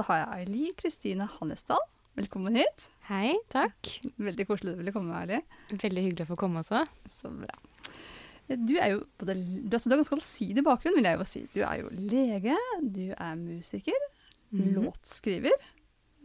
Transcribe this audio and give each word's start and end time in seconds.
så 0.00 0.06
har 0.08 0.20
jeg 0.22 0.46
Eili 0.46 0.70
Kristine 0.80 1.26
Hannesdal. 1.38 1.82
Velkommen 2.16 2.54
hit. 2.56 2.86
Hei, 3.10 3.34
takk. 3.52 3.90
Veldig 4.16 4.46
koselig 4.48 4.72
du 4.72 4.78
ville 4.80 4.94
komme, 4.94 5.12
Eili. 5.18 5.40
Veldig 5.76 6.04
hyggelig 6.06 6.24
å 6.24 6.30
få 6.30 6.38
komme 6.40 6.62
også. 6.62 6.80
Så 7.18 7.28
bra. 7.34 7.58
Du 8.48 8.72
er 8.80 8.94
jo 8.94 9.02
både, 9.20 9.34
du 9.36 9.76
er, 9.76 9.82
du 9.84 9.92
er 9.92 9.98
ganske 10.00 10.16
allsidig 10.16 10.64
bakgrunn, 10.66 10.96
vil 10.96 11.06
jeg 11.10 11.20
jo 11.20 11.26
si. 11.28 11.42
Du 11.52 11.60
er 11.62 11.82
jo 11.82 11.90
lege, 11.92 12.56
du 12.80 13.10
er 13.12 13.36
musiker, 13.38 14.06
Mhm. 14.50 14.72
låtskriver, 14.80 15.52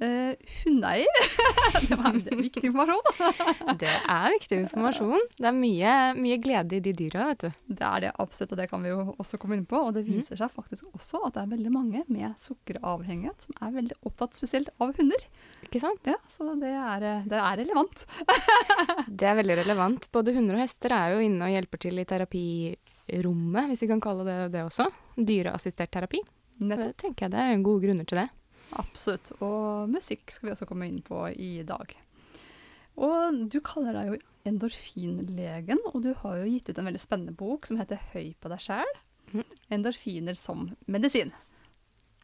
eh, 0.03 0.35
hundeeier. 0.63 1.23
det, 1.89 1.95
var, 1.99 2.19
viktig 2.41 2.65
informasjon. 2.69 3.01
Det 3.81 3.91
er 3.95 4.35
viktig 4.35 4.61
informasjon. 4.65 5.25
Det 5.39 5.49
er 5.49 5.55
mye, 5.55 5.95
mye 6.19 6.39
glede 6.43 6.79
i 6.79 6.83
de 6.83 6.95
dyra, 6.95 7.29
vet 7.31 7.47
du. 7.47 7.65
Det 7.79 7.87
er 7.87 8.07
det 8.07 8.13
absolutt, 8.19 8.55
og 8.55 8.61
det 8.61 8.69
kan 8.71 8.83
vi 8.83 8.91
jo 8.91 9.01
også 9.15 9.39
komme 9.41 9.57
inn 9.59 9.67
på. 9.69 9.79
Og 9.79 9.95
det 9.95 10.05
viser 10.07 10.25
viser 10.25 10.39
seg 10.39 10.53
faktisk 10.53 10.87
også 10.95 11.21
at 11.27 11.35
det 11.35 11.43
er 11.43 11.51
veldig 11.53 11.71
mange 11.73 12.03
med 12.11 12.35
sukkeravhengighet 12.41 13.47
som 13.47 13.57
er 13.63 13.73
veldig 13.75 13.97
opptatt 14.07 14.37
spesielt 14.37 14.71
av 14.81 14.93
hunder. 14.97 15.25
Ikke 15.65 15.81
sant? 15.83 16.05
Ja, 16.05 16.17
Så 16.29 16.55
det 16.59 16.71
er, 16.71 17.03
eh, 17.03 17.25
det 17.25 17.39
er 17.39 17.57
relevant. 17.63 18.05
Det 19.15 19.27
er 19.27 19.37
veldig 19.37 19.55
relevant. 19.61 20.07
Både 20.11 20.33
hunder 20.35 20.57
og 20.57 20.61
hester 20.61 20.91
er 20.93 21.13
jo 21.13 21.21
inne 21.23 21.45
og 21.45 21.53
hjelper 21.53 21.79
til 21.81 21.99
i 21.99 22.05
terapirommet, 22.05 23.69
hvis 23.69 23.83
vi 23.85 23.87
kan 23.87 24.01
kalle 24.03 24.25
det 24.27 24.37
det 24.53 24.63
også. 24.65 24.87
Dyreassistert 25.15 25.91
terapi. 25.93 26.21
Nettopp. 26.59 26.85
Det 26.85 26.97
tenker 27.01 27.25
jeg 27.25 27.35
det 27.35 27.43
er 27.43 27.63
gode 27.63 27.85
grunner 27.85 28.07
til 28.07 28.19
det. 28.21 28.27
Absolutt. 28.81 29.31
Og 29.41 29.89
musikk 29.89 30.31
skal 30.33 30.49
vi 30.49 30.53
også 30.55 30.67
komme 30.69 30.87
inn 30.89 31.01
på 31.05 31.21
i 31.35 31.63
dag. 31.67 31.93
Og 32.95 33.41
du 33.51 33.59
kaller 33.65 33.93
deg 33.97 34.13
jo 34.13 34.19
endorfinlegen, 34.47 35.79
og 35.93 36.01
du 36.05 36.13
har 36.21 36.37
jo 36.41 36.45
gitt 36.51 36.69
ut 36.69 36.77
en 36.79 36.87
veldig 36.89 37.01
spennende 37.01 37.33
bok 37.35 37.65
som 37.67 37.79
heter 37.81 37.99
Høy 38.13 38.33
på 38.39 38.51
deg 38.51 38.61
sjæl. 38.63 38.91
Mhm. 39.33 39.43
Endorfiner 39.75 40.37
som 40.37 40.69
medisin. 40.87 41.31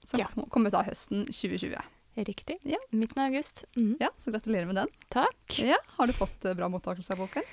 Som 0.06 0.20
Ja. 0.20 0.28
kom- 0.28 0.50
kom 0.50 0.66
ut 0.68 0.74
av 0.74 0.86
høsten 0.86 1.26
2020. 1.28 1.82
Riktig. 2.18 2.58
Ja. 2.64 2.78
Midten 2.92 3.18
av 3.20 3.32
august. 3.32 3.66
Mm. 3.76 3.98
Ja, 4.00 4.10
Så 4.20 4.32
gratulerer 4.32 4.66
med 4.68 4.76
den. 4.76 4.88
Takk. 5.10 5.60
Ja, 5.60 5.78
Har 5.98 6.08
du 6.08 6.14
fått 6.14 6.44
eh, 6.46 6.54
bra 6.54 6.68
mottakelse 6.68 7.12
av 7.12 7.18
boken? 7.20 7.44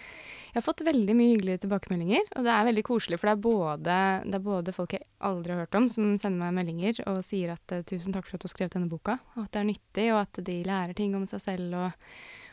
Jeg 0.48 0.56
har 0.56 0.64
fått 0.64 0.80
veldig 0.86 1.14
mye 1.16 1.32
hyggelige 1.34 1.60
tilbakemeldinger, 1.64 2.28
og 2.38 2.46
det 2.46 2.52
er 2.54 2.66
veldig 2.70 2.84
koselig, 2.86 3.18
for 3.20 3.28
det 3.28 3.34
er 3.34 3.42
både, 3.44 3.96
det 4.24 4.38
er 4.38 4.44
både 4.46 4.72
folk 4.72 4.94
jeg 4.96 5.04
aldri 5.28 5.52
har 5.52 5.60
hørt 5.66 5.76
om, 5.76 5.88
som 5.92 6.14
sender 6.16 6.40
meg 6.40 6.54
meldinger 6.56 7.02
og 7.10 7.20
sier 7.26 7.52
at 7.52 7.74
eh, 7.76 7.84
tusen 7.88 8.14
takk 8.16 8.24
for 8.24 8.38
at 8.38 8.44
du 8.44 8.48
har 8.48 8.54
skrevet 8.54 8.76
denne 8.78 8.88
boka, 8.88 9.18
og 9.36 9.44
at 9.44 9.52
det 9.52 9.60
er 9.60 9.68
nyttig, 9.68 10.06
og 10.14 10.20
at 10.22 10.40
de 10.48 10.56
lærer 10.64 10.96
ting 10.96 11.16
om 11.18 11.26
seg 11.28 11.44
selv, 11.44 11.76
og, 11.76 12.08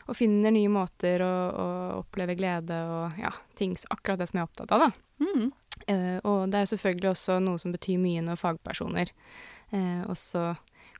og 0.06 0.18
finner 0.18 0.52
nye 0.54 0.72
måter 0.72 1.24
å, 1.24 1.32
å 1.48 1.68
oppleve 2.02 2.36
glede 2.36 2.82
og 2.92 3.18
ja, 3.22 3.32
ting, 3.56 3.74
akkurat 3.96 4.20
det 4.20 4.28
som 4.28 4.40
jeg 4.40 4.44
er 4.44 4.50
opptatt 4.50 4.76
av, 4.76 4.86
da. 4.86 4.92
Mm. 5.24 5.50
Uh, 5.86 6.16
og 6.24 6.38
det 6.52 6.60
er 6.62 6.70
selvfølgelig 6.70 7.10
også 7.12 7.40
noe 7.44 7.60
som 7.60 7.72
betyr 7.72 8.00
mye 8.00 8.22
når 8.24 8.38
fagpersoner 8.40 9.12
uh, 9.72 10.04
også 10.08 10.54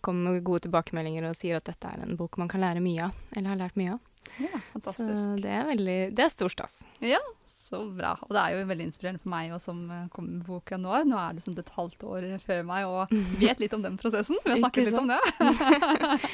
kommer 0.05 0.37
med 0.37 0.45
gode 0.47 0.67
tilbakemeldinger 0.67 1.29
og 1.29 1.39
sier 1.39 1.59
at 1.59 1.67
dette 1.67 1.89
er 1.91 2.05
en 2.05 2.17
bok 2.19 2.37
man 2.41 2.51
kan 2.51 2.63
lære 2.63 2.83
mye 2.85 3.09
av, 3.09 3.25
eller 3.35 3.53
har 3.53 3.65
lært 3.65 3.81
mye 3.81 3.97
av. 3.97 4.16
Ja, 4.41 4.53
Så 4.59 4.73
fantastisk. 4.77 5.43
det 5.43 5.53
er 5.57 5.67
veldig, 5.73 5.99
det 6.17 6.25
er 6.27 6.33
stor 6.33 6.53
stas. 6.53 6.81
Ja, 7.05 7.21
så 7.67 7.81
bra. 7.97 8.13
Og 8.23 8.31
det 8.31 8.39
er 8.43 8.55
jo 8.55 8.67
veldig 8.69 8.85
inspirerende 8.87 9.23
for 9.25 9.33
meg 9.33 9.51
også, 9.57 9.73
som 9.73 9.81
eh, 9.91 10.05
kommer 10.15 10.37
med 10.37 10.45
boka 10.47 10.79
nå. 10.79 10.93
Nå 11.11 11.17
er 11.19 11.35
du 11.35 11.41
som 11.43 11.57
et 11.59 11.73
halvt 11.75 12.05
år 12.07 12.27
før 12.45 12.63
meg 12.69 12.87
og 12.87 13.11
vet 13.43 13.59
litt 13.65 13.75
om 13.75 13.83
den 13.83 13.97
prosessen. 13.99 14.39
Vi 14.45 14.53
har 14.55 14.61
snakket 14.63 14.91
litt 14.91 15.01
om 15.01 15.11
det. 15.11 15.21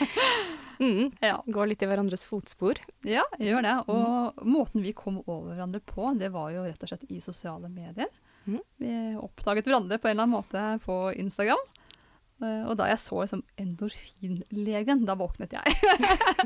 Mm, 0.83 1.13
Ja. 1.23 1.37
Går 1.47 1.69
litt 1.71 1.83
i 1.85 1.87
hverandres 1.87 2.25
fotspor. 2.27 2.75
Ja, 3.07 3.23
gjør 3.39 3.63
det. 3.63 3.75
Og 3.93 4.41
måten 4.51 4.83
vi 4.83 4.91
kom 4.97 5.21
over 5.31 5.53
hverandre 5.55 5.79
på, 5.87 6.09
det 6.19 6.33
var 6.35 6.51
jo 6.51 6.65
rett 6.67 6.83
og 6.83 6.91
slett 6.91 7.05
i 7.13 7.21
sosiale 7.23 7.69
medier. 7.71 8.09
Mm. 8.51 8.59
Vi 8.83 8.95
oppdaget 9.23 9.69
hverandre 9.69 10.01
på 10.03 10.11
en 10.11 10.17
eller 10.17 10.27
annen 10.27 10.35
måte 10.41 10.65
på 10.83 10.97
Instagram. 11.23 11.63
Eh, 12.43 12.65
Og 12.69 12.77
da 12.81 12.89
jeg 12.91 12.99
så 13.03 13.21
liksom 13.23 13.43
endorfinlegen, 13.63 15.05
da 15.09 15.15
våknet 15.19 15.55
jeg. 15.55 15.77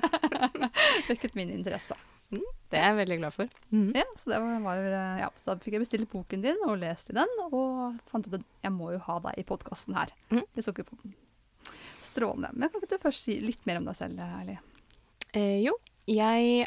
Vekket 1.09 1.35
min 1.39 1.51
interesse. 1.55 1.97
Det 2.31 2.75
er 2.81 2.89
jeg 2.91 2.99
veldig 2.99 3.17
glad 3.21 3.35
for. 3.37 3.51
Mm. 3.71 3.91
Ja, 3.95 4.05
så, 4.19 4.31
det 4.33 4.41
var, 4.65 4.81
eh, 4.83 5.19
ja, 5.23 5.29
så 5.39 5.53
da 5.53 5.63
fikk 5.63 5.77
jeg 5.77 5.85
bestille 5.85 6.09
boken 6.11 6.43
din 6.43 6.59
og 6.67 6.79
lest 6.83 7.13
i 7.13 7.17
den, 7.17 7.31
og 7.47 8.01
fant 8.11 8.27
ut 8.27 8.35
at 8.41 8.47
jeg 8.67 8.75
må 8.75 8.91
jo 8.97 9.03
ha 9.07 9.19
deg 9.29 9.39
i 9.39 9.47
podkasten 9.47 9.95
her. 9.99 10.11
Mm. 10.35 10.43
I 10.59 10.65
Sukkerpodden. 10.67 11.15
Strålende. 12.03 12.51
Men 12.57 12.71
kan 12.73 12.83
ikke 12.83 12.97
du 12.97 13.03
først 13.07 13.27
si 13.29 13.39
litt 13.45 13.63
mer 13.69 13.79
om 13.81 13.87
deg 13.87 13.99
selv, 13.99 14.19
Erli? 14.25 14.57
Eh, 15.37 15.61
jo, 15.67 15.75
jeg, 16.09 16.67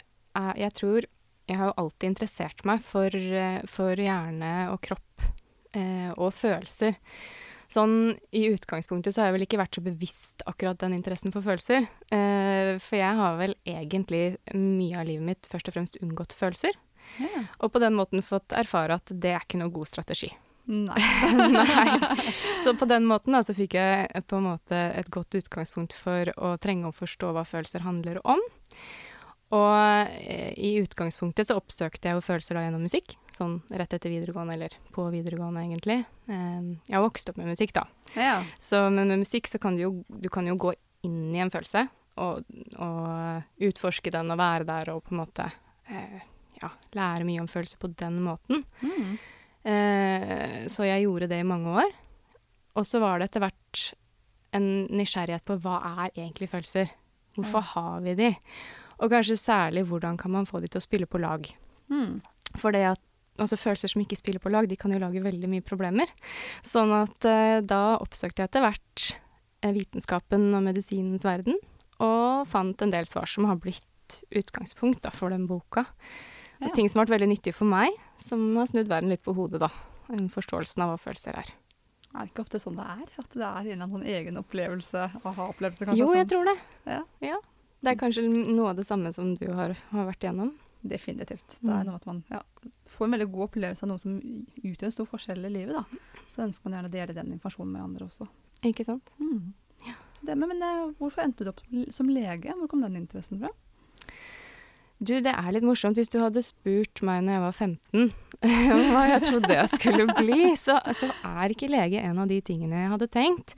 jeg 0.60 0.74
tror 0.78 1.06
Jeg 1.50 1.58
har 1.58 1.72
jo 1.72 1.78
alltid 1.82 2.12
interessert 2.12 2.60
meg 2.70 2.84
for, 2.86 3.10
eh, 3.16 3.62
for 3.66 3.98
hjerne 3.98 4.50
og 4.70 4.80
kropp 4.86 5.24
eh, 5.74 6.12
og 6.14 6.30
følelser. 6.38 6.94
Sånn 7.70 8.16
i 8.34 8.48
utgangspunktet 8.50 9.14
så 9.14 9.22
har 9.22 9.30
jeg 9.30 9.38
vel 9.38 9.46
ikke 9.46 9.60
vært 9.62 9.78
så 9.78 9.84
bevisst 9.86 10.42
akkurat 10.50 10.80
den 10.82 10.96
interessen 10.98 11.34
for 11.34 11.46
følelser. 11.46 11.86
Eh, 12.10 12.76
for 12.82 12.98
jeg 12.98 13.20
har 13.20 13.38
vel 13.38 13.54
egentlig 13.62 14.24
mye 14.58 14.98
av 14.98 15.06
livet 15.06 15.28
mitt 15.28 15.50
først 15.52 15.70
og 15.70 15.78
fremst 15.78 16.00
unngått 16.02 16.34
følelser. 16.34 16.74
Ja. 17.22 17.46
Og 17.62 17.74
på 17.74 17.82
den 17.84 17.98
måten 17.98 18.26
fått 18.26 18.56
erfare 18.58 18.98
at 18.98 19.14
det 19.14 19.36
er 19.36 19.46
ikke 19.46 19.62
noe 19.62 19.74
god 19.74 19.90
strategi. 19.90 20.32
Nei. 20.70 21.02
Nei. 21.56 22.00
Så 22.62 22.76
på 22.78 22.86
den 22.90 23.06
måten 23.10 23.34
da, 23.34 23.42
så 23.46 23.56
fikk 23.58 23.78
jeg 23.78 24.24
på 24.30 24.38
en 24.38 24.50
måte 24.52 24.82
et 24.98 25.10
godt 25.14 25.38
utgangspunkt 25.38 25.96
for 25.98 26.30
å 26.38 26.56
trenge 26.62 26.90
å 26.90 26.96
forstå 26.96 27.32
hva 27.34 27.46
følelser 27.48 27.86
handler 27.86 28.22
om. 28.22 28.42
Og 29.56 30.10
eh, 30.22 30.54
i 30.62 30.76
utgangspunktet 30.84 31.48
så 31.50 31.58
oppsøkte 31.58 32.10
jeg 32.10 32.18
jo 32.18 32.26
følelser 32.26 32.58
da 32.58 32.66
gjennom 32.68 32.84
musikk. 32.86 33.16
Sånn 33.34 33.60
rett 33.72 33.96
etter 33.96 34.12
videregående, 34.14 34.58
eller 34.58 34.76
på 34.94 35.08
videregående 35.14 35.64
egentlig. 35.66 36.04
Eh, 36.30 36.60
jeg 36.90 36.98
har 36.98 37.06
vokst 37.06 37.32
opp 37.32 37.40
med 37.42 37.50
musikk, 37.50 37.74
da. 37.78 37.88
Ja. 38.14 38.36
Så, 38.62 38.84
men 38.94 39.10
med 39.10 39.24
musikk 39.24 39.50
så 39.50 39.62
kan 39.62 39.78
du 39.78 39.86
jo, 39.88 39.94
du 40.08 40.30
kan 40.34 40.48
jo 40.50 40.58
gå 40.60 40.76
inn 41.08 41.32
i 41.34 41.42
en 41.42 41.52
følelse 41.54 41.88
og, 42.20 42.44
og 42.84 43.64
utforske 43.70 44.12
den 44.14 44.34
og 44.34 44.40
være 44.42 44.68
der 44.68 44.92
og 44.94 45.06
på 45.06 45.16
en 45.16 45.22
måte 45.22 45.46
eh, 45.88 46.20
ja, 46.60 46.72
lære 46.98 47.28
mye 47.28 47.44
om 47.44 47.50
følelser 47.50 47.80
på 47.82 47.92
den 48.00 48.20
måten. 48.26 48.64
Mm. 48.84 49.16
Eh, 49.70 50.60
så 50.72 50.88
jeg 50.88 51.08
gjorde 51.08 51.30
det 51.32 51.42
i 51.42 51.48
mange 51.48 51.74
år. 51.86 51.96
Og 52.78 52.86
så 52.88 53.02
var 53.02 53.20
det 53.20 53.30
etter 53.30 53.44
hvert 53.44 53.86
en 54.56 54.70
nysgjerrighet 54.94 55.46
på 55.46 55.58
hva 55.64 55.80
er 56.06 56.12
egentlig 56.12 56.50
følelser? 56.52 56.92
Hvorfor 57.38 57.64
har 57.74 58.00
vi 58.04 58.16
de? 58.18 58.30
Og 59.00 59.12
kanskje 59.12 59.38
særlig 59.40 59.86
hvordan 59.90 60.18
kan 60.20 60.34
man 60.34 60.48
få 60.50 60.62
de 60.64 60.70
til 60.72 60.82
å 60.82 60.86
spille 60.86 61.08
på 61.10 61.22
lag? 61.22 61.48
Mm. 61.92 62.20
For 62.60 62.76
det 62.76 62.84
at 62.92 63.04
altså 63.40 63.60
følelser 63.60 63.94
som 63.94 64.04
ikke 64.04 64.20
spiller 64.20 64.44
på 64.44 64.52
lag, 64.52 64.68
de 64.70 64.78
kan 64.80 64.92
jo 64.94 65.00
lage 65.02 65.24
veldig 65.24 65.50
mye 65.52 65.66
problemer. 65.66 66.12
Sånn 66.66 66.92
at 66.96 67.28
eh, 67.28 67.60
da 67.64 68.00
oppsøkte 68.02 68.44
jeg 68.44 68.52
etter 68.52 68.66
hvert 68.66 69.06
eh, 69.64 69.72
vitenskapen 69.76 70.50
og 70.58 70.66
medisinens 70.66 71.24
verden, 71.28 71.60
og 72.04 72.48
fant 72.52 72.84
en 72.84 72.94
del 72.94 73.08
svar 73.08 73.30
som 73.30 73.48
har 73.50 73.60
blitt 73.60 74.20
utgangspunkt 74.34 75.04
da, 75.06 75.14
for 75.14 75.32
den 75.34 75.48
boka. 75.50 75.86
Ja. 76.60 76.68
Og 76.68 76.76
ting 76.76 76.90
som 76.92 77.00
har 77.00 77.08
vært 77.08 77.20
veldig 77.20 77.32
nyttig 77.32 77.56
for 77.56 77.70
meg, 77.70 77.96
som 78.20 78.44
har 78.60 78.68
snudd 78.68 78.92
verden 78.92 79.12
litt 79.14 79.24
på 79.24 79.36
hodet, 79.38 79.62
da. 79.64 79.72
En 80.12 80.28
Forståelsen 80.32 80.84
av 80.84 80.94
hva 80.94 81.00
følelser 81.00 81.38
er. 81.40 81.52
Er 82.10 82.26
det 82.26 82.32
ikke 82.32 82.42
ofte 82.48 82.60
sånn 82.60 82.80
det 82.80 82.88
er? 82.90 83.06
At 83.22 83.36
det 83.38 83.46
er 83.46 83.60
en 83.60 83.68
eller 83.68 83.76
annen 83.86 83.94
sånn 83.94 84.08
egen 84.10 84.40
opplevelse, 84.42 85.04
aha-opplevelse 85.22 85.86
kanskje? 85.86 86.00
Jo, 86.02 86.10
jeg 86.18 86.26
sånn. 86.26 86.32
tror 86.34 86.50
det. 86.50 86.56
Ja. 86.90 87.02
Ja. 87.28 87.38
Det 87.82 87.94
er 87.94 88.00
kanskje 88.00 88.26
noe 88.28 88.72
av 88.74 88.76
det 88.80 88.86
samme 88.88 89.12
som 89.16 89.34
du 89.40 89.46
har, 89.56 89.76
har 89.94 90.10
vært 90.10 90.26
igjennom. 90.26 90.52
Definitivt. 90.84 91.58
Det 91.62 91.70
er 91.70 91.84
Mm. 91.84 91.86
noe 91.88 91.96
at 91.96 92.06
man 92.08 92.24
ja, 92.32 92.42
får 92.88 93.06
en 93.06 93.12
veldig 93.18 93.32
god 93.32 93.46
opplevelse 93.50 93.84
av 93.84 93.90
noe 93.90 94.00
som 94.00 94.18
utgjør 94.64 94.88
en 94.90 94.92
stor 94.96 95.06
forskjell 95.12 95.46
i 95.46 95.50
livet. 95.54 95.76
Da. 95.76 95.84
Så 96.32 96.44
ønsker 96.46 96.66
man 96.70 96.78
gjerne 96.78 96.92
å 96.92 96.96
dele 96.98 97.14
den 97.18 97.34
informasjonen 97.36 97.72
med 97.74 97.82
andre 97.84 98.06
også. 98.08 98.28
Ikke 98.64 98.86
sant? 98.88 99.12
Mm. 99.20 99.54
Så 100.20 100.26
det, 100.28 100.36
men, 100.36 100.50
men 100.52 100.62
eh, 100.64 100.94
hvorfor 101.00 101.24
endte 101.24 101.44
du 101.48 101.52
opp 101.54 101.62
som 101.96 102.10
lege? 102.12 102.52
Hvor 102.60 102.68
kom 102.68 102.82
den 102.84 102.96
interessen 103.00 103.40
fra? 103.40 103.52
Du, 105.00 105.14
det 105.24 105.32
er 105.32 105.52
litt 105.56 105.64
morsomt. 105.64 105.96
Hvis 105.96 106.12
du 106.12 106.18
hadde 106.20 106.42
spurt 106.44 107.00
meg 107.08 107.22
når 107.24 107.38
jeg 107.38 107.44
var 107.46 107.56
15 107.56 108.10
hva 108.92 109.04
jeg 109.08 109.22
trodde 109.30 109.56
jeg 109.56 109.70
skulle 109.72 110.06
bli, 110.18 110.50
så, 110.60 110.76
så 110.96 111.08
er 111.28 111.54
ikke 111.54 111.70
lege 111.72 112.02
en 112.04 112.20
av 112.20 112.28
de 112.32 112.42
tingene 112.44 112.82
jeg 112.84 112.92
hadde 112.92 113.08
tenkt. 113.12 113.54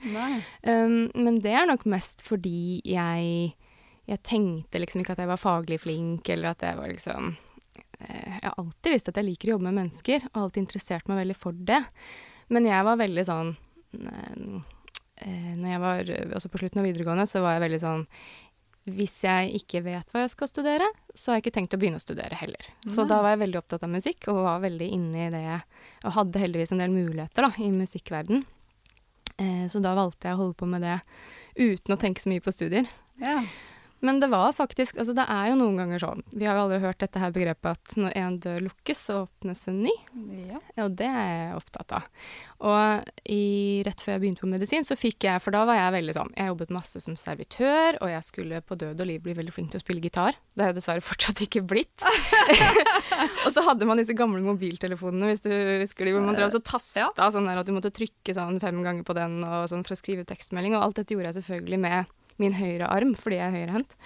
Um, 0.62 1.10
men 1.18 1.40
det 1.42 1.54
er 1.58 1.66
nok 1.70 1.82
mest 1.90 2.22
fordi 2.26 2.78
jeg, 2.86 3.56
jeg 4.10 4.22
tenkte 4.26 4.80
liksom 4.82 5.02
ikke 5.02 5.14
at 5.14 5.22
jeg 5.22 5.30
var 5.30 5.40
faglig 5.40 5.78
flink, 5.84 6.28
eller 6.32 6.52
at 6.52 6.64
jeg 6.66 6.78
var 6.78 6.90
liksom 6.90 7.32
eh, 8.00 8.30
Jeg 8.34 8.44
har 8.48 8.58
alltid 8.58 8.96
visst 8.96 9.10
at 9.12 9.18
jeg 9.20 9.28
liker 9.28 9.50
å 9.50 9.56
jobbe 9.56 9.68
med 9.70 9.78
mennesker, 9.78 10.28
og 10.32 10.44
alltid 10.46 10.64
interessert 10.64 11.10
meg 11.10 11.22
veldig 11.22 11.38
for 11.38 11.58
det. 11.70 11.82
Men 12.52 12.68
jeg 12.68 12.86
var 12.88 13.00
veldig 13.00 13.26
sånn 13.28 13.52
eh, 13.54 14.46
eh, 15.22 15.52
når 15.58 15.68
jeg 15.70 15.82
var 15.86 16.14
altså 16.18 16.50
på 16.50 16.62
slutten 16.62 16.82
av 16.82 16.88
videregående, 16.90 17.28
så 17.30 17.44
var 17.44 17.56
jeg 17.56 17.66
veldig 17.68 17.82
sånn 17.84 18.06
Hvis 18.90 19.20
jeg 19.22 19.52
ikke 19.62 19.84
vet 19.86 20.08
hva 20.10 20.24
jeg 20.24 20.32
skal 20.32 20.50
studere, 20.50 20.88
så 21.14 21.30
har 21.30 21.38
jeg 21.38 21.46
ikke 21.46 21.56
tenkt 21.60 21.76
å 21.76 21.78
begynne 21.78 22.00
å 22.00 22.02
studere 22.02 22.34
heller. 22.40 22.72
Så 22.90 23.04
da 23.06 23.20
var 23.22 23.36
jeg 23.36 23.44
veldig 23.44 23.60
opptatt 23.60 23.84
av 23.86 23.92
musikk, 23.92 24.26
og 24.32 24.42
var 24.42 24.64
veldig 24.64 24.88
inne 24.96 25.28
i 25.28 25.30
det, 25.30 25.60
og 26.02 26.16
hadde 26.16 26.42
heldigvis 26.42 26.74
en 26.74 26.82
del 26.82 26.90
muligheter 26.90 27.46
da, 27.46 27.52
i 27.62 27.70
musikkverden. 27.70 28.42
Eh, 29.38 29.68
så 29.70 29.78
da 29.84 29.94
valgte 29.94 30.26
jeg 30.26 30.34
å 30.34 30.42
holde 30.42 30.58
på 30.58 30.66
med 30.66 30.82
det 30.82 30.98
uten 31.54 31.94
å 31.94 32.00
tenke 32.00 32.24
så 32.24 32.32
mye 32.32 32.42
på 32.42 32.50
studier. 32.54 32.90
Ja. 33.22 33.38
Men 34.02 34.18
det 34.18 34.28
var 34.32 34.50
faktisk 34.56 34.96
Altså, 34.98 35.14
det 35.14 35.24
er 35.30 35.52
jo 35.52 35.58
noen 35.60 35.76
ganger 35.78 36.00
sånn 36.02 36.22
Vi 36.34 36.46
har 36.48 36.56
jo 36.58 36.64
aldri 36.64 36.80
hørt 36.82 36.98
dette 37.02 37.20
her 37.22 37.30
begrepet 37.34 37.70
at 37.76 37.94
når 38.02 38.16
en 38.18 38.38
dør 38.42 38.60
lukkes, 38.66 38.98
så 39.08 39.18
åpnes 39.26 39.60
en 39.70 39.78
ny. 39.84 39.92
ja. 40.48 40.58
Og 40.82 40.96
det 40.98 41.06
er 41.06 41.28
jeg 41.30 41.56
opptatt 41.60 41.94
av. 42.00 42.08
Og 42.66 43.10
i, 43.30 43.82
rett 43.86 44.02
før 44.02 44.16
jeg 44.16 44.22
begynte 44.24 44.42
på 44.44 44.50
medisin, 44.50 44.86
så 44.86 44.96
fikk 44.98 45.26
jeg 45.28 45.42
For 45.44 45.54
da 45.54 45.62
var 45.68 45.78
jeg 45.78 45.94
veldig 45.98 46.16
sånn 46.16 46.32
Jeg 46.38 46.50
jobbet 46.50 46.74
masse 46.74 47.02
som 47.04 47.16
servitør, 47.18 47.98
og 48.02 48.10
jeg 48.10 48.26
skulle 48.26 48.62
på 48.66 48.78
død 48.80 49.02
og 49.04 49.10
liv 49.12 49.22
bli 49.24 49.36
veldig 49.38 49.54
flink 49.54 49.72
til 49.74 49.80
å 49.80 49.84
spille 49.84 50.02
gitar. 50.04 50.38
Det 50.54 50.64
har 50.66 50.72
jeg 50.72 50.80
dessverre 50.80 51.04
fortsatt 51.04 51.42
ikke 51.46 51.62
blitt. 51.66 52.06
og 53.46 53.50
så 53.54 53.64
hadde 53.66 53.86
man 53.88 54.00
disse 54.00 54.16
gamle 54.18 54.42
mobiltelefonene, 54.44 55.30
hvis 55.32 55.44
du 55.46 55.50
husker 55.82 56.08
de, 56.08 56.14
hvor 56.16 56.24
man 56.26 56.36
drev 56.38 56.50
og 56.50 56.56
så 56.56 56.62
tasta 56.64 57.06
Ja. 57.06 57.30
sånn 57.32 57.46
der 57.48 57.60
at 57.62 57.68
du 57.68 57.74
måtte 57.76 57.92
trykke 57.94 58.34
sånn 58.36 58.60
fem 58.62 58.82
ganger 58.84 59.06
på 59.06 59.14
den 59.16 59.38
og 59.46 59.68
sånn 59.70 59.84
for 59.86 59.94
å 59.96 60.00
skrive 60.00 60.26
tekstmelding, 60.28 60.76
og 60.76 60.86
alt 60.88 61.00
dette 61.00 61.14
gjorde 61.16 61.32
jeg 61.32 61.40
selvfølgelig 61.42 61.80
med 61.86 62.12
min 62.42 62.56
høyre 62.56 62.88
arm 62.90 63.16
fordi 63.18 63.40
jeg 63.40 63.48
er 63.48 63.58
høyrehendt. 63.60 63.96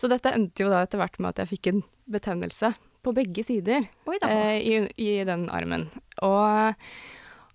Så 0.00 0.10
dette 0.10 0.34
endte 0.34 0.64
jo 0.64 0.72
da 0.72 0.82
etter 0.84 1.00
hvert 1.00 1.18
med 1.20 1.32
at 1.32 1.44
jeg 1.44 1.54
fikk 1.54 1.70
en 1.72 1.82
betennelse 2.10 2.74
på 3.04 3.12
begge 3.16 3.44
sider 3.44 3.84
eh, 4.22 4.58
i, 4.60 4.78
i 4.96 5.10
den 5.28 5.48
armen. 5.52 5.88
Og, 6.24 6.86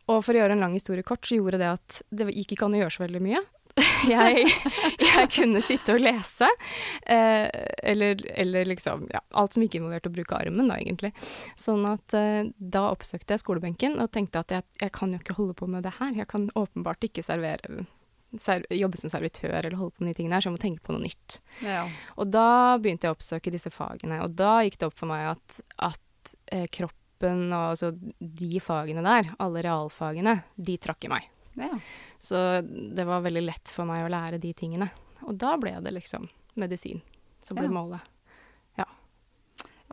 og 0.10 0.20
for 0.26 0.36
å 0.36 0.44
gjøre 0.44 0.58
en 0.58 0.66
lang 0.66 0.76
historie 0.78 1.06
kort, 1.06 1.26
så 1.26 1.40
gjorde 1.40 1.62
det 1.62 1.72
at 1.74 2.02
det 2.14 2.30
gikk 2.34 2.56
ikke 2.56 2.70
an 2.70 2.78
å 2.78 2.84
gjøre 2.84 2.98
så 2.98 3.06
veldig 3.08 3.24
mye. 3.26 3.46
Jeg, 4.10 4.48
jeg 5.00 5.28
kunne 5.32 5.62
sitte 5.64 5.94
og 5.94 6.02
lese, 6.02 6.48
eh, 7.08 7.46
eller, 7.92 8.20
eller 8.42 8.68
liksom 8.68 9.06
ja, 9.12 9.22
alt 9.40 9.56
som 9.56 9.64
ikke 9.64 9.80
involverte 9.80 10.10
å 10.10 10.16
bruke 10.16 10.36
armen, 10.36 10.72
da, 10.72 10.80
egentlig. 10.82 11.12
Sånn 11.60 11.86
at 11.88 12.16
eh, 12.18 12.50
da 12.58 12.88
oppsøkte 12.90 13.36
jeg 13.36 13.44
skolebenken 13.44 14.00
og 14.02 14.12
tenkte 14.16 14.42
at 14.42 14.56
jeg, 14.56 14.68
jeg 14.82 14.94
kan 14.96 15.14
jo 15.14 15.22
ikke 15.22 15.38
holde 15.38 15.56
på 15.62 15.70
med 15.72 15.86
det 15.88 15.94
her. 16.00 16.12
Jeg 16.18 16.28
kan 16.32 16.50
åpenbart 16.60 17.08
ikke 17.08 17.24
servere 17.24 17.70
ser, 17.70 17.86
jobbe 18.32 18.98
som 18.98 19.10
servitør 19.10 19.56
eller 19.66 19.78
holde 19.80 19.96
på 19.98 20.04
med 20.04 20.12
de 20.12 20.18
tingene 20.20 20.36
her, 20.38 20.42
så 20.46 20.50
jeg 20.52 20.56
må 20.58 20.62
tenke 20.62 20.84
på 20.86 20.94
noe 20.94 21.02
nytt. 21.06 21.40
Ja. 21.66 21.88
Og 22.18 22.30
da 22.30 22.78
begynte 22.78 23.08
jeg 23.08 23.16
å 23.16 23.18
oppsøke 23.18 23.52
disse 23.54 23.72
fagene, 23.74 24.22
og 24.26 24.36
da 24.38 24.60
gikk 24.66 24.78
det 24.80 24.90
opp 24.92 24.98
for 25.00 25.10
meg 25.10 25.32
at, 25.32 25.60
at 25.90 26.34
eh, 26.54 26.68
kroppen 26.70 27.50
og 27.50 27.72
altså 27.74 27.90
de 28.20 28.60
fagene 28.64 29.02
der, 29.04 29.34
alle 29.44 29.64
realfagene, 29.66 30.38
de 30.56 30.78
trakk 30.78 31.06
i 31.10 31.12
meg. 31.16 31.26
ja. 31.60 31.74
Så 32.20 32.36
det 32.68 33.06
var 33.08 33.22
veldig 33.24 33.42
lett 33.46 33.70
for 33.72 33.88
meg 33.88 34.04
å 34.04 34.10
lære 34.12 34.38
de 34.44 34.54
tingene. 34.54 34.90
Og 35.24 35.38
da 35.40 35.54
ble 35.60 35.72
det 35.84 35.94
liksom 35.96 36.26
medisin 36.60 37.00
som 37.44 37.56
ble 37.56 37.70
Ja. 37.70 37.72
målet. 37.72 38.02
ja 38.80 38.86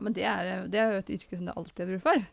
men 0.01 0.13
det 0.13 0.25
er, 0.29 0.67
det 0.69 0.77
er 0.77 0.91
jo 0.93 0.99
et 0.99 1.09
yrke 1.15 1.37
som 1.39 1.47
det 1.47 1.53
alltid 1.57 1.79
er 1.83 1.87
bruk 1.93 2.03
for. 2.03 2.25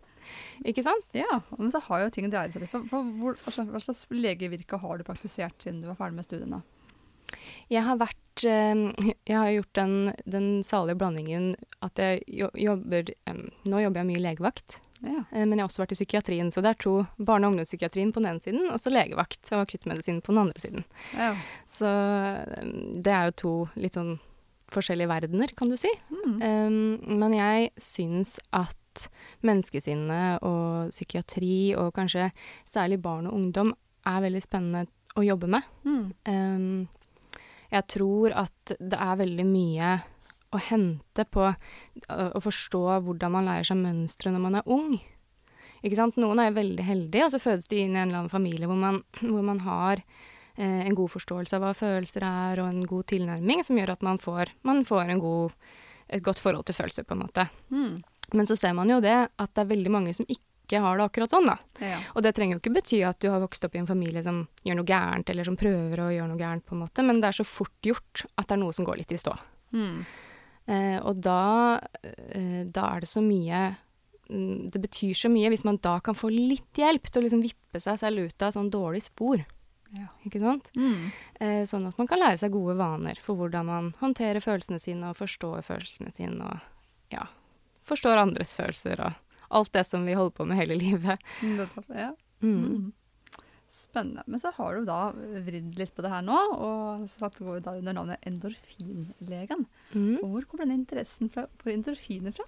Ikke 0.65 0.85
sant? 0.87 1.05
Ja, 1.17 1.41
men 1.59 1.71
så 1.75 1.81
har 1.89 2.05
jo 2.05 2.13
ting 2.15 2.31
dreid 2.33 2.53
seg 2.55 2.65
litt. 2.65 2.71
For, 2.71 3.03
hva 3.03 3.81
slags- 3.81 4.07
legevirke 4.15 4.79
har 4.81 4.99
du 4.99 5.05
praktisert 5.05 5.59
siden 5.63 5.83
du 5.83 5.89
var 5.91 5.99
ferdig 5.99 6.17
med 6.21 6.29
studiene? 6.29 6.63
Jeg 7.73 7.83
har 7.83 7.97
vært 7.99 8.45
eh, 8.47 9.15
Jeg 9.27 9.37
har 9.37 9.51
gjort 9.51 9.73
den, 9.75 9.95
den 10.25 10.49
salige 10.63 10.99
blandingen 11.01 11.55
at 11.83 11.99
jeg 11.99 12.23
jobber 12.29 13.11
Nå 13.67 13.81
jobber 13.83 14.01
jeg 14.03 14.11
mye 14.13 14.23
legevakt. 14.23 14.79
Ja. 15.05 15.25
Eh, 15.33 15.45
Men 15.45 15.59
jeg 15.59 15.65
har 15.65 15.69
også 15.69 15.83
vært 15.83 15.93
i 15.97 15.99
psykiatrien, 15.99 16.53
så 16.55 16.63
det 16.65 16.71
er 16.75 16.79
to 16.85 16.95
barne- 17.19 17.49
og 17.49 17.53
ungdomspsykiatrien 17.55 18.13
på 18.15 18.23
den 18.23 18.31
ene 18.35 18.41
siden, 18.45 18.69
og 18.71 18.79
så 18.81 18.93
legevakt 18.93 19.51
og 19.53 19.65
akuttmedisin 19.67 20.23
på 20.25 20.33
den 20.33 20.43
andre 20.47 20.63
siden. 20.63 20.85
ja. 21.19 21.33
Så 21.69 21.91
um, 22.63 23.03
det 23.03 23.13
er 23.13 23.27
jo 23.29 23.35
to 23.43 23.53
litt 23.77 23.99
sånn 23.99 24.15
forskjellige 24.75 25.11
verdener, 25.11 25.53
kan 25.59 25.69
du 25.71 25.77
si. 25.77 25.91
Mm. 26.11 26.39
Um, 26.41 27.19
men 27.21 27.35
jeg 27.37 27.71
syns 27.77 28.39
at 28.55 28.77
menneskesinnet 29.47 30.45
og 30.47 30.93
psykiatri, 30.95 31.75
og 31.79 31.95
kanskje 31.97 32.31
særlig 32.69 33.01
barn 33.05 33.29
og 33.31 33.39
ungdom, 33.39 33.75
er 34.05 34.25
veldig 34.25 34.43
spennende 34.45 34.87
å 35.17 35.25
jobbe 35.25 35.49
med. 35.55 35.71
Mm. 35.87 36.05
Um, 36.29 37.15
jeg 37.73 37.89
tror 37.91 38.35
at 38.45 38.75
det 38.79 38.99
er 39.01 39.23
veldig 39.23 39.47
mye 39.49 39.95
å 40.55 40.61
hente 40.63 41.25
på 41.27 41.49
å 41.51 42.43
forstå 42.43 42.85
hvordan 43.03 43.35
man 43.35 43.49
lærer 43.49 43.67
seg 43.67 43.81
mønstre 43.81 44.31
når 44.31 44.45
man 44.45 44.61
er 44.61 44.71
ung. 44.71 44.93
Ikke 45.85 45.99
sant? 45.99 46.19
Noen 46.21 46.41
er 46.41 46.55
veldig 46.57 46.85
heldige, 46.87 47.27
og 47.27 47.35
så 47.35 47.43
fødes 47.43 47.69
de 47.69 47.83
inn 47.83 47.97
i 47.97 48.01
en 48.01 48.09
eller 48.09 48.23
annen 48.23 48.33
familie 48.33 48.69
hvor 48.71 48.79
man, 48.81 49.03
hvor 49.33 49.45
man 49.45 49.61
har 49.67 50.01
eh, 50.01 50.85
en 50.87 50.97
god 50.97 51.13
forståelse 51.17 51.59
av 51.59 51.67
hva 51.67 51.75
følelser 51.77 52.25
er, 52.29 52.63
og 52.63 52.71
en 52.71 52.87
god 52.89 53.09
tilnærming 53.13 53.65
som 53.67 53.81
gjør 53.81 53.97
at 53.97 54.07
man 54.07 54.21
får, 54.23 54.55
man 54.65 54.85
får 54.89 55.13
en 55.13 55.23
god, 55.25 55.59
et 56.09 56.25
godt 56.25 56.41
forhold 56.41 56.69
til 56.69 56.79
følelser, 56.79 57.09
på 57.09 57.17
en 57.17 57.25
måte. 57.27 57.49
Mm. 57.75 57.99
Men 58.33 58.49
så 58.49 58.57
ser 58.57 58.75
man 58.77 58.91
jo 58.91 59.01
det 59.05 59.17
at 59.29 59.55
det 59.55 59.63
er 59.65 59.71
veldig 59.71 59.93
mange 59.93 60.15
som 60.17 60.29
ikke 60.31 60.81
har 60.81 60.99
det 60.99 61.05
akkurat 61.05 61.33
sånn, 61.33 61.49
da. 61.51 61.59
Ja. 61.85 61.99
Og 62.17 62.25
det 62.25 62.33
trenger 62.37 62.57
jo 62.57 62.63
ikke 62.63 62.77
bety 62.79 63.03
at 63.05 63.21
du 63.21 63.29
har 63.29 63.43
vokst 63.43 63.67
opp 63.67 63.75
i 63.77 63.83
en 63.83 63.89
familie 63.91 64.23
som 64.25 64.47
gjør 64.65 64.81
noe 64.81 64.89
gærent, 64.89 65.31
eller 65.31 65.47
som 65.47 65.59
prøver 65.61 66.01
å 66.01 66.13
gjøre 66.15 66.31
noe 66.31 66.41
gærent, 66.41 66.65
på 66.65 66.77
en 66.77 66.85
måte, 66.87 67.05
men 67.05 67.21
det 67.21 67.31
er 67.31 67.39
så 67.43 67.47
fort 67.47 67.75
gjort 67.85 68.25
at 68.35 68.49
det 68.49 68.57
er 68.57 68.63
noe 68.63 68.77
som 68.77 68.89
går 68.89 69.03
litt 69.03 69.13
i 69.13 69.21
stå. 69.21 69.35
Mm. 69.77 69.99
Eh, 70.65 70.99
og 71.05 71.21
da, 71.21 71.81
eh, 72.03 72.63
da 72.65 72.87
er 72.95 73.03
det 73.05 73.09
så 73.11 73.21
mye 73.21 73.75
mm, 74.31 74.71
Det 74.73 74.81
betyr 74.81 75.19
så 75.19 75.29
mye 75.29 75.51
hvis 75.53 75.65
man 75.67 75.77
da 75.85 75.99
kan 76.01 76.17
få 76.17 76.31
litt 76.33 76.79
hjelp 76.81 77.11
til 77.11 77.21
å 77.21 77.25
liksom 77.27 77.43
vippe 77.45 77.83
seg 77.83 77.99
selv 78.01 78.31
ut 78.31 78.47
av 78.47 78.55
sånn 78.55 78.71
dårlig 78.73 79.03
spor. 79.05 79.43
Ja. 79.93 80.09
Ikke 80.25 80.41
sant? 80.43 80.71
Mm. 80.79 81.11
Eh, 81.39 81.63
sånn 81.69 81.85
at 81.91 81.99
man 82.01 82.09
kan 82.11 82.23
lære 82.23 82.41
seg 82.41 82.55
gode 82.55 82.79
vaner 82.79 83.21
for 83.21 83.39
hvordan 83.39 83.69
man 83.69 83.91
håndterer 84.01 84.43
følelsene 84.45 84.81
sine 84.83 85.13
og 85.13 85.19
forstår 85.21 85.61
følelsene 85.67 86.15
sine 86.17 86.49
og 86.49 87.13
ja, 87.13 87.27
forstår 87.89 88.21
andres 88.21 88.55
følelser 88.57 89.01
og 89.05 89.21
alt 89.55 89.73
det 89.77 89.85
som 89.87 90.05
vi 90.07 90.17
holder 90.17 90.35
på 90.37 90.47
med 90.49 90.59
hele 90.59 90.79
livet. 90.81 91.25
Ja. 91.95 92.13
Mm. 92.41 92.65
Mm. 92.65 92.93
Spennende. 93.75 94.23
Men 94.27 94.41
så 94.41 94.53
har 94.55 94.77
du 94.77 94.87
da 94.87 94.99
vridd 95.15 95.79
litt 95.79 95.95
på 95.97 96.03
det 96.05 96.11
her 96.13 96.23
nå, 96.23 96.37
og 96.55 97.07
satt 97.11 97.39
går 97.43 97.63
da 97.65 97.77
under 97.79 97.97
navnet 97.97 98.27
Endorfinlegen. 98.29 99.65
Mm. 99.93 100.19
Og 100.21 100.27
hvor 100.31 100.49
kommer 100.51 100.67
den 100.67 100.81
interessen 100.81 101.31
fra, 101.33 101.47
for 101.61 101.73
endorfiner 101.75 102.35
fra? 102.37 102.47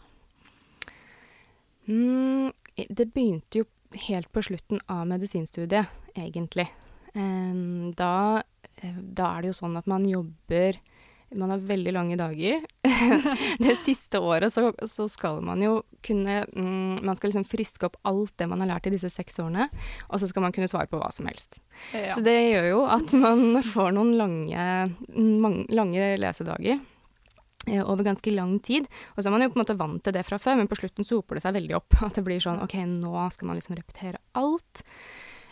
Mm, 1.87 2.53
det 2.75 3.09
begynte 3.15 3.62
jo 3.62 3.69
helt 4.09 4.31
på 4.35 4.43
slutten 4.43 4.83
av 4.91 5.06
medisinstudiet, 5.11 5.91
egentlig. 6.19 6.69
Da, 7.17 8.43
eh, 8.83 8.99
da 8.99 9.28
er 9.31 9.43
det 9.43 9.52
jo 9.52 9.59
sånn 9.62 9.78
at 9.78 9.87
man 9.88 10.05
jobber 10.09 10.78
Man 11.35 11.50
har 11.50 11.59
veldig 11.59 11.92
lange 11.92 12.16
dager. 12.18 12.62
det 13.59 13.75
siste 13.83 14.21
året 14.23 14.52
så, 14.52 14.71
så 14.87 15.09
skal 15.11 15.40
man 15.45 15.62
jo 15.62 15.80
kunne 16.06 16.45
mm, 16.47 17.02
Man 17.02 17.16
skal 17.18 17.33
liksom 17.33 17.47
friske 17.49 17.88
opp 17.88 17.97
alt 18.06 18.37
det 18.38 18.47
man 18.47 18.62
har 18.62 18.76
lært 18.76 18.87
i 18.87 18.92
disse 18.95 19.11
seks 19.11 19.40
årene, 19.42 19.66
og 20.06 20.23
så 20.23 20.28
skal 20.30 20.45
man 20.47 20.54
kunne 20.54 20.71
svare 20.71 20.87
på 20.90 21.00
hva 21.00 21.11
som 21.14 21.26
helst. 21.26 21.59
Ja. 21.90 22.14
Så 22.14 22.23
det 22.25 22.37
gjør 22.37 22.68
jo 22.71 22.83
at 22.95 23.14
man 23.18 23.59
får 23.64 23.97
noen 23.97 24.14
lange, 24.21 24.68
mange, 25.16 25.66
lange 25.75 26.12
lesedager 26.21 26.78
eh, 27.66 27.83
over 27.83 28.06
ganske 28.06 28.35
lang 28.35 28.59
tid. 28.62 28.87
Og 29.16 29.23
så 29.23 29.28
er 29.28 29.35
man 29.35 29.47
jo 29.47 29.50
på 29.50 29.59
en 29.59 29.64
måte 29.64 29.78
vant 29.78 30.02
til 30.06 30.14
det 30.14 30.26
fra 30.28 30.38
før, 30.38 30.61
men 30.61 30.71
på 30.71 30.78
slutten 30.78 31.06
så 31.06 31.18
hoper 31.18 31.40
det 31.40 31.47
seg 31.49 31.59
veldig 31.59 31.78
opp. 31.80 32.02
At 32.06 32.21
det 32.21 32.26
blir 32.26 32.42
sånn 32.42 32.62
OK, 32.62 32.78
nå 32.95 33.30
skal 33.35 33.50
man 33.50 33.59
liksom 33.59 33.78
repetere 33.80 34.23
alt. 34.38 34.87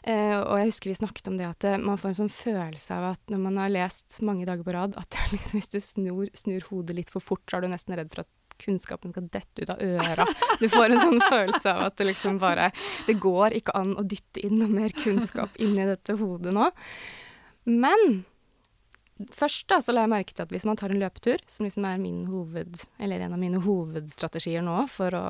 Eh, 0.04 0.36
og 0.36 0.58
jeg 0.60 0.68
husker 0.68 0.90
vi 0.90 0.98
snakket 0.98 1.28
om 1.30 1.36
det 1.40 1.46
at 1.48 1.64
eh, 1.64 1.80
man 1.80 1.96
får 1.96 2.10
en 2.10 2.18
sånn 2.18 2.32
følelse 2.32 2.92
av 2.92 3.06
at 3.14 3.30
når 3.32 3.40
man 3.40 3.60
har 3.62 3.70
lest 3.72 4.18
mange 4.26 4.44
dager 4.44 4.66
på 4.66 4.74
rad, 4.76 4.96
at 5.00 5.16
liksom, 5.32 5.56
hvis 5.56 5.72
du 5.72 5.78
snur, 5.80 6.26
snur 6.36 6.66
hodet 6.68 6.98
litt 6.98 7.12
for 7.12 7.24
fort, 7.24 7.44
så 7.48 7.56
er 7.56 7.64
du 7.64 7.72
nesten 7.72 7.96
redd 7.96 8.12
for 8.12 8.26
at 8.26 8.32
kunnskapen 8.60 9.14
skal 9.14 9.30
dette 9.32 9.64
ut 9.64 9.72
av 9.72 9.80
øra. 9.82 10.26
Du 10.60 10.68
får 10.70 10.92
en 10.92 11.00
sånn 11.00 11.24
følelse 11.24 11.72
av 11.72 11.88
at 11.88 11.96
det 11.98 12.06
liksom 12.06 12.36
bare 12.38 12.68
Det 13.08 13.16
går 13.18 13.56
ikke 13.58 13.74
an 13.74 13.96
å 13.98 14.04
dytte 14.06 14.44
inn 14.44 14.60
noe 14.60 14.70
mer 14.70 14.94
kunnskap 14.94 15.56
inn 15.62 15.74
i 15.74 15.88
dette 15.88 16.14
hodet 16.20 16.54
nå. 16.54 16.68
Men 17.64 18.22
først 19.34 19.66
da, 19.72 19.80
så 19.82 19.94
la 19.94 20.04
jeg 20.04 20.12
merke 20.12 20.36
til 20.36 20.44
at 20.44 20.52
hvis 20.52 20.66
man 20.68 20.78
tar 20.78 20.92
en 20.92 21.00
løpetur, 21.00 21.42
som 21.50 21.66
liksom 21.66 21.86
er 21.88 22.00
min 22.02 22.26
hoved, 22.28 22.82
eller 23.00 23.24
en 23.24 23.34
av 23.36 23.40
mine 23.40 23.62
hovedstrategier 23.64 24.64
nå 24.64 24.84
for 24.92 25.16
å 25.16 25.26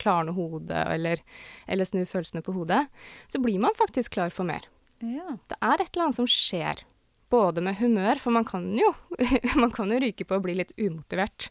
klarne 0.00 0.34
hodet 0.36 0.86
eller, 0.94 1.22
eller 1.66 1.88
snu 1.88 2.04
følelsene 2.06 2.42
på 2.44 2.54
hodet, 2.56 2.84
så 3.28 3.40
blir 3.42 3.60
man 3.62 3.76
faktisk 3.78 4.16
klar 4.18 4.34
for 4.34 4.46
mer. 4.48 4.66
ja. 5.00 5.36
Det 5.48 5.56
er 5.60 5.80
et 5.80 5.94
eller 5.94 6.08
annet 6.08 6.22
som 6.22 6.28
skjer. 6.30 6.84
Både 7.32 7.62
med 7.64 7.74
humør, 7.80 8.20
for 8.20 8.30
man 8.30 8.44
kan 8.46 8.66
jo, 8.78 8.90
man 9.62 9.72
kan 9.74 9.90
jo 9.90 9.96
ryke 9.98 10.26
på 10.28 10.36
å 10.36 10.42
bli 10.44 10.54
litt 10.54 10.74
umotivert 10.78 11.48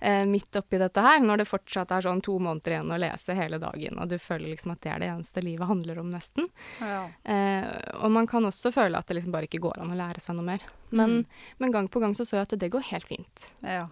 eh, 0.00 0.24
midt 0.28 0.58
oppi 0.58 0.76
dette 0.82 1.00
her, 1.00 1.22
når 1.24 1.40
det 1.40 1.46
fortsatt 1.48 1.94
er 1.94 2.04
sånn 2.04 2.20
to 2.24 2.34
måneder 2.42 2.74
igjen 2.74 2.92
å 2.92 2.98
lese 3.00 3.36
hele 3.38 3.60
dagen, 3.62 3.96
og 4.02 4.10
du 4.10 4.18
føler 4.20 4.50
liksom 4.50 4.74
at 4.74 4.82
det 4.84 4.92
er 4.92 5.00
det 5.00 5.10
eneste 5.14 5.44
livet 5.46 5.70
handler 5.70 6.02
om, 6.02 6.10
nesten. 6.12 6.50
ja. 6.82 7.06
Eh, 7.24 7.70
og 8.02 8.12
man 8.12 8.28
kan 8.28 8.44
også 8.44 8.74
føle 8.74 9.00
at 9.00 9.08
det 9.08 9.20
liksom 9.20 9.32
bare 9.32 9.48
ikke 9.48 9.62
går 9.64 9.80
an 9.80 9.94
å 9.94 10.00
lære 10.02 10.20
seg 10.20 10.36
noe 10.36 10.50
mer. 10.50 10.66
Men, 10.94 11.22
men 11.62 11.72
gang 11.72 11.88
på 11.88 12.02
gang 12.02 12.12
så 12.18 12.26
så 12.28 12.42
jeg 12.42 12.48
at 12.50 12.58
det 12.60 12.72
går 12.74 12.90
helt 12.92 13.08
fint. 13.14 13.52
ja. 13.62 13.86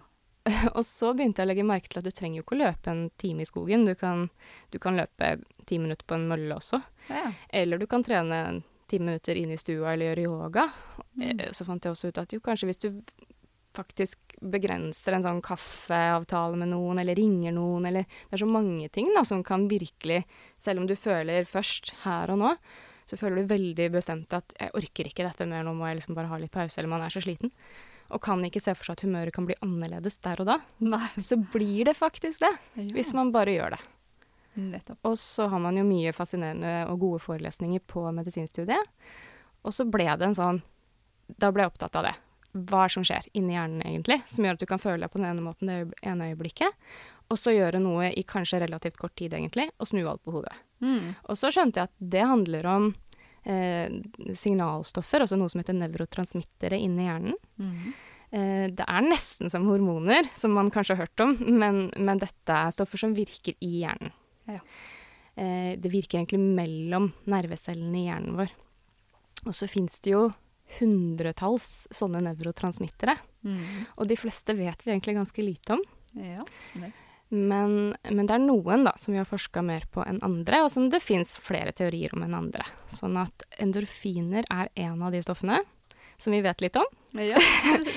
Og 0.77 0.83
så 0.85 1.13
begynte 1.15 1.41
jeg 1.41 1.47
å 1.47 1.51
legge 1.51 1.63
merke 1.67 1.87
til 1.91 2.01
at 2.01 2.07
du 2.07 2.11
trenger 2.11 2.39
jo 2.41 2.43
ikke 2.45 2.55
å 2.57 2.61
løpe 2.63 2.91
en 2.91 3.03
time 3.21 3.43
i 3.45 3.47
skogen. 3.47 3.85
Du 3.87 3.95
kan, 3.95 4.27
du 4.73 4.79
kan 4.83 4.97
løpe 4.99 5.37
ti 5.69 5.79
minutter 5.79 6.05
på 6.07 6.17
en 6.17 6.27
mølle 6.27 6.57
også. 6.57 6.81
ja. 7.09 7.29
Eller 7.49 7.79
du 7.79 7.87
kan 7.87 8.03
trene 8.03 8.61
ti 8.91 8.99
minutter 8.99 9.39
inn 9.39 9.53
i 9.55 9.57
stua 9.57 9.93
eller 9.93 10.11
gjøre 10.11 10.25
yoga. 10.27 10.67
Mm. 11.15 11.39
Eh, 11.39 11.51
Så 11.55 11.65
fant 11.65 11.83
jeg 11.83 11.95
også 11.95 12.11
ut 12.11 12.19
at 12.21 12.33
jo, 12.35 12.41
kanskje 12.43 12.67
hvis 12.69 12.81
du 12.83 12.89
faktisk 13.73 14.35
begrenser 14.43 15.15
en 15.15 15.23
sånn 15.25 15.39
kaffeavtale 15.41 16.59
med 16.59 16.69
noen, 16.75 16.99
eller 17.01 17.17
ringer 17.17 17.55
noen, 17.55 17.87
eller 17.89 18.03
Det 18.05 18.35
er 18.37 18.43
så 18.43 18.49
mange 18.49 18.89
ting 18.93 19.09
da 19.15 19.23
som 19.25 19.41
kan 19.43 19.65
virkelig 19.71 20.19
Selv 20.61 20.83
om 20.83 20.85
du 20.85 20.93
føler 20.99 21.47
først 21.49 21.93
her 22.03 22.29
og 22.29 22.37
nå, 22.43 22.51
så 23.09 23.17
føler 23.17 23.41
du 23.41 23.49
veldig 23.49 23.89
bestemt 23.91 24.33
at 24.33 24.53
'jeg 24.59 24.71
orker 24.73 25.09
ikke 25.09 25.25
dette 25.25 25.45
mer, 25.47 25.63
nå 25.63 25.73
må 25.73 25.87
jeg 25.87 25.97
liksom 25.97 26.15
bare 26.15 26.27
ha 26.27 26.37
litt 26.37 26.51
pause', 26.51 26.77
eller 26.77 26.89
man 26.89 27.01
er 27.01 27.09
så 27.09 27.19
sliten. 27.21 27.51
Og 28.13 28.21
kan 28.21 28.43
ikke 28.45 28.61
se 28.61 28.75
for 28.77 28.89
seg 28.89 28.99
at 28.99 29.05
humøret 29.07 29.33
kan 29.35 29.47
bli 29.47 29.57
annerledes 29.65 30.19
der 30.23 30.43
og 30.43 30.49
da. 30.51 30.59
Nei. 30.85 31.07
Så 31.17 31.37
blir 31.37 31.89
det 31.89 31.95
faktisk 31.97 32.43
det, 32.43 32.53
hvis 32.93 33.13
man 33.17 33.33
bare 33.33 33.55
gjør 33.55 33.75
det. 33.77 33.81
Nettopp. 34.53 34.99
Og 35.09 35.17
så 35.17 35.47
har 35.49 35.61
man 35.63 35.77
jo 35.79 35.85
mye 35.87 36.13
fascinerende 36.13 36.83
og 36.91 36.99
gode 37.01 37.23
forelesninger 37.23 37.81
på 37.89 38.05
medisinstudiet. 38.13 38.91
Og 39.63 39.73
så 39.73 39.87
ble 39.89 40.05
det 40.05 40.27
en 40.27 40.37
sånn 40.37 40.61
Da 41.39 41.49
ble 41.55 41.63
jeg 41.63 41.71
opptatt 41.71 41.95
av 41.97 42.05
det. 42.05 42.13
Hva 42.53 42.83
er 42.85 42.91
som 42.93 43.05
skjer 43.07 43.25
inni 43.33 43.55
hjernen 43.55 43.81
egentlig, 43.81 44.19
som 44.29 44.45
gjør 44.45 44.59
at 44.59 44.61
du 44.61 44.67
kan 44.69 44.81
føle 44.81 45.01
deg 45.01 45.09
på 45.09 45.17
den 45.17 45.31
ene 45.31 45.41
måten 45.41 45.71
det 45.71 45.77
ene 46.05 46.27
øyeblikket, 46.29 46.75
og 47.31 47.39
så 47.39 47.53
gjøre 47.55 47.79
noe 47.81 48.11
i 48.13 48.21
kanskje 48.29 48.59
relativt 48.61 48.99
kort 49.01 49.15
tid 49.17 49.33
egentlig, 49.33 49.71
og 49.81 49.89
snu 49.89 50.03
alt 50.05 50.21
på 50.21 50.35
hodet. 50.35 50.53
Mm. 50.83 51.15
Og 51.31 51.39
så 51.39 51.49
skjønte 51.55 51.81
jeg 51.81 51.89
at 51.89 52.05
det 52.13 52.27
handler 52.29 52.67
om 52.69 52.85
eh, 53.49 53.89
signalstoffer, 54.37 55.23
altså 55.23 55.39
noe 55.39 55.49
som 55.49 55.63
heter 55.63 55.79
nevrotransmittere 55.79 56.77
inni 56.77 57.07
hjernen. 57.07 57.39
Mm. 57.57 57.93
Eh, 58.33 58.65
det 58.73 58.85
er 58.89 59.05
nesten 59.05 59.49
som 59.53 59.67
hormoner, 59.69 60.25
som 60.33 60.55
man 60.57 60.71
kanskje 60.73 60.95
har 60.97 61.05
hørt 61.05 61.23
om, 61.25 61.35
men, 61.59 61.83
men 62.01 62.21
dette 62.21 62.49
er 62.55 62.73
stoffer 62.73 62.97
som 63.03 63.13
virker 63.17 63.53
i 63.61 63.83
hjernen. 63.83 64.11
Ja. 64.49 64.59
Eh, 65.37 65.73
det 65.81 65.91
virker 65.93 66.19
egentlig 66.19 66.39
mellom 66.41 67.11
nervecellene 67.29 67.99
i 68.01 68.07
hjernen 68.09 68.39
vår. 68.41 68.49
Og 69.45 69.53
så 69.53 69.67
fins 69.69 69.99
det 70.05 70.15
jo 70.15 70.27
hundretalls 70.79 71.87
sånne 71.93 72.21
nevrotransmittere, 72.25 73.17
Mm. 73.43 73.59
og 73.99 74.07
de 74.07 74.15
fleste 74.15 74.53
vet 74.55 74.85
vi 74.85 74.93
egentlig 74.93 75.17
ganske 75.17 75.43
lite 75.43 75.73
om. 75.75 75.81
Ja. 76.15 76.45
det- 76.79 76.93
Men, 77.29 77.95
men 78.11 78.25
det 78.27 78.35
er 78.35 78.39
noen 78.39 78.83
da, 78.85 78.93
som 78.95 79.11
vi 79.13 79.17
har 79.17 79.25
forska 79.25 79.61
mer 79.65 79.81
på 79.91 80.03
enn 80.07 80.19
andre, 80.23 80.63
og 80.63 80.71
som 80.71 80.87
det 80.89 81.01
fins 81.01 81.35
flere 81.35 81.71
teorier 81.73 82.13
om 82.13 82.21
enn 82.23 82.33
andre. 82.37 82.63
Sånn 82.87 83.17
at 83.19 83.43
endorfiner 83.59 84.43
er 84.51 84.69
en 84.77 85.01
av 85.01 85.11
de 85.11 85.21
stoffene 85.21 85.59
som 86.17 86.33
vi 86.35 86.41
vet 86.45 86.61
litt 86.63 86.75
om. 86.79 86.85
Ja, 87.13 87.37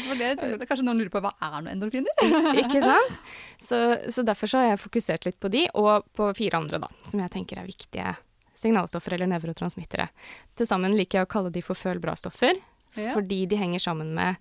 for 0.06 0.18
det, 0.20 0.34
det 0.60 0.66
kanskje 0.68 0.84
noen 0.84 0.98
lurer 1.00 1.12
på 1.14 1.22
hva 1.24 1.32
er 1.40 1.54
noen 1.56 1.70
endorfiner? 1.72 2.56
Ikke 2.60 2.82
sant? 2.84 3.20
Så, 3.62 3.78
så 4.12 4.24
derfor 4.26 4.50
så 4.52 4.60
har 4.60 4.72
jeg 4.74 4.82
fokusert 4.82 5.24
litt 5.28 5.38
på 5.40 5.48
de, 5.52 5.64
og 5.78 6.04
på 6.16 6.28
fire 6.36 6.60
andre, 6.60 6.80
da, 6.82 6.90
som 7.08 7.22
jeg 7.24 7.32
tenker 7.32 7.62
er 7.62 7.68
viktige 7.70 8.14
signalstoffer 8.56 9.16
eller 9.16 9.28
nevrotransmittere. 9.34 10.08
Til 10.56 10.68
sammen 10.68 10.94
liker 10.96 11.20
jeg 11.22 11.28
å 11.28 11.32
kalle 11.32 11.52
de 11.52 11.60
for 11.64 11.76
føl 11.78 12.00
bra-stoffer, 12.00 12.56
Ja. 12.96 13.12
fordi 13.12 13.42
de 13.48 13.56
henger 13.60 13.82
sammen 13.84 14.14
med 14.16 14.36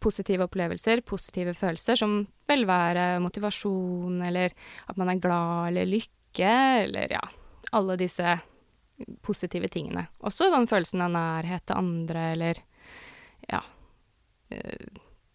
positive 0.00 0.46
opplevelser, 0.46 1.02
positive 1.04 1.52
følelser, 1.58 1.98
som 1.98 2.20
velvære, 2.48 3.18
motivasjon, 3.20 4.20
eller 4.26 4.54
at 4.88 4.96
man 4.96 5.10
er 5.12 5.18
glad, 5.20 5.68
eller 5.72 5.90
lykke, 5.90 6.52
eller 6.86 7.10
ja, 7.18 7.20
alle 7.76 7.98
disse 8.00 8.38
positive 9.26 9.68
tingene. 9.72 10.06
Også 10.24 10.50
den 10.52 10.66
følelsen 10.70 11.02
av 11.04 11.12
nærhet 11.14 11.66
til 11.68 11.78
andre, 11.82 12.24
eller 12.36 12.62
ja 13.50 13.60
eh, 14.50 14.86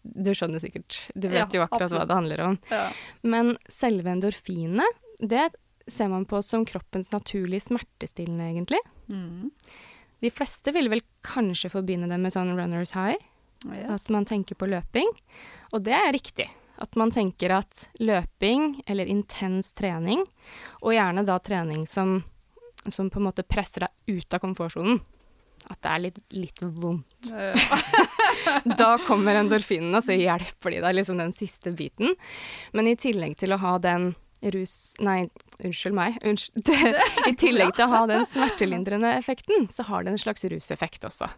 Du 0.02 0.30
skjønner 0.34 0.62
sikkert. 0.62 1.00
Du 1.14 1.28
vet 1.28 1.40
Ja, 1.52 1.60
jo 1.60 1.64
akkurat 1.66 1.90
hva 1.92 2.04
det 2.06 2.14
handler 2.14 2.40
om. 2.46 2.58
Ja. 2.70 2.84
Men 3.26 3.56
selve 3.68 4.12
endorfinene, 4.12 4.86
det 5.18 5.48
ser 5.90 6.08
man 6.12 6.24
på 6.26 6.38
som 6.42 6.64
kroppens 6.66 7.10
naturlige 7.12 7.64
smertestillende, 7.66 8.46
egentlig. 8.52 8.78
Mm. 9.10 9.50
De 10.22 10.30
fleste 10.30 10.72
vil 10.74 10.88
vel 10.90 11.02
kanskje 11.26 11.70
forbinde 11.70 12.08
det 12.10 12.18
med 12.22 12.32
sånn 12.34 12.54
runners 12.58 12.94
high, 12.96 13.18
Yes. 13.66 13.88
at 14.04 14.10
man 14.14 14.24
tenker 14.28 14.54
på 14.54 14.68
løping. 14.68 15.08
Og 15.74 15.82
det 15.82 15.94
er 15.96 16.12
riktig. 16.14 16.46
At 16.78 16.94
man 16.94 17.10
tenker 17.10 17.50
at 17.56 17.86
løping, 17.98 18.82
eller 18.86 19.08
intens 19.10 19.72
trening, 19.74 20.22
og 20.84 20.92
gjerne 20.94 21.24
da 21.26 21.38
trening 21.42 21.86
som, 21.88 22.20
som 22.86 23.08
på 23.10 23.18
en 23.18 23.26
måte 23.26 23.42
presser 23.48 23.86
deg 23.88 24.18
ut 24.20 24.34
av 24.36 24.42
komfortsonen, 24.44 25.00
at 25.66 25.80
det 25.82 25.92
er 25.92 26.02
litt, 26.04 26.20
litt 26.36 26.62
vondt. 26.62 27.32
Da 28.78 28.92
kommer 29.02 29.38
endorfinene, 29.40 29.98
og 29.98 30.04
så 30.04 30.14
hjelper 30.14 30.74
de 30.74 30.82
deg 30.84 30.94
liksom 30.98 31.18
den 31.18 31.32
siste 31.34 31.72
biten. 31.74 32.14
Men 32.76 32.90
i 32.90 32.96
tillegg 33.00 33.34
til 33.40 33.54
å 33.56 33.58
ha 33.62 33.72
den 33.82 34.12
rus... 34.42 34.94
Nei, 35.00 35.28
unnskyld 35.64 35.94
meg. 35.96 36.16
Unnskyld. 36.26 36.98
I 37.30 37.34
tillegg 37.38 37.74
til 37.76 37.86
å 37.86 37.90
ha 37.92 38.00
den 38.10 38.24
smertelindrende 38.28 39.14
effekten, 39.16 39.68
så 39.72 39.86
har 39.88 40.04
det 40.06 40.12
en 40.14 40.20
slags 40.20 40.44
ruseffekt 40.50 41.06
også. 41.08 41.28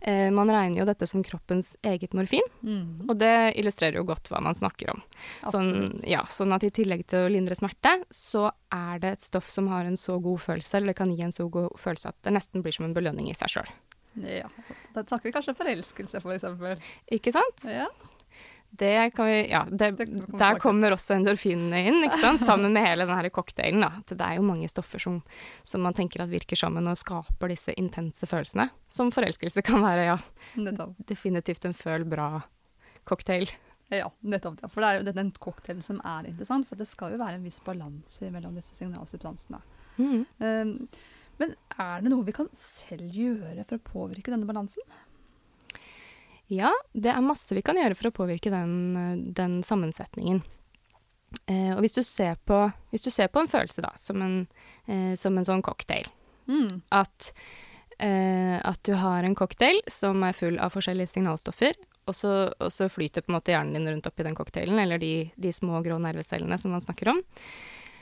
Eh, 0.00 0.28
man 0.34 0.50
regner 0.52 0.80
jo 0.82 0.86
dette 0.88 1.06
som 1.10 1.24
kroppens 1.26 1.74
eget 1.82 2.14
morfin, 2.16 2.44
Mm. 2.62 3.06
og 3.08 3.14
det 3.20 3.54
illustrerer 3.60 4.00
jo 4.00 4.06
godt 4.08 4.28
hva 4.32 4.40
man 4.42 4.54
snakker 4.56 4.90
om. 4.94 5.02
Sånn, 5.50 6.00
ja, 6.08 6.24
sånn 6.28 6.52
at 6.56 6.64
i 6.66 6.70
tillegg 6.74 7.04
til 7.08 7.26
å 7.26 7.30
lindre 7.32 7.54
smerte, 7.58 7.92
så 8.10 8.48
er 8.74 8.98
det 9.02 9.12
et 9.16 9.26
stoff 9.28 9.48
som 9.48 9.68
har 9.72 9.86
en 9.88 9.96
så 9.96 10.18
god 10.22 10.40
følelse, 10.42 10.74
eller 10.78 10.92
det 10.92 10.98
kan 10.98 11.12
gi 11.14 11.22
en 11.24 11.34
så 11.34 11.46
god 11.50 11.76
følelse 11.78 12.10
at 12.10 12.18
det 12.26 12.34
nesten 12.34 12.64
blir 12.64 12.74
som 12.74 12.88
en 12.88 12.96
belønning 12.96 13.30
i 13.30 13.36
seg 13.38 13.52
sjøl. 13.58 13.70
Ja. 14.26 14.48
Da 14.96 15.04
snakker 15.06 15.28
vi 15.28 15.32
kanskje 15.36 15.54
forelskelse, 15.54 16.20
for 16.24 16.34
eksempel. 16.34 16.80
Ikke 17.14 17.30
sant? 17.34 17.62
Ja. 17.68 17.86
Det 18.78 19.10
kan 19.16 19.26
vi, 19.26 19.38
ja, 19.50 19.64
det, 19.70 19.90
Det 19.98 20.06
kommer 20.06 20.38
der 20.38 20.58
kommer 20.62 20.94
også 20.94 21.16
endorfinene 21.16 21.80
inn, 21.90 22.00
ikke 22.06 22.20
sant? 22.22 22.44
sammen 22.46 22.74
med 22.76 22.84
hele 22.86 23.08
denne 23.08 23.30
cocktailen. 23.34 23.82
Da. 23.82 24.02
Det 24.06 24.18
er 24.22 24.38
jo 24.38 24.44
mange 24.46 24.68
stoffer 24.70 25.02
som, 25.02 25.16
som 25.66 25.82
man 25.82 25.96
tenker 25.98 26.22
at 26.22 26.30
virker 26.30 26.58
sammen 26.58 26.86
og 26.86 26.98
skaper 27.00 27.50
disse 27.50 27.74
intense 27.74 28.28
følelsene. 28.30 28.68
Som 28.86 29.10
forelskelse 29.14 29.64
kan 29.66 29.82
være, 29.82 30.04
ja, 30.12 30.18
Nettopp. 30.62 30.94
definitivt 31.10 31.66
en 31.66 31.74
føl 31.74 32.06
bra-cocktail. 32.06 33.50
Ja, 33.90 34.12
nettopp. 34.20 34.62
Ja. 34.62 34.68
For 34.70 34.84
det 34.84 34.88
er 34.88 35.00
jo 35.00 35.16
den 35.16 35.34
cocktailen 35.42 35.82
som 35.82 35.98
er 36.04 36.28
interessant, 36.28 36.68
for 36.68 36.78
det 36.78 36.86
skal 36.90 37.14
jo 37.14 37.20
være 37.22 37.40
en 37.40 37.46
viss 37.48 37.58
balanse 37.64 38.30
mellom 38.30 38.54
disse 38.58 38.76
signalsubstansene. 38.76 39.62
Mm. 39.98 40.22
Um, 40.38 40.74
men 41.38 41.54
er 41.78 42.02
det 42.02 42.12
noe 42.12 42.26
vi 42.26 42.34
kan 42.36 42.50
selv 42.58 43.14
gjøre 43.14 43.64
for 43.64 43.78
å 43.78 43.86
påvirke 43.86 44.30
denne 44.34 44.46
balansen? 44.48 44.84
Ja, 46.48 46.70
det 46.96 47.10
er 47.12 47.24
masse 47.24 47.54
vi 47.56 47.62
kan 47.64 47.76
gjøre 47.76 47.96
for 47.98 48.08
å 48.10 48.16
påvirke 48.22 48.52
den, 48.52 48.72
eh, 48.96 49.32
den 49.36 49.60
sammensetningen. 49.66 50.42
Eh, 51.46 51.74
og 51.74 51.82
hvis 51.84 51.96
du, 51.98 52.02
ser 52.02 52.38
på, 52.48 52.62
hvis 52.92 53.04
du 53.04 53.10
ser 53.12 53.28
på 53.28 53.42
en 53.42 53.50
følelse 53.50 53.84
da, 53.84 53.90
som 54.00 54.22
en, 54.24 54.38
eh, 54.88 55.14
som 55.14 55.36
en 55.36 55.44
sånn 55.44 55.62
cocktail, 55.62 56.08
Mm. 56.48 56.80
at, 56.90 57.32
eh, 57.98 58.56
at 58.64 58.82
du 58.82 58.94
har 58.94 59.22
en 59.22 59.34
cocktail 59.34 59.82
som 59.86 60.22
er 60.24 60.32
full 60.32 60.58
av 60.58 60.72
forskjellige 60.72 61.10
signalstoffer, 61.12 61.74
og 62.08 62.14
så, 62.16 62.54
og 62.58 62.72
så 62.72 62.88
flyter 62.88 63.20
på 63.20 63.28
en 63.28 63.36
måte 63.36 63.52
hjernen 63.52 63.74
din 63.76 63.88
rundt 63.90 64.06
oppi 64.08 64.24
den 64.24 64.34
cocktailen, 64.34 64.78
eller 64.80 64.96
de, 64.96 65.30
de 65.36 65.52
små 65.52 65.82
grå 65.84 65.98
nervecellene 66.00 66.56
som 66.58 66.72
man 66.72 66.80
snakker 66.80 67.12
om, 67.12 67.20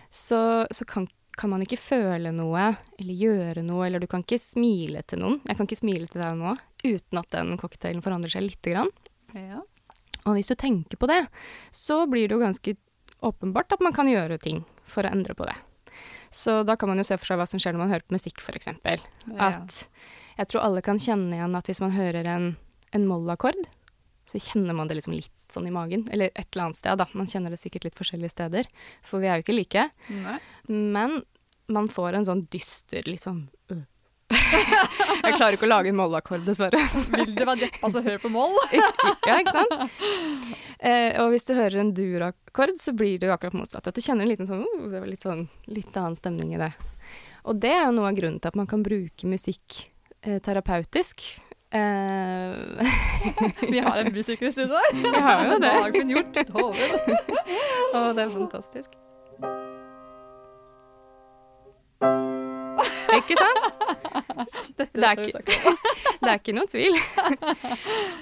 så, 0.09 0.65
så 0.71 0.87
kan, 0.87 1.09
kan 1.37 1.53
man 1.53 1.63
ikke 1.65 1.79
føle 1.79 2.33
noe, 2.33 2.71
eller 2.97 3.21
gjøre 3.21 3.63
noe, 3.65 3.85
eller 3.87 4.03
du 4.03 4.09
kan 4.11 4.25
ikke 4.25 4.41
smile 4.41 5.03
til 5.09 5.21
noen. 5.21 5.39
Jeg 5.45 5.59
kan 5.59 5.69
ikke 5.69 5.83
smile 5.83 6.09
til 6.11 6.23
deg 6.23 6.39
nå, 6.39 6.55
uten 6.87 7.21
at 7.21 7.31
den 7.35 7.55
cocktailen 7.61 8.05
forandrer 8.05 8.33
seg 8.33 8.47
lite 8.47 8.73
grann. 8.73 8.93
Ja. 9.37 9.61
Og 10.27 10.39
hvis 10.39 10.51
du 10.51 10.57
tenker 10.59 10.99
på 10.99 11.09
det, 11.11 11.23
så 11.75 12.03
blir 12.11 12.27
det 12.27 12.37
jo 12.37 12.43
ganske 12.43 12.77
åpenbart 13.27 13.77
at 13.77 13.85
man 13.85 13.95
kan 13.97 14.09
gjøre 14.11 14.41
ting 14.43 14.65
for 14.89 15.07
å 15.07 15.13
endre 15.13 15.37
på 15.37 15.47
det. 15.49 15.57
Så 16.33 16.63
da 16.67 16.77
kan 16.77 16.91
man 16.91 17.01
jo 17.01 17.07
se 17.07 17.17
for 17.21 17.29
seg 17.29 17.41
hva 17.41 17.47
som 17.49 17.61
skjer 17.63 17.77
når 17.77 17.85
man 17.85 17.93
hører 17.93 18.07
på 18.09 18.17
musikk, 18.17 18.43
f.eks. 18.43 18.73
At 19.37 19.85
jeg 20.37 20.51
tror 20.51 20.67
alle 20.67 20.83
kan 20.85 21.01
kjenne 21.01 21.37
igjen 21.39 21.57
at 21.57 21.69
hvis 21.71 21.81
man 21.85 21.95
hører 21.95 22.29
en, 22.29 22.51
en 22.97 23.07
mollakkord, 23.09 23.61
så 24.27 24.41
kjenner 24.43 24.77
man 24.77 24.91
det 24.91 24.99
liksom 24.99 25.15
litt 25.17 25.33
sånn 25.57 25.69
i 25.71 25.75
magen. 25.75 26.07
Eller 26.13 26.31
et 26.35 26.47
eller 26.53 26.69
annet 26.69 26.81
sted, 26.81 27.01
da. 27.01 27.09
Man 27.17 27.29
kjenner 27.31 27.55
det 27.55 27.61
sikkert 27.63 27.89
litt 27.89 27.99
forskjellige 27.99 28.35
steder. 28.37 28.71
For 29.07 29.25
vi 29.25 29.31
er 29.31 29.41
jo 29.41 29.47
ikke 29.47 29.59
like. 29.59 29.89
Nei. 30.13 30.39
Men 30.71 31.21
man 31.73 31.91
får 31.91 32.19
en 32.19 32.29
sånn 32.29 32.47
dyster, 32.53 33.07
litt 33.09 33.25
sånn 33.27 33.47
øh. 33.75 33.85
Jeg 35.27 35.37
klarer 35.39 35.55
ikke 35.55 35.67
å 35.67 35.71
lage 35.71 35.91
en 35.91 35.99
mollakkord, 35.99 36.45
dessverre. 36.47 36.81
Vil 37.15 37.35
det 37.35 37.47
være 37.47 37.67
deppa 37.67 37.91
så 37.95 38.03
hører 38.03 38.23
på 38.23 38.31
moll? 38.35 38.55
Ja, 39.27 39.41
ikke 39.41 39.55
sant? 39.55 40.53
Eh, 40.79 41.17
og 41.23 41.33
hvis 41.33 41.47
du 41.49 41.55
hører 41.57 41.81
en 41.81 41.93
dur-akkord, 41.97 42.77
så 42.83 42.95
blir 42.95 43.19
det 43.19 43.31
jo 43.31 43.35
akkurat 43.35 43.57
motsatt. 43.59 43.87
At 43.89 43.97
du 43.97 44.03
kjenner 44.05 44.27
en 44.27 44.31
liten 44.31 44.49
sånn, 44.49 44.63
oh, 44.67 44.87
det 44.93 45.01
var 45.03 45.11
litt 45.11 45.27
sånn 45.27 45.47
litt 45.71 45.95
annen 45.97 46.19
stemning 46.19 46.55
i 46.55 46.61
det. 46.61 46.71
Og 47.47 47.59
det 47.63 47.73
er 47.75 47.87
jo 47.87 47.97
noe 47.97 48.11
av 48.11 48.19
grunnen 48.19 48.39
til 48.43 48.53
at 48.53 48.59
man 48.59 48.69
kan 48.71 48.83
bruke 48.87 49.31
musikk 49.31 49.81
eh, 50.23 50.39
terapeutisk. 50.43 51.25
Eh, 51.73 52.87
Vi 53.71 53.79
har 53.83 53.99
en 53.99 54.13
musiker 54.15 54.47
i 54.47 54.53
studio 54.53 54.75
her. 54.79 54.93
Vi 55.03 55.21
har 55.21 55.47
jo 55.51 55.59
det. 55.59 55.73
Dagen 55.83 56.11
gjort. 56.15 56.37
Og 56.55 56.75
det 58.17 58.23
er 58.27 58.31
fantastisk. 58.35 58.91
Ikke 63.17 63.37
sant? 63.39 63.63
Det 64.77 64.87
er 65.01 65.21
ikke- 65.25 65.43
Det 66.21 66.29
er 66.31 66.39
ikke 66.41 66.55
noe 66.57 66.67
tvil. 66.71 66.97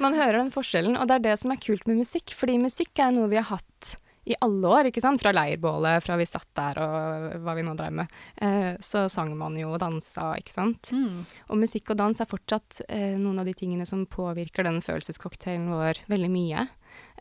Man 0.03 0.15
hører 0.15 0.39
den 0.43 0.51
forskjellen, 0.55 0.97
og 1.01 1.09
det 1.09 1.15
er 1.19 1.25
det 1.31 1.39
som 1.41 1.51
er 1.55 1.61
kult 1.63 1.87
med 1.89 1.97
musikk. 2.03 2.35
Fordi 2.37 2.59
musikk 2.63 2.99
er 3.03 3.11
noe 3.17 3.29
vi 3.33 3.37
har 3.41 3.49
hatt 3.57 3.95
i 4.25 4.37
alle 4.45 4.71
år, 4.71 4.89
ikke 4.89 5.03
sant. 5.05 5.21
Fra 5.23 5.33
leirbålet, 5.35 6.05
fra 6.05 6.17
vi 6.21 6.27
satt 6.29 6.49
der 6.57 6.81
og 6.81 7.27
hva 7.45 7.57
vi 7.59 7.65
nå 7.67 7.75
drev 7.79 7.99
med. 8.01 8.15
Eh, 8.37 8.73
så 8.85 9.05
sang 9.13 9.35
man 9.39 9.59
jo 9.61 9.75
og 9.75 9.81
dansa, 9.83 10.33
ikke 10.41 10.55
sant. 10.55 10.93
Mm. 10.95 11.21
Og 11.51 11.61
musikk 11.61 11.93
og 11.93 12.01
dans 12.01 12.21
er 12.23 12.31
fortsatt 12.31 12.81
eh, 12.89 13.19
noen 13.21 13.43
av 13.43 13.49
de 13.49 13.57
tingene 13.59 13.87
som 13.89 14.07
påvirker 14.09 14.67
den 14.67 14.81
følelsescocktailen 14.85 15.69
vår 15.73 16.05
veldig 16.11 16.33
mye, 16.33 16.67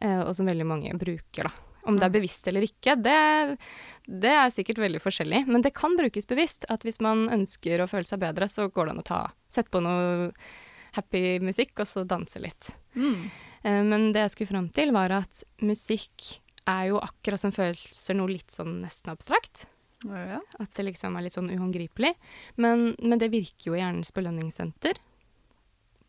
eh, 0.01 0.21
og 0.23 0.33
som 0.37 0.49
veldig 0.49 0.67
mange 0.69 0.97
bruker, 0.99 1.49
da. 1.49 1.69
Om 1.83 1.97
det 1.99 2.05
er 2.07 2.13
bevisst 2.13 2.45
eller 2.47 2.63
ikke, 2.63 2.93
det, 2.95 3.15
det 4.07 4.31
er 4.31 4.53
sikkert 4.55 4.79
veldig 4.79 5.01
forskjellig. 5.03 5.41
Men 5.51 5.65
det 5.65 5.73
kan 5.75 5.97
brukes 5.99 6.29
bevisst. 6.29 6.63
At 6.71 6.85
hvis 6.87 7.01
man 7.03 7.25
ønsker 7.27 7.83
å 7.83 7.89
føle 7.91 8.07
seg 8.07 8.21
bedre, 8.21 8.47
så 8.47 8.69
går 8.71 8.87
det 8.87 8.93
an 8.93 9.01
å 9.01 9.09
ta, 9.09 9.19
sette 9.51 9.73
på 9.73 9.81
noe 9.83 10.29
happy 10.95 11.41
musikk, 11.43 11.75
og 11.83 11.89
så 11.89 12.05
danse 12.07 12.39
litt. 12.39 12.71
Mm. 12.95 13.27
Eh, 13.63 13.81
Men 13.83 14.11
det 14.15 14.23
jeg 14.27 14.35
skulle 14.35 14.53
fram 14.53 14.69
til, 14.71 14.93
var 14.95 15.11
at 15.19 15.43
musikk 15.59 16.37
er 16.69 16.89
jo 16.91 16.99
akkurat 17.03 17.41
som 17.41 17.53
følelser 17.55 18.17
noe 18.17 18.31
litt 18.31 18.53
sånn 18.53 18.79
nesten 18.83 19.13
abstrakt. 19.13 19.65
Ja. 20.03 20.41
At 20.59 20.73
det 20.75 20.87
liksom 20.89 21.15
er 21.15 21.25
litt 21.25 21.37
sånn 21.37 21.51
uhåndgripelig. 21.53 22.13
Men, 22.61 22.93
men 22.99 23.21
det 23.21 23.31
virker 23.33 23.71
jo 23.71 23.77
i 23.77 23.81
hjernens 23.81 24.13
belønningssenter. 24.15 24.99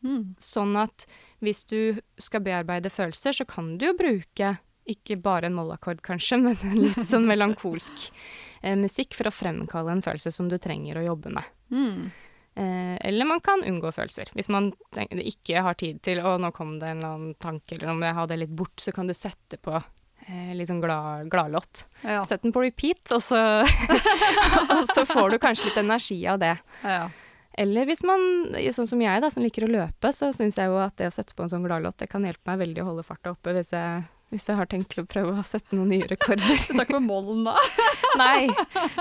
Mm. 0.04 0.34
Sånn 0.42 0.76
at 0.76 1.06
hvis 1.44 1.64
du 1.70 2.00
skal 2.20 2.44
bearbeide 2.44 2.92
følelser, 2.92 3.36
så 3.36 3.46
kan 3.48 3.76
du 3.78 3.88
jo 3.88 3.96
bruke 3.98 4.56
ikke 4.90 5.16
bare 5.24 5.48
en 5.48 5.56
mollakkord, 5.56 6.02
kanskje, 6.04 6.38
men 6.44 6.58
en 6.60 6.82
litt 6.82 7.00
sånn 7.08 7.28
melankolsk 7.28 8.10
eh, 8.60 8.76
musikk 8.76 9.16
for 9.16 9.30
å 9.30 9.34
fremkalle 9.34 9.94
en 9.94 10.04
følelse 10.04 10.34
som 10.34 10.50
du 10.50 10.58
trenger 10.60 11.00
å 11.00 11.08
jobbe 11.08 11.32
med. 11.32 11.50
Mm. 11.72 12.10
Eh, 12.54 12.96
eller 13.08 13.26
man 13.26 13.40
kan 13.44 13.64
unngå 13.66 13.90
følelser. 13.96 14.30
Hvis 14.36 14.50
man 14.52 14.72
tenker, 14.94 15.22
ikke 15.24 15.64
har 15.64 15.78
tid 15.80 16.02
til 16.04 16.20
å 16.20 16.36
nå 16.38 16.52
kom 16.54 16.76
det 16.78 16.92
en 16.92 17.00
eller 17.00 17.16
annen 17.16 17.38
tanke, 17.40 17.78
eller 17.78 17.94
om 17.94 18.04
jeg 18.04 18.18
har 18.20 18.30
det 18.30 18.40
litt 18.44 18.54
bort, 18.54 18.76
så 18.80 18.92
kan 18.94 19.08
du 19.08 19.16
sette 19.16 19.58
på 19.58 19.80
litt 20.56 20.70
sånn 20.70 20.80
glad, 20.82 21.28
gladlåt. 21.32 21.84
Ja. 22.02 22.22
Sett 22.24 22.42
den 22.42 22.54
på 22.54 22.62
repeat, 22.64 23.02
og 23.12 23.20
så, 23.22 23.40
og 24.72 24.80
så 24.88 25.04
får 25.08 25.34
du 25.34 25.38
kanskje 25.42 25.68
litt 25.68 25.82
energi 25.84 26.22
av 26.30 26.40
det. 26.42 26.56
ja. 26.86 27.04
Eller 27.54 27.86
hvis 27.86 28.02
man, 28.02 28.18
sånn 28.74 28.88
som 28.90 29.02
jeg 29.02 29.22
da, 29.22 29.28
som 29.30 29.44
liker 29.44 29.66
å 29.66 29.70
løpe, 29.70 30.10
så 30.10 30.32
syns 30.34 30.56
jeg 30.58 30.66
jo 30.66 30.80
at 30.82 30.96
det 30.98 31.06
å 31.06 31.14
sette 31.14 31.36
på 31.38 31.44
en 31.44 31.52
sånn 31.52 31.62
gladlåt, 31.62 32.00
det 32.00 32.08
kan 32.10 32.24
hjelpe 32.26 32.50
meg 32.50 32.64
veldig 32.64 32.82
å 32.82 32.88
holde 32.88 33.04
farta 33.06 33.30
oppe 33.30 33.54
hvis 33.54 33.70
jeg, 33.70 34.00
hvis 34.34 34.48
jeg 34.50 34.58
har 34.58 34.66
tenkt 34.70 34.90
til 34.90 35.04
å 35.04 35.06
prøve 35.06 35.36
å 35.38 35.44
sette 35.46 35.78
noen 35.78 35.92
nye 35.94 36.08
rekorder. 36.10 36.50
Takk 36.80 36.90
for 36.90 37.04
målen, 37.04 37.44
da. 37.46 37.54
Nei, 38.24 38.48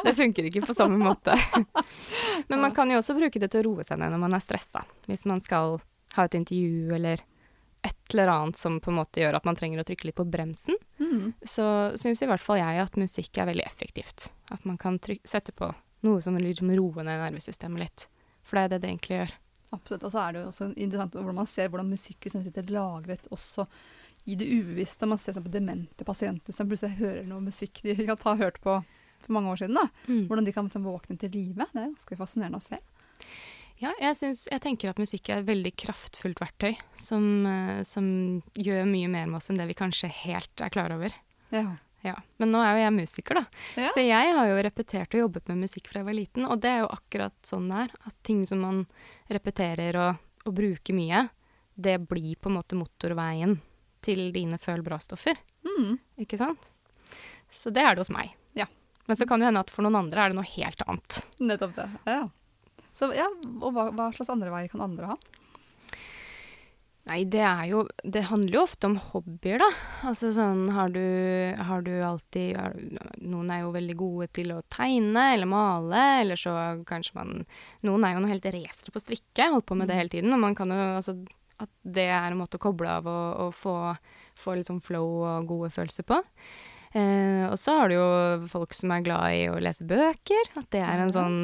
det 0.06 0.14
funker 0.20 0.52
ikke 0.52 0.68
på 0.68 0.78
samme 0.78 1.02
måte. 1.02 1.34
Men 2.52 2.62
man 2.62 2.78
kan 2.78 2.94
jo 2.94 3.02
også 3.02 3.18
bruke 3.18 3.42
det 3.42 3.50
til 3.56 3.64
å 3.64 3.72
roe 3.72 3.88
seg 3.88 3.98
ned 4.04 4.14
når 4.14 4.22
man 4.28 4.38
er 4.38 4.46
stressa. 4.46 4.86
Hvis 5.10 5.26
man 5.30 5.42
skal 5.42 5.80
ha 6.14 6.28
et 6.30 6.38
intervju 6.38 6.94
eller 6.94 7.26
et 7.84 8.14
eller 8.14 8.28
annet 8.32 8.58
som 8.58 8.80
på 8.80 8.92
en 8.92 8.98
måte 9.02 9.20
gjør 9.22 9.36
at 9.36 9.46
man 9.46 9.56
trenger 9.60 9.82
å 9.82 9.86
trykke 9.88 10.06
litt 10.06 10.16
på 10.16 10.26
bremsen, 10.30 10.76
Mm. 11.00 11.34
så 11.44 11.92
syns 12.00 12.22
i 12.24 12.28
hvert 12.30 12.40
fall 12.42 12.58
jeg 12.58 12.80
at 12.80 12.96
musikk 12.98 13.38
er 13.38 13.46
veldig 13.50 13.66
effektivt. 13.66 14.30
At 14.52 14.64
man 14.66 14.78
kan 14.78 15.00
tryk 15.00 15.22
sette 15.28 15.52
på 15.52 15.74
noe 16.04 16.22
som 16.22 16.38
liksom 16.38 16.72
roer 16.78 17.04
ned 17.04 17.20
nervesystemet 17.20 17.80
litt. 17.80 18.08
For 18.44 18.56
det 18.58 18.64
er 18.64 18.70
det 18.70 18.82
det 18.82 18.90
egentlig 18.92 19.18
gjør. 19.20 19.32
Absolutt. 19.74 20.04
Og 20.04 20.12
så 20.14 20.20
er 20.28 20.32
det 20.34 20.42
jo 20.44 20.48
også 20.52 20.70
interessant 20.78 21.14
hvordan 21.18 21.36
man 21.36 21.46
ser 21.50 21.70
hvordan 21.70 21.90
musikk 21.90 22.20
liksom 22.28 22.44
sitter 22.46 22.64
lagret 22.70 23.28
også 23.32 23.68
i 24.28 24.36
det 24.36 24.48
ubevisste. 24.48 25.08
Man 25.10 25.18
ser 25.18 25.34
sånn 25.34 25.44
på 25.48 25.52
demente 25.52 26.06
pasienter 26.06 26.54
som 26.54 26.70
plutselig 26.70 26.98
hører 27.00 27.26
noe 27.28 27.42
musikk 27.42 27.82
de 27.84 27.96
kan 28.06 28.18
ta 28.18 28.36
hørt 28.36 28.62
på 28.62 28.78
for 29.24 29.32
mange 29.34 29.50
år 29.52 29.58
siden. 29.64 29.76
da. 29.76 29.88
Hvordan 30.08 30.46
de 30.46 30.52
kan 30.54 30.68
liksom 30.70 30.84
våkne 30.84 31.18
til 31.20 31.32
live. 31.32 31.56
Det 31.74 31.80
er 31.82 31.90
ganske 31.92 32.18
fascinerende 32.20 32.60
å 32.60 32.64
se. 32.64 32.80
Ja, 33.82 33.92
jeg, 34.00 34.16
synes, 34.20 34.46
jeg 34.52 34.62
tenker 34.64 34.92
at 34.92 35.00
musikk 35.02 35.30
er 35.30 35.42
et 35.42 35.48
veldig 35.50 35.74
kraftfullt 35.82 36.40
verktøy 36.40 36.76
som, 36.98 37.26
eh, 37.50 37.82
som 37.88 38.06
gjør 38.56 38.86
mye 38.88 39.10
mer 39.12 39.26
med 39.28 39.40
oss 39.40 39.50
enn 39.52 39.60
det 39.60 39.68
vi 39.72 39.78
kanskje 39.78 40.12
helt 40.24 40.64
er 40.64 40.72
klar 40.74 40.94
over. 40.96 41.16
Ja. 41.54 41.66
Ja. 42.04 42.18
Men 42.38 42.52
nå 42.52 42.60
er 42.60 42.76
jo 42.76 42.84
jeg 42.84 42.96
musiker, 42.98 43.40
da. 43.40 43.44
Ja. 43.80 43.92
Så 43.96 44.04
jeg 44.04 44.34
har 44.36 44.50
jo 44.50 44.60
repetert 44.66 45.16
og 45.16 45.22
jobbet 45.24 45.48
med 45.52 45.64
musikk 45.64 45.88
fra 45.88 46.02
jeg 46.02 46.10
var 46.10 46.18
liten, 46.18 46.48
og 46.48 46.60
det 46.64 46.72
er 46.74 46.82
jo 46.84 46.92
akkurat 46.92 47.36
sånn 47.48 47.70
det 47.72 47.86
er. 47.86 47.94
At 48.10 48.18
ting 48.28 48.42
som 48.48 48.60
man 48.64 48.82
repeterer 49.32 50.00
og, 50.02 50.20
og 50.44 50.58
bruker 50.58 50.98
mye, 50.98 51.26
det 51.80 51.98
blir 52.10 52.36
på 52.36 52.52
en 52.52 52.58
måte 52.60 52.78
motorveien 52.78 53.56
til 54.04 54.28
dine 54.36 54.60
føl 54.60 54.84
bra-stoffer. 54.84 55.40
Mm. 55.64 55.96
Ikke 56.26 56.40
sant? 56.42 56.68
Så 57.54 57.72
det 57.72 57.86
er 57.86 57.96
det 57.96 58.04
hos 58.04 58.12
meg. 58.12 58.36
Ja. 58.58 58.68
Men 59.08 59.20
så 59.20 59.28
kan 59.30 59.40
det 59.40 59.48
hende 59.48 59.64
at 59.64 59.72
for 59.72 59.86
noen 59.86 60.02
andre 60.04 60.26
er 60.26 60.34
det 60.34 60.40
noe 60.42 60.52
helt 60.58 60.84
annet. 60.84 61.24
Nettopp 61.40 61.78
det. 61.80 61.88
Ja. 62.10 62.24
Så 62.94 63.10
ja, 63.16 63.30
Og 63.60 63.72
hva, 63.74 63.90
hva 63.92 64.12
slags 64.16 64.32
andre 64.34 64.54
veier 64.54 64.72
kan 64.72 64.84
andre 64.86 65.14
ha? 65.14 65.18
Nei, 67.10 67.26
det 67.28 67.42
er 67.44 67.66
jo 67.68 67.82
Det 68.00 68.24
handler 68.30 68.56
jo 68.56 68.64
ofte 68.64 68.88
om 68.88 68.96
hobbyer, 69.10 69.60
da. 69.60 69.70
Altså 70.08 70.32
sånn 70.36 70.70
Har 70.72 70.94
du, 70.96 71.04
har 71.68 71.84
du 71.84 71.92
alltid 72.06 72.56
har, 72.56 72.78
Noen 73.20 73.52
er 73.52 73.64
jo 73.66 73.74
veldig 73.76 73.96
gode 74.00 74.30
til 74.40 74.54
å 74.56 74.62
tegne 74.72 75.34
eller 75.34 75.50
male, 75.50 76.04
eller 76.22 76.40
så 76.40 76.54
kanskje 76.88 77.18
man 77.20 77.34
Noen 77.84 78.08
er 78.08 78.16
jo 78.16 78.24
noe 78.24 78.32
helt 78.32 78.48
racere 78.56 78.94
på 78.94 79.04
strikke, 79.04 79.50
holdt 79.52 79.68
på 79.68 79.78
med 79.80 79.92
det 79.92 80.00
hele 80.00 80.14
tiden. 80.14 80.32
Og 80.36 80.44
man 80.46 80.56
kan 80.56 80.72
jo 80.72 80.80
altså 81.02 81.18
At 81.64 81.72
det 81.84 82.08
er 82.08 82.30
en 82.32 82.40
måte 82.40 82.60
å 82.60 82.64
koble 82.64 82.88
av 83.02 83.10
og, 83.10 83.28
og 83.48 83.52
få, 83.58 83.76
få 84.40 84.56
litt 84.56 84.72
sånn 84.72 84.84
flow 84.84 85.26
og 85.28 85.52
gode 85.52 85.74
følelser 85.76 86.08
på. 86.08 86.22
Eh, 86.94 87.44
og 87.50 87.58
så 87.60 87.76
har 87.80 87.90
du 87.90 87.98
jo 87.98 88.08
folk 88.52 88.74
som 88.78 88.92
er 88.94 89.06
glad 89.06 89.36
i 89.36 89.46
å 89.52 89.60
lese 89.62 89.86
bøker. 89.88 90.56
At 90.60 90.72
det 90.74 90.82
er 90.86 91.04
en 91.04 91.14
sånn 91.14 91.38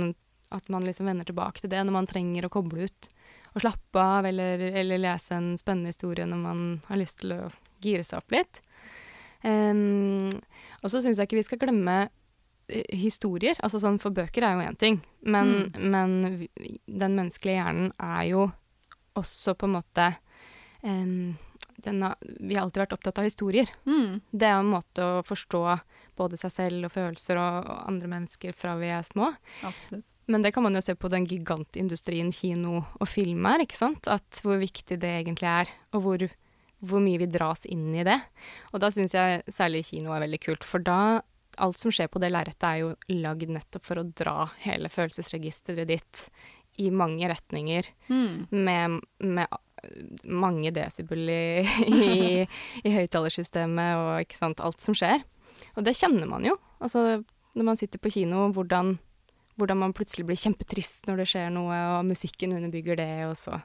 At 0.56 0.70
man 0.74 0.86
liksom 0.86 1.10
vender 1.10 1.28
tilbake 1.28 1.62
til 1.62 1.72
det 1.72 1.82
når 1.86 1.96
man 1.96 2.10
trenger 2.10 2.48
å 2.48 2.54
koble 2.54 2.88
ut 2.90 3.10
og 3.54 3.64
slappe 3.64 4.02
av, 4.02 4.28
eller, 4.30 4.62
eller 4.82 5.02
lese 5.02 5.38
en 5.38 5.54
spennende 5.58 5.94
historie 5.94 6.28
når 6.30 6.42
man 6.42 6.64
har 6.90 7.00
lyst 7.02 7.22
til 7.24 7.34
å 7.34 7.42
gire 7.82 8.06
seg 8.06 8.22
opp 8.22 8.36
litt. 8.36 8.62
Um, 9.42 10.30
og 10.84 10.92
så 10.92 11.02
syns 11.02 11.20
jeg 11.20 11.30
ikke 11.30 11.40
vi 11.40 11.46
skal 11.48 11.62
glemme 11.62 11.98
eh, 12.04 12.96
historier. 13.00 13.58
Altså 13.66 13.82
sånn, 13.82 14.00
for 14.04 14.14
bøker 14.16 14.46
er 14.46 14.58
jo 14.58 14.66
én 14.68 14.80
ting, 14.80 15.00
men, 15.22 15.70
men 15.80 16.18
den 16.86 17.18
menneskelige 17.18 17.62
hjernen 17.62 17.94
er 17.96 18.26
jo 18.30 18.50
også 19.20 19.56
på 19.58 19.68
en 19.68 19.78
måte 19.80 20.12
um, 20.84 21.38
den 21.84 22.04
har, 22.04 22.16
Vi 22.22 22.56
har 22.56 22.66
alltid 22.66 22.84
vært 22.84 22.94
opptatt 22.98 23.22
av 23.22 23.28
historier. 23.28 23.70
Mm. 23.88 24.20
Det 24.32 24.48
er 24.48 24.60
en 24.60 24.72
måte 24.74 25.06
å 25.06 25.24
forstå 25.26 25.64
både 26.20 26.40
seg 26.40 26.52
selv 26.52 26.90
og 26.90 26.94
følelser 26.94 27.40
og, 27.40 27.64
og 27.64 27.84
andre 27.88 28.12
mennesker 28.12 28.56
fra 28.58 28.76
vi 28.80 28.92
er 28.92 29.06
små. 29.08 29.32
Absolutt. 29.68 30.09
Men 30.30 30.44
det 30.46 30.52
kan 30.54 30.62
man 30.66 30.78
jo 30.78 30.82
se 30.86 30.94
på 30.96 31.10
den 31.10 31.26
gigantindustrien 31.26 32.30
kino 32.36 32.84
og 33.00 33.08
film 33.10 33.48
er, 33.50 33.64
ikke 33.66 33.80
sant? 33.80 34.06
At 34.12 34.42
hvor 34.46 34.60
viktig 34.62 35.00
det 35.02 35.10
egentlig 35.24 35.50
er, 35.50 35.72
og 35.98 36.04
hvor, 36.06 36.26
hvor 36.86 37.02
mye 37.02 37.18
vi 37.24 37.28
dras 37.34 37.66
inn 37.66 37.88
i 37.98 38.06
det. 38.06 38.20
Og 38.74 38.84
da 38.84 38.92
syns 38.94 39.16
jeg 39.18 39.42
særlig 39.50 39.88
kino 39.90 40.14
er 40.14 40.22
veldig 40.28 40.42
kult, 40.46 40.64
for 40.68 40.86
da 40.86 41.00
Alt 41.60 41.76
som 41.76 41.92
skjer 41.92 42.08
på 42.08 42.22
det 42.24 42.30
lerretet 42.32 42.64
er 42.64 42.78
jo 42.80 42.92
lagd 43.20 43.50
nettopp 43.52 43.84
for 43.84 44.00
å 44.00 44.06
dra 44.16 44.46
hele 44.64 44.88
følelsesregisteret 44.88 45.90
ditt 45.90 46.22
i 46.80 46.86
mange 46.96 47.28
retninger, 47.28 47.90
Mm. 48.08 48.46
med, 48.56 49.02
med 49.20 49.58
mange 50.24 50.72
desibel 50.72 51.28
i, 51.28 51.66
i, 51.90 52.46
i 52.86 52.94
høyttalersystemet 52.94 54.00
og 54.00 54.38
sant, 54.40 54.62
alt 54.64 54.80
som 54.80 54.96
skjer. 54.96 55.20
Og 55.76 55.84
det 55.84 55.98
kjenner 56.00 56.30
man 56.32 56.48
jo. 56.48 56.56
Altså, 56.80 57.20
når 57.60 57.68
man 57.74 57.82
sitter 57.82 58.00
på 58.00 58.14
kino, 58.14 58.46
hvordan, 58.56 58.94
hvordan 59.60 59.82
man 59.84 59.94
plutselig 59.96 60.26
blir 60.30 60.40
kjempetrist 60.40 61.10
når 61.10 61.22
det 61.22 61.28
skjer 61.34 61.52
noe, 61.54 61.76
og 61.98 62.08
musikken 62.08 62.56
underbygger 62.58 63.00
det, 63.00 63.12
og 63.30 63.38
så 63.40 63.60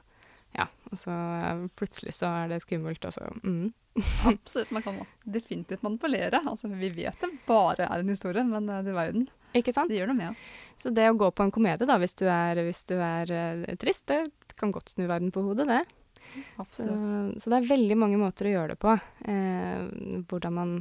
Ja. 0.55 0.69
Og 0.87 0.95
så 0.95 1.11
eh, 1.11 1.65
plutselig 1.75 2.13
så 2.15 2.29
er 2.43 2.53
det 2.53 2.61
skummelt, 2.63 3.03
og 3.03 3.11
så 3.11 3.25
mm. 3.43 3.73
Absolutt. 4.29 4.71
Man 4.75 4.83
kan 4.85 5.01
definitivt 5.23 5.83
manipulere. 5.83 6.39
Altså, 6.45 6.69
vi 6.71 6.89
vet 6.95 7.19
det 7.19 7.31
bare 7.47 7.87
er 7.87 8.03
en 8.03 8.11
historie, 8.11 8.43
men 8.47 8.69
uh, 8.69 8.81
du 8.83 8.91
verden, 8.95 9.27
Ikke 9.55 9.73
sant? 9.75 9.91
det 9.91 9.99
gjør 9.99 10.11
noe 10.11 10.19
med 10.19 10.31
oss. 10.33 10.47
Så 10.79 10.91
det 10.95 11.09
å 11.09 11.15
gå 11.19 11.29
på 11.31 11.43
en 11.43 11.53
komedie, 11.55 11.87
da, 11.87 11.95
hvis 11.99 12.15
du 12.19 12.25
er, 12.27 12.59
hvis 12.67 12.83
du 12.87 12.95
er 12.99 13.31
uh, 13.31 13.75
trist, 13.79 14.03
det 14.07 14.57
kan 14.59 14.71
godt 14.75 14.91
snu 14.91 15.05
verden 15.07 15.31
på 15.35 15.43
hodet, 15.43 15.67
det. 15.71 15.83
Så, 16.25 16.41
Absolutt. 16.57 17.43
så 17.43 17.51
det 17.51 17.57
er 17.57 17.69
veldig 17.69 17.97
mange 17.99 18.19
måter 18.19 18.49
å 18.49 18.53
gjøre 18.55 18.73
det 18.73 18.79
på. 18.81 18.95
Eh, 19.29 20.21
hvordan, 20.29 20.55
man, 20.55 20.71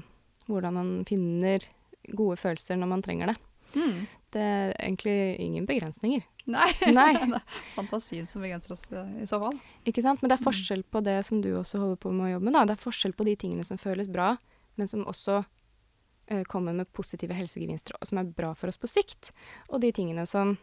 hvordan 0.48 0.76
man 0.78 0.92
finner 1.08 1.66
gode 2.12 2.38
følelser 2.40 2.78
når 2.80 2.90
man 2.90 3.04
trenger 3.04 3.32
det. 3.32 3.36
Mm. 3.74 4.00
Det 4.34 4.42
er 4.42 4.72
egentlig 4.78 5.16
ingen 5.42 5.66
begrensninger. 5.68 6.24
Nei. 6.50 6.68
Nei. 6.98 7.10
det 7.16 7.38
er 7.38 7.60
fantasien 7.76 8.26
som 8.30 8.44
begrenser 8.44 8.74
oss 8.76 8.84
uh, 8.92 9.04
i 9.22 9.28
så 9.30 9.40
fall. 9.42 9.56
Ikke 9.88 10.04
sant? 10.04 10.22
Men 10.22 10.32
det 10.32 10.38
er 10.38 10.46
forskjell 10.46 10.84
på 10.90 11.02
det 11.06 11.20
som 11.28 11.42
du 11.44 11.52
også 11.58 11.80
holder 11.82 12.00
på 12.02 12.12
med 12.14 12.28
å 12.28 12.32
jobbe 12.34 12.48
med. 12.48 12.56
Da. 12.58 12.64
Det 12.70 12.76
er 12.76 12.84
forskjell 12.84 13.16
på 13.16 13.28
de 13.28 13.36
tingene 13.40 13.66
som 13.66 13.80
føles 13.80 14.10
bra, 14.12 14.34
men 14.80 14.90
som 14.90 15.06
også 15.10 15.40
ø, 15.40 16.42
kommer 16.50 16.76
med 16.76 16.90
positive 16.92 17.36
helsegevinster, 17.38 17.96
og 18.00 18.10
som 18.10 18.20
er 18.20 18.34
bra 18.36 18.52
for 18.58 18.72
oss 18.72 18.80
på 18.80 18.90
sikt, 18.90 19.32
og 19.70 19.80
de 19.84 19.92
tingene 19.94 20.26
som 20.28 20.56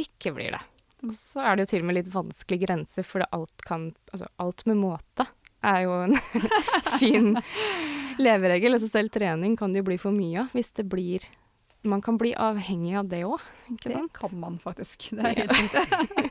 ikke 0.00 0.34
blir 0.36 0.56
det. 0.56 0.62
Og 1.06 1.12
så 1.16 1.44
er 1.46 1.56
det 1.56 1.64
jo 1.64 1.72
til 1.72 1.84
og 1.84 1.88
med 1.88 1.96
litt 1.96 2.10
vanskelig 2.12 2.60
grense, 2.66 3.04
for 3.06 3.22
det 3.22 3.30
alt 3.36 3.62
kan 3.64 3.90
Altså 4.10 4.26
alt 4.42 4.66
med 4.68 4.80
måte 4.82 5.24
er 5.64 5.84
jo 5.84 5.96
en 6.04 6.16
fin 7.00 7.36
leveregel. 8.20 8.76
Altså 8.76 8.88
selv 8.90 9.12
trening 9.14 9.56
kan 9.56 9.72
det 9.72 9.82
jo 9.82 9.88
bli 9.90 9.98
for 10.00 10.16
mye 10.16 10.44
av 10.44 10.56
hvis 10.56 10.72
det 10.76 10.86
blir 10.92 11.24
Man 11.82 12.02
kan 12.04 12.18
bli 12.20 12.34
avhengig 12.36 12.94
av 12.98 13.06
det 13.08 13.22
òg, 13.24 13.40
Det 13.82 13.92
sant? 13.94 14.12
kan 14.12 14.34
man 14.40 14.58
faktisk. 14.60 15.10
Det 15.16 15.30
riktig. 15.38 15.80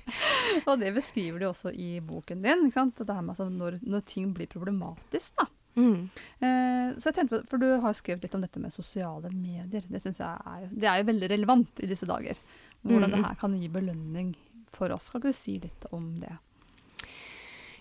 og 0.69 0.75
det 0.79 0.91
beskriver 0.93 1.39
du 1.41 1.45
også 1.49 1.71
i 1.73 1.99
boken 2.05 2.43
din. 2.43 2.67
ikke 2.67 2.73
sant? 2.77 2.95
Det 3.01 3.09
her 3.15 3.21
med 3.25 3.33
altså 3.33 3.47
når, 3.49 3.79
når 3.81 4.03
ting 4.05 4.33
blir 4.33 4.45
problematisk. 4.51 5.33
Mm. 5.75 6.09
Eh, 6.41 6.93
så 6.99 7.09
jeg 7.09 7.15
tenkte, 7.15 7.39
på- 7.39 7.47
For 7.49 7.57
du 7.57 7.67
har 7.81 7.93
skrevet 7.97 8.21
litt 8.27 8.35
om 8.35 8.41
dette 8.45 8.59
med 8.61 8.73
sosiale 8.73 9.29
medier. 9.33 9.81
Det 9.89 10.03
er 10.05 10.61
jo, 10.61 10.69
det 10.75 10.89
er 10.91 10.97
jo 11.01 11.07
veldig 11.09 11.29
relevant 11.33 11.81
i 11.81 11.87
disse 11.87 12.05
dager. 12.09 12.37
Hvordan 12.85 13.09
Mm. 13.09 13.15
det 13.17 13.25
her 13.25 13.35
kan 13.41 13.57
gi 13.57 13.67
belønning 13.69 14.35
for 14.71 14.91
oss. 14.93 15.09
Kan 15.09 15.21
du 15.21 15.31
si 15.33 15.57
litt 15.59 15.85
om 15.91 16.19
det? 16.19 16.35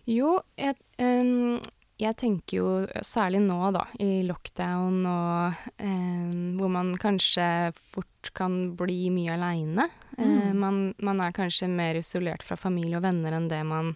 Jo, 0.09 0.39
jeg, 0.57 0.77
ehm, 0.99 1.59
jeg 1.99 2.15
tenker 2.19 2.61
jo 2.61 2.69
særlig 3.03 3.41
nå, 3.43 3.59
da, 3.75 3.83
i 3.99 4.23
lockdown 4.27 5.01
og 5.11 5.65
eh, 5.83 6.37
hvor 6.59 6.71
man 6.71 6.93
kanskje 7.01 7.73
fort 7.75 8.31
kan 8.39 8.57
bli 8.79 9.09
mye 9.15 9.35
aleine. 9.35 9.89
Mm. 10.19 10.59
man, 10.59 10.79
man 10.99 11.21
er 11.23 11.35
kanskje 11.35 11.69
mer 11.71 11.99
isolert 11.99 12.43
fra 12.43 12.57
familie 12.59 12.99
og 12.99 13.05
venner 13.05 13.37
enn 13.37 13.47
det 13.51 13.61
man 13.67 13.93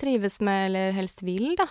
trives 0.00 0.40
med 0.42 0.70
eller 0.70 0.96
helst 0.96 1.22
vil, 1.26 1.52
da. 1.58 1.68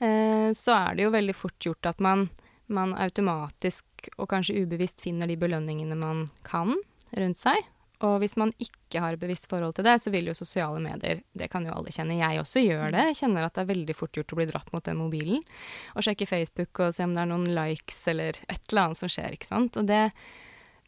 Eh, 0.00 0.50
så 0.56 0.76
er 0.76 0.96
det 0.96 1.06
jo 1.06 1.14
veldig 1.14 1.36
fort 1.36 1.58
gjort 1.62 1.90
at 1.90 2.02
man, 2.02 2.28
man 2.72 2.94
automatisk 2.98 4.10
og 4.16 4.30
kanskje 4.32 4.62
ubevisst 4.64 5.02
finner 5.04 5.28
de 5.30 5.36
belønningene 5.40 5.98
man 5.98 6.28
kan 6.46 6.74
rundt 7.18 7.40
seg. 7.40 7.62
Og 8.06 8.14
hvis 8.22 8.36
man 8.40 8.52
ikke 8.62 9.02
har 9.04 9.12
et 9.12 9.20
bevisst 9.20 9.44
forhold 9.50 9.74
til 9.76 9.84
det, 9.84 9.98
så 10.00 10.08
vil 10.14 10.30
jo 10.30 10.34
sosiale 10.34 10.80
medier 10.80 11.18
Det 11.36 11.50
kan 11.52 11.66
jo 11.68 11.74
alle 11.76 11.92
kjenne. 11.92 12.16
Jeg 12.16 12.40
også 12.40 12.62
gjør 12.64 12.94
det. 12.94 13.02
Jeg 13.10 13.18
kjenner 13.22 13.44
at 13.44 13.54
det 13.58 13.64
er 13.66 13.72
veldig 13.74 13.96
fort 13.98 14.16
gjort 14.16 14.32
å 14.32 14.38
bli 14.38 14.46
dratt 14.48 14.70
mot 14.72 14.84
den 14.88 14.96
mobilen. 14.96 15.42
Og 15.94 16.06
sjekke 16.06 16.28
Facebook 16.30 16.80
og 16.80 16.94
se 16.96 17.04
om 17.04 17.12
det 17.14 17.20
er 17.26 17.28
noen 17.32 17.50
likes 17.52 18.00
eller 18.08 18.40
et 18.48 18.62
eller 18.70 18.86
annet 18.86 19.00
som 19.02 19.12
skjer, 19.12 19.36
ikke 19.36 19.50
sant. 19.50 19.76
Og 19.76 19.84
det, 19.90 20.06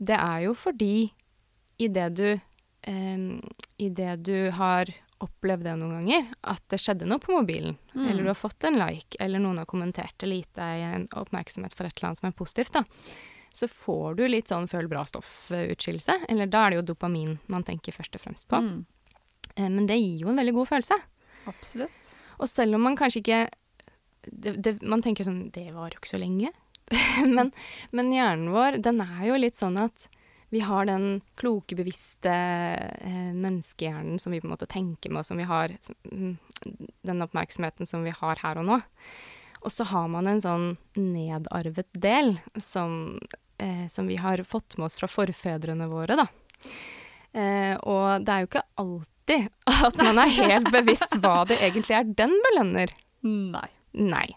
det 0.00 0.16
er 0.16 0.46
jo 0.46 0.54
fordi 0.56 0.94
idet 1.82 2.08
du 2.16 2.26
um, 2.88 3.40
Idet 3.82 4.22
du 4.24 4.50
har 4.56 4.88
opplevd 5.22 5.62
det 5.68 5.72
noen 5.78 6.00
ganger, 6.00 6.24
at 6.50 6.62
det 6.72 6.80
skjedde 6.82 7.06
noe 7.06 7.20
på 7.22 7.30
mobilen, 7.36 7.76
Mm. 7.94 8.06
eller 8.08 8.22
du 8.24 8.28
har 8.30 8.38
fått 8.40 8.64
en 8.64 8.78
like, 8.80 9.18
eller 9.20 9.38
noen 9.38 9.58
har 9.60 9.66
kommentert 9.68 10.22
eller 10.24 10.40
gitt 10.40 10.54
deg 10.56 10.80
en 10.86 11.04
oppmerksomhet 11.20 11.74
for 11.76 11.84
et 11.86 11.92
eller 11.98 12.08
annet 12.08 12.18
som 12.22 12.28
er 12.30 12.34
positivt, 12.38 12.72
da, 12.72 12.82
så 13.52 13.68
får 13.68 14.16
du 14.18 14.24
litt 14.28 14.50
sånn 14.52 14.68
føl 14.70 14.88
bra-stoff-utskillelse. 14.90 16.22
Eller 16.32 16.50
da 16.50 16.64
er 16.64 16.72
det 16.72 16.80
jo 16.80 16.88
dopamin 16.92 17.36
man 17.52 17.66
tenker 17.68 17.94
først 17.94 18.16
og 18.16 18.24
fremst 18.24 18.48
på. 18.50 18.62
Mm. 18.64 18.84
Eh, 19.56 19.68
Men 19.68 19.86
det 19.86 20.00
gir 20.00 20.24
jo 20.24 20.32
en 20.32 20.40
veldig 20.40 20.54
god 20.56 20.70
følelse. 20.72 20.98
Absolutt. 21.50 22.14
Og 22.38 22.48
selv 22.48 22.78
om 22.78 22.88
man 22.88 22.96
kanskje 22.96 23.22
ikke 23.22 23.42
det, 24.22 24.54
det, 24.62 24.76
Man 24.86 25.02
tenker 25.02 25.26
sånn 25.26 25.48
Det 25.50 25.64
varer 25.74 25.96
jo 25.96 26.00
ikke 26.02 26.14
så 26.14 26.20
lenge. 26.22 26.52
men, 27.36 27.50
men 27.90 28.12
hjernen 28.14 28.52
vår, 28.54 28.78
den 28.84 29.00
er 29.02 29.24
jo 29.26 29.38
litt 29.40 29.58
sånn 29.58 29.78
at 29.80 30.08
vi 30.52 30.60
har 30.60 30.84
den 30.84 31.22
kloke, 31.40 31.72
bevisste 31.78 32.32
eh, 32.32 33.30
menneskehjernen 33.32 34.18
som 34.20 34.34
vi 34.34 34.40
på 34.42 34.44
en 34.44 34.52
måte 34.52 34.68
tenker 34.68 35.08
med, 35.08 35.22
og 35.22 35.24
som 35.24 35.40
vi 35.40 35.46
har 35.48 35.72
mm, 36.04 36.34
Den 37.08 37.24
oppmerksomheten 37.24 37.88
som 37.88 38.04
vi 38.04 38.12
har 38.12 38.42
her 38.42 38.60
og 38.60 38.68
nå. 38.68 38.76
Og 39.62 39.72
så 39.72 39.86
har 39.88 40.10
man 40.12 40.28
en 40.28 40.42
sånn 40.44 40.66
nedarvet 40.98 41.88
del 41.96 42.34
som, 42.60 43.16
som 43.90 44.08
vi 44.10 44.16
har 44.18 44.40
fått 44.46 44.76
med 44.78 44.88
oss 44.88 44.96
fra 44.98 45.08
forfedrene 45.10 45.86
våre, 45.90 46.16
da. 46.18 46.26
Eh, 47.32 47.76
og 47.88 48.24
det 48.24 48.32
er 48.32 48.42
jo 48.44 48.50
ikke 48.50 48.66
alltid 48.82 49.46
at 49.86 50.00
man 50.00 50.20
er 50.20 50.34
helt 50.36 50.70
bevisst 50.76 51.16
hva 51.22 51.42
det 51.48 51.60
egentlig 51.60 51.96
er 51.96 52.10
den 52.22 52.34
belønner. 52.48 52.92
Nei. 53.24 53.68
Nei. 53.92 54.28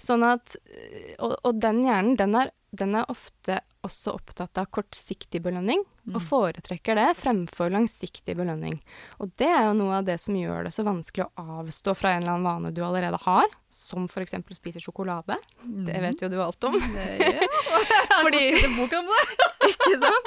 Sånn 0.00 0.24
at 0.26 0.56
øh, 0.58 1.12
Og, 1.22 1.34
og 1.46 1.58
den 1.62 1.82
hjernen, 1.84 2.16
den 2.18 2.34
er, 2.38 2.50
den 2.74 2.96
er 2.98 3.10
ofte 3.12 3.60
også 3.86 4.12
opptatt 4.18 4.58
av 4.60 4.66
kortsiktig 4.74 5.42
belønning, 5.44 5.84
Mm. 6.00 6.14
og 6.16 6.22
foretrekker 6.24 6.96
det 6.96 7.08
fremfor 7.20 7.68
langsiktig 7.70 8.32
belønning. 8.34 8.78
Og 9.20 9.28
det 9.36 9.46
er 9.52 9.66
jo 9.68 9.74
noe 9.76 9.98
av 9.98 10.06
det 10.08 10.14
som 10.18 10.34
gjør 10.34 10.64
det 10.64 10.72
så 10.72 10.82
vanskelig 10.82 11.26
å 11.26 11.44
avstå 11.60 11.92
fra 11.94 12.14
en 12.16 12.22
eller 12.24 12.32
annen 12.38 12.46
vane 12.48 12.72
du 12.74 12.80
allerede 12.82 13.18
har, 13.20 13.44
som 13.68 14.06
f.eks. 14.08 14.32
spiser 14.56 14.80
sjokolade. 14.80 15.36
Det 15.62 16.00
vet 16.00 16.22
jo 16.24 16.30
du 16.32 16.38
alt 16.42 16.64
om. 16.64 16.72
Det, 16.72 17.04
gjør 17.20 17.44
Fordi 18.24 18.40
Jeg 18.48 18.62
har 18.64 18.72
bok 18.80 18.96
om 18.96 19.12
det. 19.12 19.20
Ikke 19.70 19.98
sant? 20.00 20.26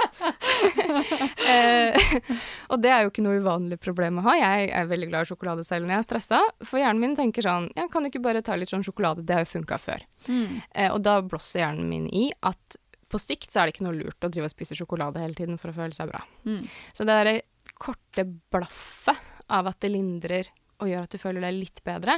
eh, 1.49 2.29
og 2.69 2.79
det 2.83 2.91
er 2.93 3.03
jo 3.03 3.11
ikke 3.11 3.23
noe 3.25 3.39
uvanlig 3.41 3.79
problem 3.81 4.21
å 4.21 4.25
ha. 4.29 4.35
Jeg 4.39 4.69
er 4.77 4.87
veldig 4.93 5.09
glad 5.09 5.25
i 5.25 5.31
sjokolade 5.33 5.65
selv 5.67 5.87
når 5.87 5.95
jeg 5.97 6.03
er 6.03 6.07
stressa. 6.07 6.41
For 6.63 6.79
hjernen 6.81 7.01
min 7.03 7.17
tenker 7.17 7.45
sånn 7.45 7.69
Ja, 7.75 7.89
kan 7.91 8.05
du 8.05 8.11
ikke 8.11 8.21
bare 8.23 8.43
ta 8.45 8.55
litt 8.59 8.71
sånn 8.71 8.85
sjokolade? 8.85 9.25
Det 9.25 9.35
har 9.39 9.43
jo 9.45 9.51
funka 9.57 9.81
før. 9.81 10.05
Eh, 10.29 10.89
og 10.93 11.01
da 11.05 11.17
blåser 11.25 11.65
hjernen 11.65 11.89
min 11.89 12.07
i 12.13 12.27
at 12.45 12.77
på 13.13 13.21
sikt 13.21 13.53
så 13.53 13.61
er 13.61 13.69
det 13.69 13.75
ikke 13.75 13.85
noe 13.87 13.97
lurt 13.97 14.25
å 14.25 14.31
drive 14.33 14.49
og 14.49 14.53
spise 14.53 14.77
sjokolade 14.77 15.21
hele 15.21 15.37
tiden 15.37 15.59
for 15.61 15.71
å 15.71 15.77
føle 15.77 15.95
seg 15.95 16.09
bra. 16.09 16.23
Mm. 16.47 16.61
Så 16.91 17.05
det 17.05 17.17
derre 17.19 17.39
korte 17.79 18.25
blaffet 18.25 19.31
av 19.53 19.69
at 19.69 19.79
det 19.83 19.91
lindrer 19.93 20.49
og 20.81 20.89
gjør 20.89 21.05
at 21.05 21.13
du 21.13 21.21
føler 21.21 21.45
deg 21.45 21.59
litt 21.59 21.81
bedre, 21.85 22.17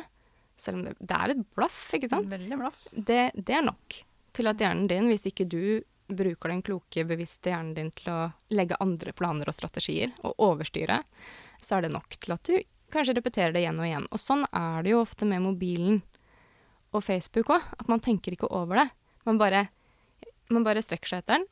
selv 0.58 0.80
om 0.80 0.86
det, 0.88 0.96
det 1.00 1.18
er 1.18 1.34
et 1.34 1.42
blaff, 1.58 1.80
ikke 1.98 2.10
sant? 2.12 2.30
Veldig 2.32 2.60
blaff. 2.62 2.86
det, 2.96 3.20
det 3.36 3.58
er 3.58 3.66
nok 3.66 4.00
til 4.36 4.52
at 4.52 4.62
hjernen 4.62 4.88
din, 4.92 5.10
hvis 5.12 5.28
ikke 5.30 5.48
du 5.48 5.84
bruker 6.08 6.52
den 6.52 6.62
kloke, 6.66 7.06
bevisste 7.08 7.52
hjernen 7.52 7.74
din 7.78 7.92
til 7.96 8.12
å 8.14 8.20
legge 8.54 8.78
andre 8.84 9.14
planer 9.16 9.50
og 9.50 9.56
strategier 9.58 10.14
og 10.26 10.36
overstyre, 10.52 11.00
så 11.62 11.78
er 11.78 11.86
det 11.86 11.96
nok 11.96 12.18
til 12.20 12.36
at 12.36 12.50
du 12.50 12.58
kanskje 12.94 13.16
repeterer 13.18 13.56
det 13.56 13.64
igjen 13.64 13.80
og 13.80 13.88
igjen. 13.88 14.10
Og 14.14 14.22
sånn 14.22 14.44
er 14.52 14.86
det 14.86 14.94
jo 14.94 15.02
ofte 15.02 15.28
med 15.28 15.44
mobilen 15.44 16.04
og 16.96 17.04
Facebook 17.04 17.50
òg, 17.56 17.66
at 17.80 17.90
man 17.92 18.04
tenker 18.04 18.36
ikke 18.36 18.52
over 18.54 18.84
det. 18.84 18.88
Man 19.28 19.40
bare, 19.42 19.66
man 20.54 20.66
bare 20.66 20.84
strekker 20.84 21.10
seg 21.10 21.24
etter 21.24 21.40
den 21.40 21.48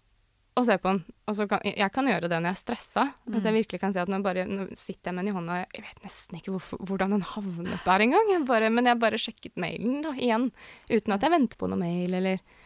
og 0.53 0.67
ser 0.67 0.77
på 0.77 0.91
den. 0.91 0.99
Og 1.25 1.37
så 1.37 1.47
kan, 1.49 1.63
jeg 1.65 1.89
kan 1.93 2.07
gjøre 2.09 2.27
det 2.29 2.37
når 2.37 2.51
jeg 2.51 2.57
er 2.57 2.61
stressa. 2.61 3.05
At 3.33 3.47
jeg 3.47 3.55
virkelig 3.55 3.79
kan 3.81 3.93
si 3.95 4.01
at 4.01 4.11
nå, 4.11 4.19
bare, 4.25 4.45
nå 4.45 4.67
sitter 4.77 5.09
jeg 5.09 5.15
med 5.17 5.25
den 5.25 5.31
i 5.31 5.37
hånda, 5.37 5.55
jeg 5.63 5.85
vet 5.87 6.03
nesten 6.05 6.37
ikke 6.37 6.53
hvorfor, 6.53 6.81
hvordan 6.85 7.15
den 7.15 7.25
havnet 7.25 7.87
der 7.87 8.03
engang. 8.05 8.29
Men 8.75 8.91
jeg 8.91 9.01
bare 9.01 9.21
sjekket 9.21 9.57
mailen 9.61 10.03
da, 10.05 10.13
igjen, 10.13 10.51
uten 10.91 11.15
at 11.15 11.25
jeg 11.25 11.33
venter 11.33 11.59
på 11.59 11.71
noe 11.71 11.81
mail 11.81 12.19
eller 12.19 12.61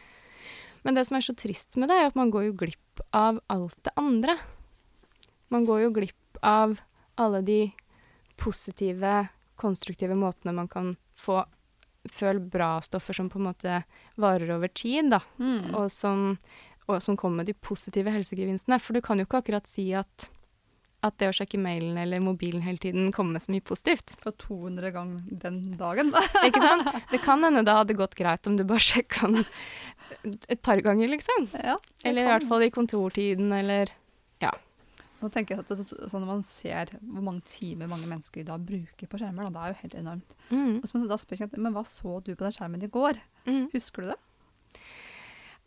Men 0.84 0.94
det 0.94 1.08
som 1.08 1.16
er 1.18 1.24
så 1.24 1.34
trist 1.36 1.74
med 1.80 1.90
det, 1.90 1.96
er 1.98 2.12
at 2.12 2.16
man 2.16 2.30
går 2.30 2.50
jo 2.50 2.58
glipp 2.60 3.02
av 3.16 3.40
alt 3.50 3.76
det 3.84 3.92
andre. 3.98 4.36
Man 5.48 5.64
går 5.66 5.86
jo 5.86 5.94
glipp 5.96 6.38
av 6.44 6.78
alle 7.18 7.40
de 7.42 7.60
positive, 8.38 9.28
konstruktive 9.58 10.14
måtene 10.14 10.54
man 10.54 10.68
kan 10.70 10.92
få 11.18 11.40
føl 12.12 12.38
bra-stoffer 12.40 13.14
som 13.18 13.28
på 13.28 13.38
en 13.40 13.48
måte 13.50 13.82
varer 14.16 14.50
over 14.56 14.68
tid, 14.72 15.10
da 15.10 15.18
Mm. 15.38 15.74
og 15.74 15.90
som, 15.90 16.38
og 16.88 17.02
som 17.02 17.16
kommer 17.16 17.42
med 17.42 17.46
de 17.46 17.54
positive 17.54 18.10
helsegevinstene. 18.14 18.78
For 18.80 18.94
du 18.94 19.00
kan 19.04 19.18
jo 19.18 19.26
ikke 19.26 19.42
akkurat 19.42 19.66
si 19.66 19.92
at, 19.92 20.28
at 21.02 21.18
det 21.18 21.28
å 21.28 21.34
sjekke 21.36 21.58
mailen 21.60 21.98
eller 22.00 22.20
mobilen 22.24 22.62
hele 22.62 22.78
tiden 22.78 23.12
kommer 23.12 23.32
med 23.36 23.42
så 23.44 23.52
mye 23.52 23.62
positivt. 23.66 24.14
For 24.22 24.32
200 24.32 24.90
ganger 24.94 25.18
den 25.44 25.76
dagen. 25.78 26.14
Ikke 26.48 26.62
sant? 26.64 26.88
Det 27.12 27.20
kan 27.22 27.42
hende 27.44 27.62
det 27.66 27.74
hadde 27.76 27.94
gått 27.98 28.14
greit 28.18 28.46
om 28.46 28.56
du 28.56 28.64
bare 28.64 28.82
sjekka 28.82 29.28
den 29.28 29.44
et 30.48 30.62
par 30.64 30.80
ganger, 30.80 31.08
liksom. 31.12 31.50
ja, 31.52 31.76
Eller 32.04 32.22
i 32.24 32.28
hvert 32.30 32.48
fall 32.48 32.62
i 32.64 32.70
kontortiden, 32.72 33.52
eller 33.52 33.90
Nå 35.20 35.28
tenker 35.34 35.56
jeg 35.56 35.64
at 35.64 35.68
det, 35.72 35.78
så- 35.82 36.06
sånn 36.06 36.22
Når 36.22 36.26
man 36.30 36.42
ser 36.46 36.92
hvor 37.02 37.22
mange 37.26 37.42
timer 37.42 37.88
mange 37.90 38.06
mennesker 38.06 38.44
da 38.46 38.56
bruker 38.56 39.06
på 39.10 39.18
skjermer, 39.18 39.48
da, 39.48 39.50
det 39.50 39.62
er 39.64 39.72
jo 39.72 39.80
helt 39.82 39.94
enormt. 39.98 40.34
mm, 40.50 40.76
Og 40.78 40.84
så 40.86 41.08
da 41.08 41.16
spør 41.18 41.40
jeg, 41.40 41.50
men 41.58 41.72
hva 41.74 41.82
så 41.84 42.22
du 42.22 42.34
på 42.36 42.44
den 42.46 42.52
skjermen 42.54 42.82
i 42.82 42.88
går? 42.88 43.18
mm. 43.46 43.70
Husker 43.72 44.02
du 44.02 44.08
det? 44.12 44.18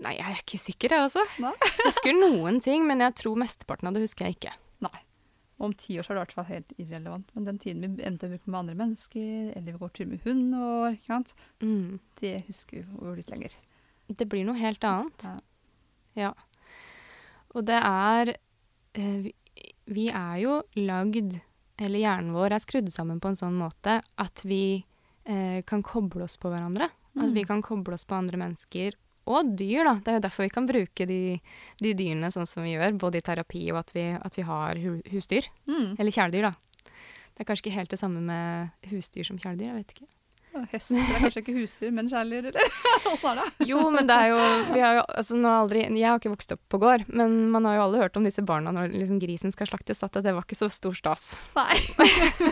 Nei, 0.02 0.16
jeg 0.18 0.26
er 0.32 0.40
ikke 0.42 0.58
sikker, 0.60 0.90
jeg 0.96 1.06
også. 1.06 1.24
Jeg 1.38 1.86
husker 1.86 2.14
noen 2.18 2.60
ting, 2.64 2.88
men 2.88 3.00
jeg 3.04 3.14
tror 3.22 3.36
mesteparten 3.38 3.88
av 3.88 3.94
det 3.94 4.02
husker 4.02 4.26
jeg 4.26 4.38
ikke. 4.40 4.54
Nei. 4.82 5.00
Om 5.62 5.76
ti 5.78 6.00
år 6.00 6.08
så 6.08 6.12
er 6.12 6.16
det 6.18 6.22
i 6.22 6.24
hvert 6.26 6.34
fall 6.40 6.48
helt 6.50 6.72
irrelevant. 6.82 7.28
Men 7.36 7.46
den 7.46 7.60
tiden 7.62 7.82
vi 7.84 8.02
eventuelt 8.02 8.32
bruker 8.34 8.50
med 8.50 8.60
andre 8.64 8.78
mennesker, 8.80 9.52
eller 9.56 9.72
vi 9.76 9.78
går 9.84 9.92
tur 9.94 10.08
med 10.10 10.24
hund, 10.26 10.56
og, 10.58 10.96
ikke 10.96 11.06
sant? 11.12 11.34
Mm. 11.62 12.00
det 12.20 12.34
husker 12.48 12.82
vi 12.82 13.06
jo 13.06 13.14
litt 13.20 13.30
lenger. 13.30 13.54
Det 14.10 14.28
blir 14.28 14.44
noe 14.48 14.58
helt 14.58 14.82
annet. 14.90 15.28
Ja. 15.28 15.38
Ja. 16.16 16.34
Og 17.54 17.66
det 17.70 17.78
er 17.78 18.34
eh, 18.96 19.30
vi, 19.86 20.10
er 20.10 20.38
jo 20.44 20.62
lagd 20.76 21.40
Eller 21.82 22.00
hjernen 22.04 22.34
vår 22.36 22.54
er 22.54 22.60
skrudd 22.62 22.92
sammen 22.94 23.20
på 23.20 23.32
en 23.32 23.36
sånn 23.40 23.56
måte 23.58 24.02
at 24.22 24.44
vi 24.46 24.84
eh, 25.26 25.62
kan 25.66 25.82
koble 25.82 26.24
oss 26.28 26.38
på 26.38 26.50
hverandre. 26.52 26.86
At 27.18 27.28
Mm. 27.28 27.34
vi 27.34 27.44
kan 27.44 27.62
koble 27.62 27.94
oss 27.94 28.06
på 28.06 28.16
andre 28.16 28.38
mennesker. 28.38 28.94
Og 29.28 29.56
dyr, 29.58 29.84
da. 29.84 29.94
Det 30.00 30.08
er 30.08 30.20
jo 30.20 30.24
derfor 30.28 30.44
vi 30.46 30.50
kan 30.54 30.66
bruke 30.68 31.06
de, 31.08 31.40
de 31.82 31.94
dyrene 31.94 32.30
sånn 32.32 32.48
som 32.48 32.64
vi 32.64 32.76
gjør, 32.76 32.98
både 32.98 33.18
i 33.18 33.22
terapi 33.26 33.72
og 33.72 33.78
at 33.82 33.92
vi, 33.94 34.06
at 34.16 34.38
vi 34.38 34.42
har 34.48 34.76
hu, 34.82 35.02
husdyr. 35.12 35.50
Mm. 35.68 35.96
Eller 36.00 36.12
kjæledyr, 36.12 36.48
da. 36.52 36.54
Det 37.34 37.42
er 37.44 37.50
kanskje 37.50 37.66
ikke 37.68 37.76
helt 37.80 37.90
det 37.92 38.00
samme 38.00 38.22
med 38.22 38.70
husdyr 38.92 39.24
som 39.26 39.38
kjæledyr, 39.38 39.72
jeg 39.72 39.76
vet 39.82 39.94
ikke. 39.98 40.08
Hester 40.72 41.00
er 41.00 41.22
kanskje 41.24 41.42
ikke 41.42 41.54
husdyr, 41.56 41.92
men 41.96 42.10
kjæledyr, 42.12 42.50
eller? 42.52 42.74
Åssen 43.12 43.30
er 43.32 43.40
det? 43.40 43.68
Jo, 43.70 43.86
men 43.94 44.08
det 44.10 44.18
er 44.18 44.32
jo, 44.34 44.40
vi 44.74 44.84
har 44.84 44.98
jo 44.98 45.06
altså, 45.08 45.38
nå 45.40 45.54
aldri, 45.62 45.86
Jeg 45.88 46.08
har 46.10 46.20
ikke 46.20 46.34
vokst 46.34 46.56
opp 46.58 46.62
på 46.72 46.80
gård, 46.82 47.06
men 47.08 47.38
man 47.54 47.68
har 47.70 47.78
jo 47.78 47.86
alle 47.86 48.04
hørt 48.04 48.20
om 48.20 48.28
disse 48.28 48.44
barna 48.46 48.74
når 48.76 48.92
liksom, 48.92 49.22
grisen 49.24 49.56
skal 49.56 49.70
slaktes, 49.72 50.04
at 50.04 50.20
det 50.20 50.36
var 50.36 50.44
ikke 50.44 50.60
så 50.60 50.70
stor 50.72 50.96
stas 50.98 51.26
Nei. 51.56 51.80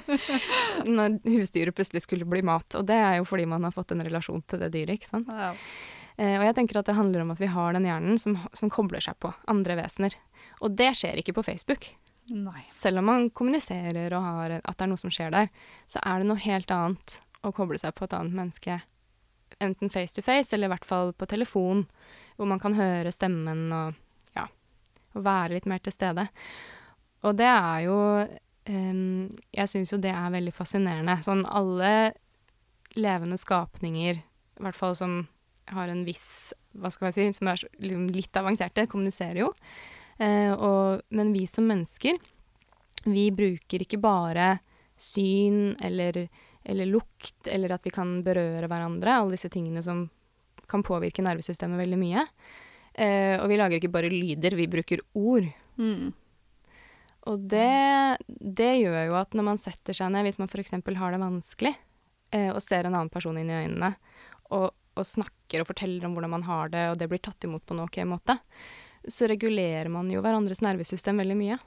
når 0.98 1.20
husdyret 1.28 1.76
plutselig 1.76 2.06
skulle 2.06 2.28
bli 2.30 2.44
mat. 2.48 2.80
Og 2.80 2.88
det 2.88 2.98
er 2.98 3.20
jo 3.20 3.28
fordi 3.28 3.48
man 3.52 3.68
har 3.68 3.76
fått 3.76 3.94
en 3.96 4.06
relasjon 4.06 4.44
til 4.48 4.64
det 4.64 4.72
dyret. 4.76 5.00
ikke 5.00 5.12
sant? 5.12 5.32
Ja. 5.32 5.54
Eh, 6.20 6.36
og 6.40 6.48
jeg 6.48 6.56
tenker 6.58 6.80
at 6.80 6.90
det 6.90 6.98
handler 6.98 7.24
om 7.24 7.34
at 7.36 7.42
vi 7.44 7.52
har 7.52 7.76
den 7.76 7.88
hjernen 7.88 8.20
som, 8.22 8.40
som 8.56 8.72
kobler 8.72 9.04
seg 9.04 9.20
på 9.24 9.32
andre 9.52 9.80
vesener. 9.80 10.16
Og 10.64 10.76
det 10.80 10.94
skjer 11.00 11.20
ikke 11.20 11.36
på 11.36 11.46
Facebook. 11.52 11.92
Nei. 12.30 12.62
Selv 12.70 13.02
om 13.02 13.10
man 13.10 13.30
kommuniserer 13.34 14.14
og 14.14 14.24
har 14.24 14.60
at 14.60 14.76
det 14.76 14.86
er 14.86 14.92
noe 14.92 15.02
som 15.02 15.12
skjer 15.14 15.34
der, 15.34 15.50
så 15.90 16.02
er 16.06 16.22
det 16.22 16.30
noe 16.30 16.44
helt 16.44 16.72
annet 16.74 17.20
å 17.44 17.54
koble 17.56 17.80
seg 17.80 17.96
på 17.96 18.08
et 18.08 18.16
annet 18.18 18.36
menneske 18.36 18.80
enten 19.60 19.90
face 19.90 20.16
to 20.16 20.22
face 20.22 20.56
eller 20.56 20.70
i 20.70 20.74
hvert 20.74 20.86
fall 20.88 21.14
på 21.14 21.28
telefon, 21.30 21.86
hvor 22.38 22.50
man 22.50 22.62
kan 22.62 22.78
høre 22.78 23.12
stemmen 23.14 23.68
og 23.76 23.98
ja, 24.38 24.46
være 25.14 25.58
litt 25.58 25.68
mer 25.70 25.82
til 25.84 25.96
stede. 25.96 26.28
Og 27.28 27.36
det 27.36 27.50
er 27.50 27.82
jo 27.84 27.98
um, 28.70 29.28
Jeg 29.52 29.68
syns 29.68 29.92
jo 29.92 30.00
det 30.00 30.14
er 30.16 30.32
veldig 30.32 30.54
fascinerende. 30.56 31.18
Sånn 31.26 31.44
alle 31.44 32.14
levende 32.96 33.38
skapninger, 33.38 34.22
i 34.22 34.64
hvert 34.64 34.78
fall 34.78 34.96
som 34.98 35.22
har 35.70 35.92
en 35.92 36.02
viss 36.08 36.54
Hva 36.80 36.90
skal 36.90 37.10
jeg 37.10 37.18
si, 37.18 37.38
som 37.38 37.52
er 37.52 37.62
liksom 37.82 38.08
litt 38.16 38.40
avanserte, 38.40 38.88
kommuniserer 38.90 39.44
jo. 39.44 39.54
Uh, 40.20 40.54
og, 40.56 41.04
men 41.16 41.34
vi 41.36 41.46
som 41.48 41.68
mennesker, 41.68 42.18
vi 43.08 43.30
bruker 43.32 43.84
ikke 43.84 44.00
bare 44.04 44.58
syn 45.00 45.78
eller 45.84 46.26
eller 46.64 46.90
lukt, 46.90 47.48
eller 47.48 47.76
at 47.76 47.86
vi 47.86 47.94
kan 47.94 48.20
berøre 48.26 48.68
hverandre. 48.70 49.16
Alle 49.16 49.38
disse 49.38 49.52
tingene 49.52 49.84
som 49.86 50.08
kan 50.70 50.84
påvirke 50.86 51.24
nervesystemet 51.26 51.80
veldig 51.80 52.00
mye. 52.00 52.26
Eh, 52.94 53.36
og 53.40 53.48
vi 53.50 53.60
lager 53.60 53.80
ikke 53.80 53.94
bare 53.94 54.12
lyder, 54.12 54.58
vi 54.58 54.68
bruker 54.72 55.04
ord. 55.18 55.48
Mm. 55.80 56.12
Og 57.30 57.46
det, 57.52 58.20
det, 58.28 58.72
gjør 58.82 59.10
jo 59.10 59.16
at 59.20 59.36
når 59.38 59.48
man 59.52 59.62
setter 59.62 59.96
seg 59.96 60.12
ned, 60.14 60.26
hvis 60.28 60.40
man 60.42 60.50
f.eks. 60.50 60.76
har 60.76 61.16
det 61.16 61.22
vanskelig, 61.22 61.74
eh, 62.36 62.50
og 62.52 62.62
ser 62.64 62.88
en 62.88 62.96
annen 62.96 63.12
person 63.14 63.38
inn 63.40 63.52
i 63.52 63.58
øynene, 63.64 63.94
og, 64.50 64.72
og, 64.96 65.04
snakker 65.06 65.62
og 65.62 65.70
forteller 65.70 66.08
om 66.08 66.16
hvordan 66.16 66.36
man 66.38 66.48
har 66.48 66.72
det, 66.74 66.86
og 66.92 67.00
det 67.00 67.10
blir 67.12 67.22
tatt 67.24 67.46
imot 67.46 67.66
på 67.66 67.76
en 67.76 67.86
ok 67.86 68.02
måte, 68.10 68.40
så 69.08 69.30
regulerer 69.32 69.92
man 69.92 70.10
jo 70.12 70.24
hverandres 70.24 70.64
nervesystem 70.66 71.22
veldig 71.22 71.38
mye. 71.40 71.60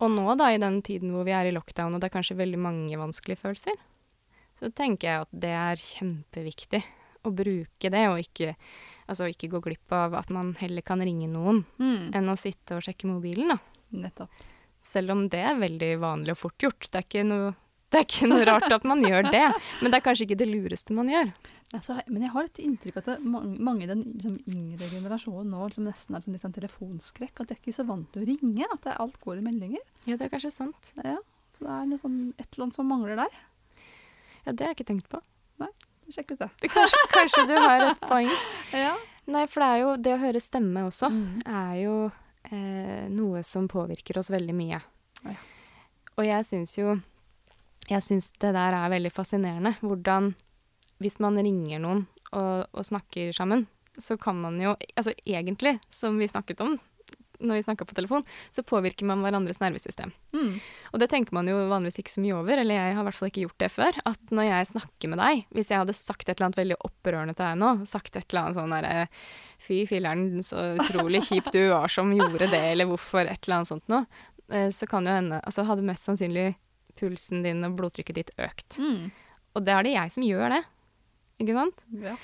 Og 0.00 0.12
nå, 0.12 0.26
da, 0.40 0.48
i 0.52 0.60
den 0.60 0.80
tiden 0.84 1.12
hvor 1.14 1.26
vi 1.28 1.34
er 1.36 1.48
i 1.48 1.54
lockdown, 1.54 1.94
og 1.94 2.00
det 2.00 2.08
er 2.08 2.14
kanskje 2.14 2.38
veldig 2.38 2.60
mange 2.60 3.00
vanskelige 3.00 3.42
følelser, 3.42 3.76
så 4.60 4.70
tenker 4.76 5.08
jeg 5.08 5.26
at 5.26 5.34
det 5.44 5.52
er 5.56 5.82
kjempeviktig 5.82 6.80
å 7.24 7.32
bruke 7.36 7.90
det, 7.92 8.04
og 8.08 8.20
ikke, 8.22 8.54
altså 9.10 9.28
ikke 9.28 9.50
gå 9.52 9.60
glipp 9.64 9.92
av 9.92 10.16
at 10.16 10.30
man 10.32 10.54
heller 10.60 10.84
kan 10.84 11.02
ringe 11.04 11.28
noen 11.28 11.62
mm. 11.80 12.12
enn 12.16 12.32
å 12.32 12.38
sitte 12.40 12.78
og 12.78 12.84
sjekke 12.86 13.10
mobilen, 13.10 13.52
da. 13.52 13.58
Nettopp. 14.00 14.46
Selv 14.80 15.12
om 15.12 15.26
det 15.28 15.42
er 15.44 15.58
veldig 15.60 15.90
vanlig 16.00 16.32
og 16.32 16.40
fort 16.40 16.64
gjort. 16.64 16.86
Det 16.88 16.96
er 16.96 17.04
ikke 17.04 17.24
noe 17.28 17.50
det 17.90 17.98
er 17.98 18.06
ikke 18.06 18.28
noe 18.30 18.44
rart 18.46 18.70
at 18.70 18.84
man 18.86 19.02
gjør 19.02 19.26
det, 19.32 19.46
men 19.80 19.90
det 19.90 19.98
er 19.98 20.04
kanskje 20.04 20.28
ikke 20.28 20.38
det 20.38 20.46
lureste 20.50 20.94
man 20.94 21.10
gjør. 21.10 21.32
Altså, 21.74 21.96
men 22.10 22.24
jeg 22.24 22.32
har 22.34 22.46
et 22.46 22.60
inntrykk 22.62 22.96
av 22.98 23.08
at 23.12 23.24
mange, 23.26 23.84
i 23.84 23.90
den 23.90 24.00
liksom, 24.08 24.36
yngre 24.50 24.88
generasjonen 24.90 25.52
nå 25.54 25.66
liksom 25.68 25.86
nesten 25.86 26.14
er 26.14 26.18
liksom, 26.22 26.34
litt 26.34 26.44
sånn 26.44 26.54
telefonskrekk. 26.56 27.42
At 27.42 27.50
de 27.50 27.54
er 27.54 27.60
ikke 27.60 27.74
så 27.76 27.86
vant 27.86 28.08
til 28.10 28.24
å 28.24 28.26
ringe. 28.26 28.66
At 28.74 28.88
alt 28.96 29.20
går 29.22 29.38
i 29.38 29.44
meldinger. 29.44 29.84
Ja, 30.02 30.16
det 30.16 30.26
er 30.26 30.32
kanskje 30.32 30.50
sant. 30.54 30.90
Ja, 30.98 31.18
Så 31.54 31.66
det 31.66 31.76
er 31.76 32.00
sånn, 32.02 32.18
et 32.38 32.48
eller 32.48 32.66
annet 32.66 32.78
som 32.78 32.90
mangler 32.90 33.22
der. 33.22 33.38
Ja, 34.46 34.50
det 34.50 34.64
har 34.64 34.72
jeg 34.72 34.80
ikke 34.80 34.88
tenkt 34.90 35.10
på. 35.12 35.20
Nei, 35.62 35.70
sjekk 36.10 36.34
ut 36.34 36.42
det. 36.42 36.50
Kanskje, 36.74 37.04
kanskje 37.14 37.46
du 37.50 37.54
har 37.58 37.86
et 37.92 38.02
poeng. 38.02 38.30
ja. 38.86 38.96
Nei, 39.30 39.44
for 39.50 39.62
det 39.62 39.70
jo 39.82 39.94
det 40.02 40.16
å 40.16 40.22
høre 40.24 40.42
stemme 40.42 40.82
også, 40.88 41.10
mm. 41.14 41.26
er 41.46 41.74
jo 41.84 41.94
eh, 42.50 43.06
noe 43.14 43.44
som 43.46 43.70
påvirker 43.70 44.18
oss 44.18 44.32
veldig 44.34 44.56
mye. 44.58 44.80
Ja. 45.22 45.38
Og 46.16 46.26
jeg 46.26 46.46
syns 46.48 46.74
jo 46.80 46.96
jeg 47.90 48.06
syns 48.06 48.30
det 48.42 48.54
der 48.56 48.76
er 48.76 48.92
veldig 48.92 49.12
fascinerende. 49.14 49.74
Hvordan 49.80 50.34
Hvis 51.00 51.18
man 51.18 51.38
ringer 51.40 51.80
noen 51.80 52.06
og, 52.32 52.66
og, 52.72 52.84
snakker 52.84 53.32
sammen, 53.32 53.66
så 53.98 54.16
kan 54.20 54.36
man 54.40 54.60
jo 54.60 54.76
Altså 54.96 55.14
egentlig, 55.24 55.78
som 55.90 56.18
vi 56.18 56.28
snakket 56.28 56.60
om 56.60 56.78
når 57.40 57.56
vi 57.56 57.64
snakka 57.64 57.86
på 57.88 57.96
telefon, 57.96 58.24
så 58.52 58.62
påvirker 58.66 59.06
man 59.08 59.22
hverandres 59.24 59.60
nervesystem. 59.62 60.12
Mm. 60.36 60.58
Og 60.92 61.00
det 61.00 61.08
tenker 61.12 61.34
man 61.36 61.48
jo 61.48 61.56
vanligvis 61.70 62.00
ikke 62.02 62.14
så 62.14 62.24
mye 62.24 62.36
over, 62.36 62.60
eller 62.60 62.76
jeg 62.76 62.96
har 62.96 63.02
i 63.02 63.06
hvert 63.08 63.16
fall 63.16 63.30
ikke 63.30 63.44
gjort 63.46 63.62
det 63.62 63.70
før. 63.72 64.00
At 64.10 64.34
når 64.34 64.48
jeg 64.48 64.70
snakker 64.72 65.12
med 65.12 65.22
deg, 65.22 65.44
hvis 65.56 65.72
jeg 65.72 65.82
hadde 65.82 65.96
sagt 65.96 66.28
et 66.28 66.34
eller 66.34 66.50
annet 66.50 66.60
veldig 66.60 66.78
opprørende 66.86 67.36
til 67.36 67.46
deg 67.46 67.60
nå, 67.62 67.70
sagt 67.88 68.16
et 68.16 68.26
eller 68.28 68.42
annet 68.42 68.60
sånn 68.60 68.74
derre 68.76 69.06
Fy 69.60 69.82
filler'n, 69.88 70.26
så 70.44 70.70
utrolig 70.80 71.22
kjip 71.26 71.50
du 71.52 71.62
var 71.72 71.92
som 71.92 72.12
gjorde 72.16 72.48
det, 72.52 72.64
eller 72.72 72.88
hvorfor, 72.88 73.26
et 73.28 73.44
eller 73.44 73.60
annet 73.60 73.72
sånt 73.72 73.88
noe, 73.92 74.06
eh, 74.52 74.70
så 74.72 74.88
kan 74.88 75.08
jo 75.08 75.12
hende 75.12 75.40
Altså 75.44 75.66
hadde 75.68 75.84
mest 75.84 76.08
sannsynlig 76.08 76.54
pulsen 76.98 77.44
din 77.46 77.64
og 77.66 77.76
blodtrykket 77.78 78.20
ditt 78.20 78.30
økt. 78.40 78.78
Mm. 78.80 79.10
Og 79.56 79.66
det 79.66 79.74
er 79.74 79.86
det 79.86 79.96
jeg 79.96 80.14
som 80.14 80.26
gjør 80.26 80.54
det. 80.56 80.62
Ikke 81.40 81.56
sant? 81.56 81.82
Ja. 82.02 82.14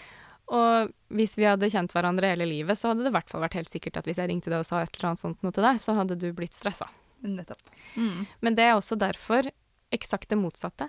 Og 0.57 0.93
hvis 1.19 1.35
vi 1.39 1.47
hadde 1.49 1.71
kjent 1.73 1.95
hverandre 1.95 2.31
hele 2.31 2.47
livet, 2.47 2.79
så 2.79 2.93
hadde 2.93 3.03
det 3.03 3.11
i 3.11 3.17
hvert 3.17 3.31
fall 3.31 3.43
vært 3.43 3.57
helt 3.59 3.73
sikkert 3.73 3.99
at 3.99 4.07
hvis 4.07 4.21
jeg 4.23 4.31
ringte 4.31 4.53
deg 4.53 4.63
og 4.63 4.69
sa 4.69 4.83
et 4.83 4.93
eller 4.95 5.11
annet 5.11 5.23
sånt 5.25 5.43
noe 5.43 5.55
til 5.55 5.67
deg, 5.67 5.81
så 5.83 5.97
hadde 5.99 6.19
du 6.23 6.29
blitt 6.37 6.55
stressa. 6.55 6.87
Nettopp. 7.27 7.63
Mm. 7.97 8.27
Men 8.45 8.59
det 8.59 8.67
er 8.67 8.77
også 8.77 8.99
derfor 9.01 9.49
eksakt 9.95 10.31
det 10.31 10.39
motsatte. 10.39 10.89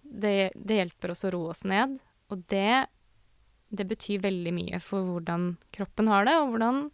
Det, 0.00 0.52
det, 0.54 0.78
hjelper 0.78 1.12
oss 1.12 1.26
å 1.26 1.32
roe 1.34 1.52
oss 1.52 1.64
ned, 1.68 1.98
og 2.32 2.44
det, 2.48 2.86
det 3.74 3.86
betyr 3.90 4.22
veldig 4.24 4.52
mye 4.54 4.80
for 4.80 5.04
hvordan 5.04 5.56
kroppen 5.74 6.08
har 6.08 6.28
det, 6.28 6.36
og 6.40 6.54
hvordan 6.54 6.84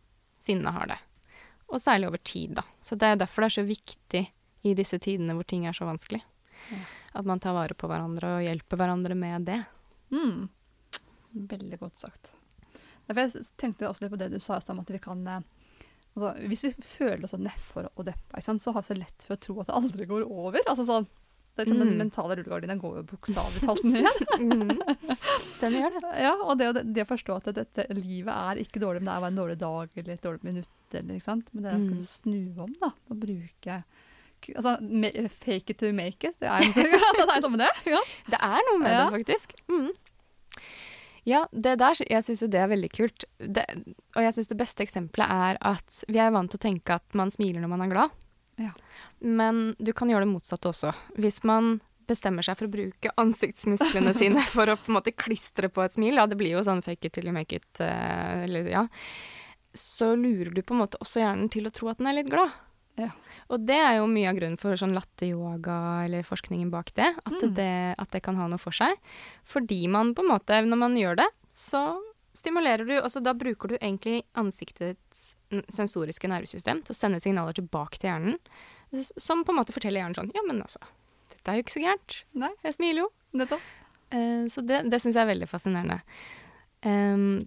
sinnet 0.42 0.75
har 0.75 0.95
det. 0.95 0.99
Og 1.71 1.81
særlig 1.81 2.11
over 2.11 2.23
tid, 2.25 2.57
da. 2.59 2.64
Så 2.83 2.99
det 2.99 3.12
er 3.12 3.21
derfor 3.21 3.45
det 3.45 3.53
er 3.53 3.59
så 3.61 3.68
viktig 3.68 4.25
i 4.62 4.75
disse 4.79 4.98
tidene 5.03 5.37
hvor 5.37 5.46
ting 5.48 5.66
er 5.66 5.77
så 5.77 5.88
vanskelig. 5.88 6.22
Ja. 6.70 6.83
At 7.20 7.29
man 7.29 7.40
tar 7.42 7.57
vare 7.57 7.75
på 7.77 7.88
hverandre 7.90 8.37
og 8.38 8.44
hjelper 8.44 8.81
hverandre 8.81 9.16
med 9.18 9.48
det. 9.48 9.59
Mm. 10.14 10.46
Veldig 11.33 11.79
godt 11.81 12.05
sagt. 12.05 12.33
jeg 13.09 13.33
tenkte 13.57 13.88
også 13.88 14.05
litt 14.05 14.14
på 14.14 14.20
det 14.20 14.31
du 14.33 14.38
sa 14.40 14.61
om 14.68 14.83
at 14.83 14.90
vi 14.92 15.01
kan 15.03 15.27
eh, 15.27 15.40
altså, 16.14 16.35
Hvis 16.48 16.64
vi 16.64 16.72
føler 16.77 17.25
oss 17.25 17.35
nedfor 17.37 17.88
og 17.94 18.07
deppa, 18.07 18.40
så 18.40 18.72
har 18.72 18.83
vi 18.85 18.90
så 18.90 18.98
lett 18.98 19.27
for 19.27 19.37
å 19.37 19.42
tro 19.42 19.59
at 19.61 19.72
det 19.72 19.81
aldri 19.81 20.09
går 20.09 20.29
over. 20.29 20.61
Altså 20.66 20.87
sånn, 20.88 21.09
det 21.53 21.64
er 21.64 21.68
sånn, 21.68 21.83
mm. 21.83 21.88
Den 21.90 21.98
mentale 22.01 22.37
rullegardinen 22.38 22.81
går 22.81 23.01
jo 23.01 23.09
bokstavelig 23.11 23.64
talt 23.66 23.83
ned. 23.85 24.22
mm. 24.40 24.70
Den 25.61 25.75
gjør 25.81 25.98
det. 25.98 26.12
Ja, 26.25 26.37
og 26.40 26.55
det, 26.61 26.70
det, 26.94 27.05
å 27.05 27.11
forstå 27.11 27.40
at 27.40 27.51
dette 27.59 27.85
livet 27.98 28.33
er 28.33 28.62
ikke 28.62 28.81
dårlig, 28.81 29.03
men 29.03 29.11
det 29.11 29.16
er 29.16 29.27
bare 29.27 29.35
en 29.35 29.42
dårlig 29.42 29.59
dag 29.61 29.98
eller 30.01 30.14
et 30.14 30.25
dårlig 30.25 30.48
minutt. 30.48 30.72
Eller, 30.92 31.20
men 31.53 31.66
det 31.66 31.75
er 31.75 31.77
å 31.77 31.85
mm. 31.90 32.01
snu 32.07 32.40
om 32.64 32.72
da, 32.81 32.92
og 33.09 33.20
bruke 33.20 33.83
altså, 34.51 34.77
fake 35.43 35.75
it 35.75 35.79
to 35.83 35.93
make 35.97 36.29
it. 36.29 36.39
Det 36.43 36.49
er, 36.49 36.65
det 37.19 37.27
er 37.27 37.43
noe 37.45 37.53
med 37.53 37.65
det. 37.65 37.73
Ja. 37.93 38.01
Det 38.33 38.41
er 38.41 38.67
noe 38.71 38.81
med 38.83 38.95
ja. 38.95 39.05
det, 39.05 39.21
faktisk. 39.21 39.55
Mm. 39.71 39.93
Ja, 41.29 41.45
det 41.53 41.77
der, 41.79 42.01
jeg 42.03 42.27
syns 42.27 42.43
jo 42.43 42.51
det 42.51 42.59
er 42.59 42.73
veldig 42.73 42.91
kult. 42.97 43.27
Det, 43.39 43.63
og 44.17 44.25
jeg 44.25 44.35
syns 44.35 44.51
det 44.51 44.59
beste 44.59 44.83
eksempelet 44.83 45.31
er 45.31 45.61
at 45.73 46.03
vi 46.11 46.19
er 46.19 46.35
vant 46.35 46.51
til 46.51 46.59
å 46.59 46.67
tenke 46.67 46.99
at 46.99 47.19
man 47.19 47.31
smiler 47.31 47.63
når 47.63 47.71
man 47.71 47.87
er 47.87 47.93
glad. 47.93 48.19
Ja. 48.61 48.73
Men 49.23 49.73
du 49.79 49.93
kan 49.97 50.11
gjøre 50.11 50.27
det 50.27 50.33
motsatte 50.33 50.73
også. 50.73 50.91
Hvis 51.23 51.43
man 51.47 51.77
bestemmer 52.11 52.45
seg 52.45 52.59
for 52.59 52.67
å 52.67 52.73
bruke 52.73 53.13
ansiktsmusklene 53.23 54.13
sine 54.17 54.43
for 54.55 54.69
å 54.71 54.77
på 54.79 54.91
en 54.91 54.99
måte 54.99 55.15
klistre 55.15 55.71
på 55.73 55.85
et 55.85 55.95
smil, 55.95 56.19
ja, 56.19 56.27
det 56.27 56.39
blir 56.41 56.57
jo 56.57 56.65
sånn 56.67 56.83
fake 56.85 57.09
it 57.09 57.17
till 57.17 57.31
you 57.31 57.35
make 57.35 57.55
it, 57.55 57.71
uh, 57.79 58.43
eller 58.43 58.67
ja, 58.73 58.87
så 59.79 60.13
lurer 60.19 60.51
du 60.53 60.61
på 60.67 60.75
en 60.75 60.83
måte 60.83 61.01
også 61.01 61.23
hjernen 61.23 61.49
til 61.53 61.69
å 61.69 61.75
tro 61.75 61.93
at 61.93 62.03
den 62.03 62.11
er 62.11 62.19
litt 62.19 62.33
glad. 62.33 62.53
Ja. 63.01 63.09
Og 63.53 63.63
det 63.65 63.79
er 63.81 63.99
jo 63.99 64.09
mye 64.11 64.29
av 64.29 64.37
grunnen 64.37 64.61
for 64.61 64.77
sånn 64.79 64.95
latteryoga 64.97 65.77
eller 66.05 66.27
forskningen 66.27 66.71
bak 66.73 66.93
det 66.99 67.09
at, 67.09 67.33
mm. 67.33 67.53
det 67.57 67.75
at, 67.97 68.11
det. 68.13 68.21
kan 68.25 68.37
ha 68.37 68.49
noe 68.51 68.61
for 68.61 68.77
seg. 68.77 68.99
Fordi 69.49 69.87
man 69.93 70.13
på 70.17 70.25
en 70.25 70.33
måte, 70.35 70.61
når 70.67 70.81
man 70.81 70.99
gjør 71.01 71.23
det, 71.23 71.29
så 71.53 71.83
stimulerer 72.37 72.89
du 72.89 72.95
Altså 72.97 73.21
da 73.21 73.35
bruker 73.37 73.73
du 73.73 73.77
egentlig 73.77 74.23
ansiktets 74.41 75.35
sensoriske 75.73 76.29
nervesystem 76.33 76.81
til 76.81 76.95
å 76.95 76.97
sende 76.97 77.21
signaler 77.21 77.57
tilbake 77.57 78.01
til 78.01 78.09
hjernen, 78.09 78.39
som 79.21 79.45
på 79.45 79.53
en 79.53 79.61
måte 79.61 79.75
forteller 79.77 80.01
hjernen 80.01 80.17
sånn 80.17 80.33
Ja, 80.37 80.45
men 80.49 80.63
altså, 80.65 80.81
dette 81.35 81.53
er 81.53 81.59
jo 81.59 81.67
ikke 81.67 81.77
så 81.77 81.85
gærent. 81.85 82.19
Nei. 82.45 82.53
Jeg 82.65 82.77
smiler 82.79 83.05
jo. 83.05 83.11
Nettopp. 83.41 83.69
Uh, 84.13 84.45
så 84.53 84.65
det, 84.69 84.85
det 84.93 85.01
syns 85.01 85.17
jeg 85.17 85.25
er 85.25 85.33
veldig 85.33 85.49
fascinerende. 85.49 86.03
Um, 86.85 87.47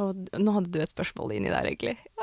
og 0.00 0.28
nå 0.40 0.52
hadde 0.56 0.70
du 0.72 0.78
et 0.80 0.92
spørsmål 0.92 1.34
inni 1.36 1.50
der, 1.52 1.66
egentlig. 1.68 1.92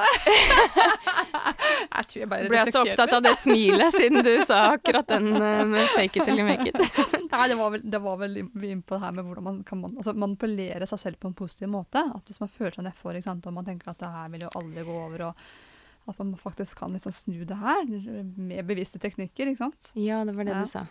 jeg 1.99 2.07
tror 2.09 2.17
jeg 2.17 2.29
bare 2.31 2.41
så 2.41 2.49
ble 2.49 2.59
jeg 2.59 2.73
så 2.73 2.81
opptatt 2.81 3.13
av 3.13 3.23
det 3.27 3.33
smilet, 3.37 3.93
siden 3.93 4.25
du 4.25 4.31
sa 4.49 4.61
akkurat 4.73 5.07
den 5.11 5.27
uh, 5.35 5.61
med 5.69 5.85
'fake 5.93 6.17
it 6.17 6.25
till 6.25 6.41
make 6.47 6.65
it'. 6.71 6.81
Nei, 7.33 7.45
det 7.51 7.59
var 7.59 7.75
vel, 7.75 7.85
det 7.85 8.01
var 8.01 8.17
vel 8.23 8.37
inn 8.41 8.81
på 8.81 8.97
det 8.97 9.01
her 9.03 9.13
med 9.13 9.29
hvordan 9.29 9.45
man 9.45 9.63
kan 9.63 9.83
man, 9.83 9.97
altså 10.01 10.15
manipulere 10.17 10.89
seg 10.89 11.03
selv 11.05 11.21
på 11.21 11.29
en 11.29 11.37
positiv 11.37 11.69
måte. 11.69 12.01
At 12.01 12.25
Hvis 12.25 12.41
man 12.41 12.49
føler 12.49 12.73
seg 12.79 12.87
nedfor 12.89 13.13
og 13.13 13.53
man 13.53 13.67
tenker 13.67 13.93
at 13.93 14.01
det 14.01 14.13
her 14.17 14.31
vil 14.33 14.47
jo 14.47 14.53
aldri 14.57 14.85
gå 14.87 15.01
over, 15.05 15.27
og 15.29 16.09
at 16.09 16.17
man 16.23 16.33
faktisk 16.41 16.79
kan 16.81 16.95
liksom 16.95 17.13
snu 17.13 17.43
det 17.45 17.57
her 17.59 17.85
med 17.85 18.65
bevisste 18.65 18.97
teknikker. 18.97 19.45
ikke 19.45 19.61
sant? 19.61 19.91
Ja, 19.93 20.23
det 20.25 20.33
var 20.33 20.47
det 20.47 20.57
ja. 20.57 20.63
du 20.65 20.65
sa. 20.65 20.87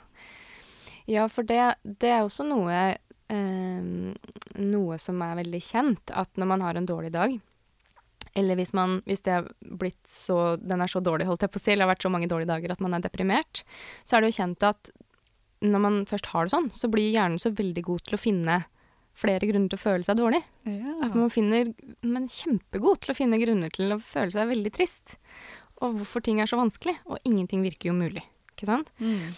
Ja, 1.09 1.27
for 1.33 1.47
det, 1.49 1.61
det 1.83 2.11
er 2.13 2.25
også 2.25 2.45
noe 2.45 2.79
eh, 3.33 3.85
noe 4.59 4.99
som 5.01 5.23
er 5.25 5.39
veldig 5.41 5.61
kjent, 5.65 6.13
at 6.13 6.41
når 6.41 6.51
man 6.53 6.65
har 6.65 6.79
en 6.79 6.89
dårlig 6.89 7.13
dag, 7.15 7.39
eller 8.39 8.59
hvis, 8.59 8.75
man, 8.77 8.99
hvis 9.09 9.25
det 9.27 9.35
er 9.35 9.47
blitt 9.81 10.01
så, 10.07 10.57
den 10.61 10.83
er 10.85 10.91
så 10.91 11.01
dårlig, 11.03 11.27
holdt 11.27 11.47
jeg 11.47 11.53
på 11.53 11.61
å 11.61 11.63
si, 11.65 11.73
eller 11.73 11.89
har 11.89 11.95
vært 11.95 12.05
så 12.07 12.13
mange 12.13 12.29
dårlige 12.31 12.51
dager 12.51 12.75
at 12.75 12.83
man 12.85 12.95
er 12.95 13.05
deprimert, 13.05 13.65
så 14.07 14.17
er 14.17 14.23
det 14.23 14.31
jo 14.31 14.39
kjent 14.43 14.67
at 14.69 14.91
når 15.65 15.83
man 15.83 16.03
først 16.07 16.29
har 16.31 16.47
det 16.47 16.55
sånn, 16.55 16.69
så 16.71 16.91
blir 16.93 17.11
hjernen 17.11 17.41
så 17.43 17.51
veldig 17.57 17.83
god 17.89 18.05
til 18.07 18.15
å 18.15 18.21
finne 18.23 18.59
flere 19.19 19.49
grunner 19.49 19.73
til 19.73 19.81
å 19.81 19.83
føle 19.83 20.07
seg 20.07 20.21
dårlig. 20.21 20.39
Ja. 20.69 20.95
At 21.09 21.17
man 21.19 21.33
finner, 21.35 21.73
men 22.07 22.29
kjempegod 22.31 23.01
til 23.03 23.15
å 23.15 23.19
finne 23.19 23.41
grunner 23.43 23.73
til 23.75 23.97
å 23.97 23.99
føle 23.99 24.31
seg 24.35 24.53
veldig 24.53 24.73
trist. 24.77 25.17
Og 25.83 25.99
hvorfor 25.99 26.23
ting 26.23 26.39
er 26.39 26.51
så 26.51 26.61
vanskelig. 26.61 26.95
Og 27.11 27.19
ingenting 27.27 27.65
virker 27.67 27.91
jo 27.91 27.97
mulig, 27.99 28.23
ikke 28.55 28.69
sant. 28.71 28.93
Mm. 29.03 29.35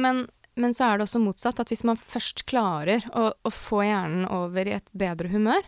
Men 0.00 0.24
men 0.58 0.74
så 0.76 0.88
er 0.90 0.98
det 1.00 1.06
også 1.06 1.20
motsatt. 1.22 1.60
At 1.62 1.70
hvis 1.72 1.84
man 1.86 1.98
først 2.00 2.44
klarer 2.50 3.04
å, 3.16 3.28
å 3.46 3.50
få 3.54 3.82
hjernen 3.86 4.26
over 4.34 4.68
i 4.68 4.74
et 4.76 4.90
bedre 4.98 5.30
humør, 5.32 5.62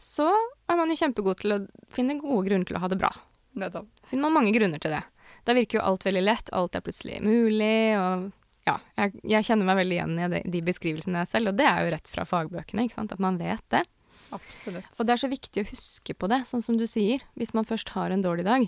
så 0.00 0.26
er 0.68 0.78
man 0.80 0.90
jo 0.90 0.96
kjempegod 0.98 1.42
til 1.42 1.54
å 1.54 1.60
finne 1.94 2.16
gode 2.18 2.48
grunner 2.48 2.66
til 2.68 2.78
å 2.78 2.82
ha 2.82 2.88
det 2.90 2.98
bra. 3.00 3.12
Nettopp. 3.54 3.86
Finner 4.10 4.26
man 4.26 4.34
mange 4.40 4.54
grunner 4.56 4.82
til 4.82 4.90
det. 4.96 5.02
Da 5.46 5.54
virker 5.54 5.78
jo 5.78 5.84
alt 5.86 6.06
veldig 6.08 6.22
lett, 6.24 6.48
alt 6.56 6.74
er 6.74 6.82
plutselig 6.82 7.20
mulig, 7.22 7.94
og 8.00 8.30
ja, 8.66 8.78
jeg, 8.96 9.12
jeg 9.28 9.44
kjenner 9.46 9.68
meg 9.68 9.76
veldig 9.82 9.96
igjen 9.98 10.14
i 10.18 10.28
de, 10.32 10.40
de 10.56 10.62
beskrivelsene 10.64 11.22
selv, 11.28 11.52
og 11.52 11.58
det 11.60 11.66
er 11.68 11.84
jo 11.84 11.92
rett 11.94 12.08
fra 12.10 12.24
fagbøkene, 12.26 12.86
ikke 12.88 12.96
sant, 12.96 13.12
at 13.12 13.20
man 13.22 13.36
vet 13.38 13.62
det. 13.74 13.82
Absolutt. 14.34 14.88
Og 14.96 15.04
det 15.06 15.14
er 15.14 15.20
så 15.20 15.28
viktig 15.30 15.62
å 15.62 15.68
huske 15.68 16.16
på 16.16 16.30
det, 16.32 16.40
sånn 16.48 16.64
som 16.64 16.78
du 16.80 16.86
sier, 16.90 17.22
hvis 17.38 17.52
man 17.54 17.68
først 17.68 17.92
har 17.94 18.10
en 18.14 18.24
dårlig 18.24 18.46
dag. 18.48 18.64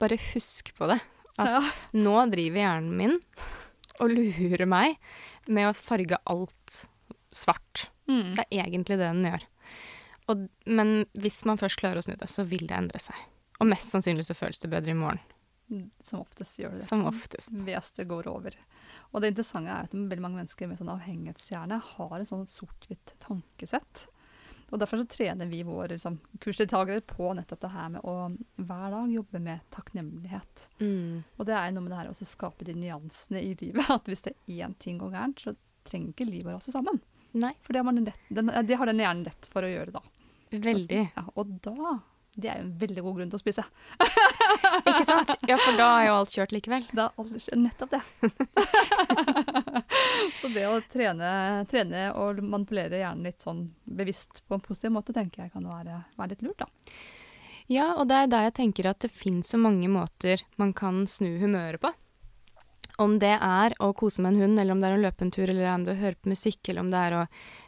Bare 0.00 0.16
husk 0.30 0.70
på 0.78 0.88
det. 0.92 1.00
At 1.42 1.50
Ja. 1.50 1.60
nå 1.96 2.14
driver 2.32 2.60
hjernen 2.62 2.96
min 2.96 3.18
og 4.02 4.12
lurer 4.12 4.66
meg 4.68 4.98
med 5.48 5.70
å 5.70 5.76
farge 5.76 6.18
alt 6.30 6.82
svart. 7.32 7.88
Mm. 8.10 8.34
Det 8.36 8.46
er 8.50 8.66
egentlig 8.66 8.98
det 8.98 9.08
den 9.08 9.26
gjør. 9.26 9.46
Og, 10.30 10.46
men 10.70 10.94
hvis 11.18 11.42
man 11.48 11.60
først 11.60 11.80
klarer 11.80 12.00
å 12.00 12.04
snu 12.04 12.14
det, 12.18 12.28
så 12.30 12.44
vil 12.48 12.66
det 12.68 12.76
endre 12.78 13.00
seg. 13.02 13.16
Og 13.60 13.68
mest 13.70 13.94
sannsynlig 13.94 14.26
så 14.26 14.36
føles 14.36 14.60
det 14.62 14.70
bedre 14.72 14.94
i 14.94 14.98
morgen. 14.98 15.22
Som 16.04 16.20
oftest 16.20 16.58
gjør 16.60 16.74
det 16.74 16.82
det. 16.82 16.86
Som 16.86 17.06
oftest. 17.08 17.52
Hvis 17.64 17.92
det 17.96 18.08
går 18.10 18.28
over. 18.28 18.56
Og 19.12 19.22
det 19.22 19.32
interessante 19.32 19.72
er 19.72 19.88
at 19.88 19.94
veldig 19.94 20.24
mange 20.24 20.40
mennesker 20.40 20.68
med 20.68 20.80
sånn 20.80 20.92
avhengighetshjerne 20.92 21.78
har 21.94 22.14
en 22.18 22.28
sånn 22.28 22.48
sort-hvitt 22.50 23.14
tankesett. 23.24 24.06
Og 24.72 24.80
Derfor 24.80 25.02
så 25.02 25.08
trener 25.12 25.48
vi 25.50 25.60
våre 25.68 25.90
liksom, 25.92 26.16
kursdeltakere 26.40 27.02
på 27.04 27.34
nettopp 27.36 27.60
det 27.60 27.72
her 27.74 27.90
med 27.92 28.06
å 28.08 28.14
hver 28.56 28.94
dag 28.94 29.10
jobbe 29.12 29.40
med 29.44 29.66
takknemlighet. 29.74 30.66
Mm. 30.80 31.20
Og 31.36 31.48
det 31.48 31.56
er 31.58 31.74
noe 31.74 31.84
med 31.84 31.92
det 31.92 31.98
her 32.00 32.12
å 32.12 32.16
skape 32.16 32.64
de 32.64 32.76
nyansene 32.80 33.42
i 33.44 33.52
livet. 33.60 33.90
At 33.92 34.08
hvis 34.08 34.24
det 34.24 34.32
er 34.32 34.64
én 34.64 34.76
ting 34.80 34.96
går 35.02 35.12
gærent, 35.12 35.44
så 35.44 35.54
trenger 35.88 36.14
ikke 36.14 36.28
livet 36.30 36.54
å 36.54 36.56
rase 36.56 36.72
sammen. 36.72 37.02
Nei, 37.36 37.52
For 37.64 37.72
det 37.72 37.80
har, 37.82 37.88
man 37.88 38.00
lett, 38.04 38.24
den, 38.28 38.48
det 38.48 38.76
har 38.80 38.88
den 38.88 39.00
hjernen 39.00 39.26
lett 39.28 39.46
for 39.48 39.64
å 39.64 39.70
gjøre 39.70 39.94
da. 39.94 40.02
veldig. 40.52 41.04
Ja, 41.16 41.26
og 41.36 41.52
da 41.64 41.98
Det 42.32 42.48
er 42.48 42.60
jo 42.60 42.64
en 42.64 42.76
veldig 42.80 43.02
god 43.04 43.16
grunn 43.18 43.32
til 43.32 43.36
å 43.36 43.42
spise. 43.42 43.62
Ikke 44.88 45.04
sant? 45.04 45.32
Ja, 45.44 45.58
for 45.60 45.76
da 45.76 45.88
er 45.98 46.06
jo 46.06 46.14
alt 46.16 46.32
kjørt 46.32 46.54
likevel. 46.56 46.86
Da 46.96 47.10
er 47.10 47.20
alt 47.20 47.34
kjørt. 47.34 47.58
Nettopp 47.60 47.90
det. 47.92 48.00
så 50.38 50.52
det 50.54 50.64
å 50.70 50.78
trene, 50.92 51.32
trene 51.68 52.06
og 52.16 52.40
manipulere 52.40 53.02
hjernen 53.02 53.28
litt 53.28 53.44
sånn 53.44 53.66
bevisst 53.84 54.40
på 54.48 54.56
en 54.56 54.64
positiv 54.64 54.94
måte, 54.96 55.12
tenker 55.16 55.44
jeg 55.44 55.52
kan 55.52 55.68
være, 55.68 56.00
være 56.16 56.32
litt 56.32 56.46
lurt, 56.46 56.64
da. 56.64 56.96
Ja, 57.70 57.92
og 58.00 58.08
det 58.08 58.16
er 58.22 58.32
der 58.32 58.48
jeg 58.48 58.56
tenker 58.62 58.88
at 58.90 59.04
det 59.04 59.12
finnes 59.12 59.52
så 59.52 59.60
mange 59.60 59.88
måter 59.92 60.40
man 60.60 60.72
kan 60.76 61.04
snu 61.08 61.36
humøret 61.42 61.84
på. 61.84 61.92
Om 63.02 63.16
det 63.22 63.32
er 63.34 63.74
å 63.82 63.88
kose 63.98 64.22
med 64.22 64.34
en 64.34 64.40
hund, 64.44 64.60
eller 64.62 64.72
om 64.76 64.80
det 64.82 64.88
er 64.90 64.96
å 64.98 65.02
løpe 65.02 65.24
en 65.26 65.30
tur, 65.34 65.48
eller 65.50 65.68
om 65.74 65.84
det 65.86 65.92
er 65.94 65.98
å 65.98 66.02
høre 66.04 66.18
på 66.22 66.30
musikk, 66.32 66.60
eller 66.68 66.84
om 66.84 66.90
det 66.92 67.00
er 67.02 67.16
å 67.18 67.22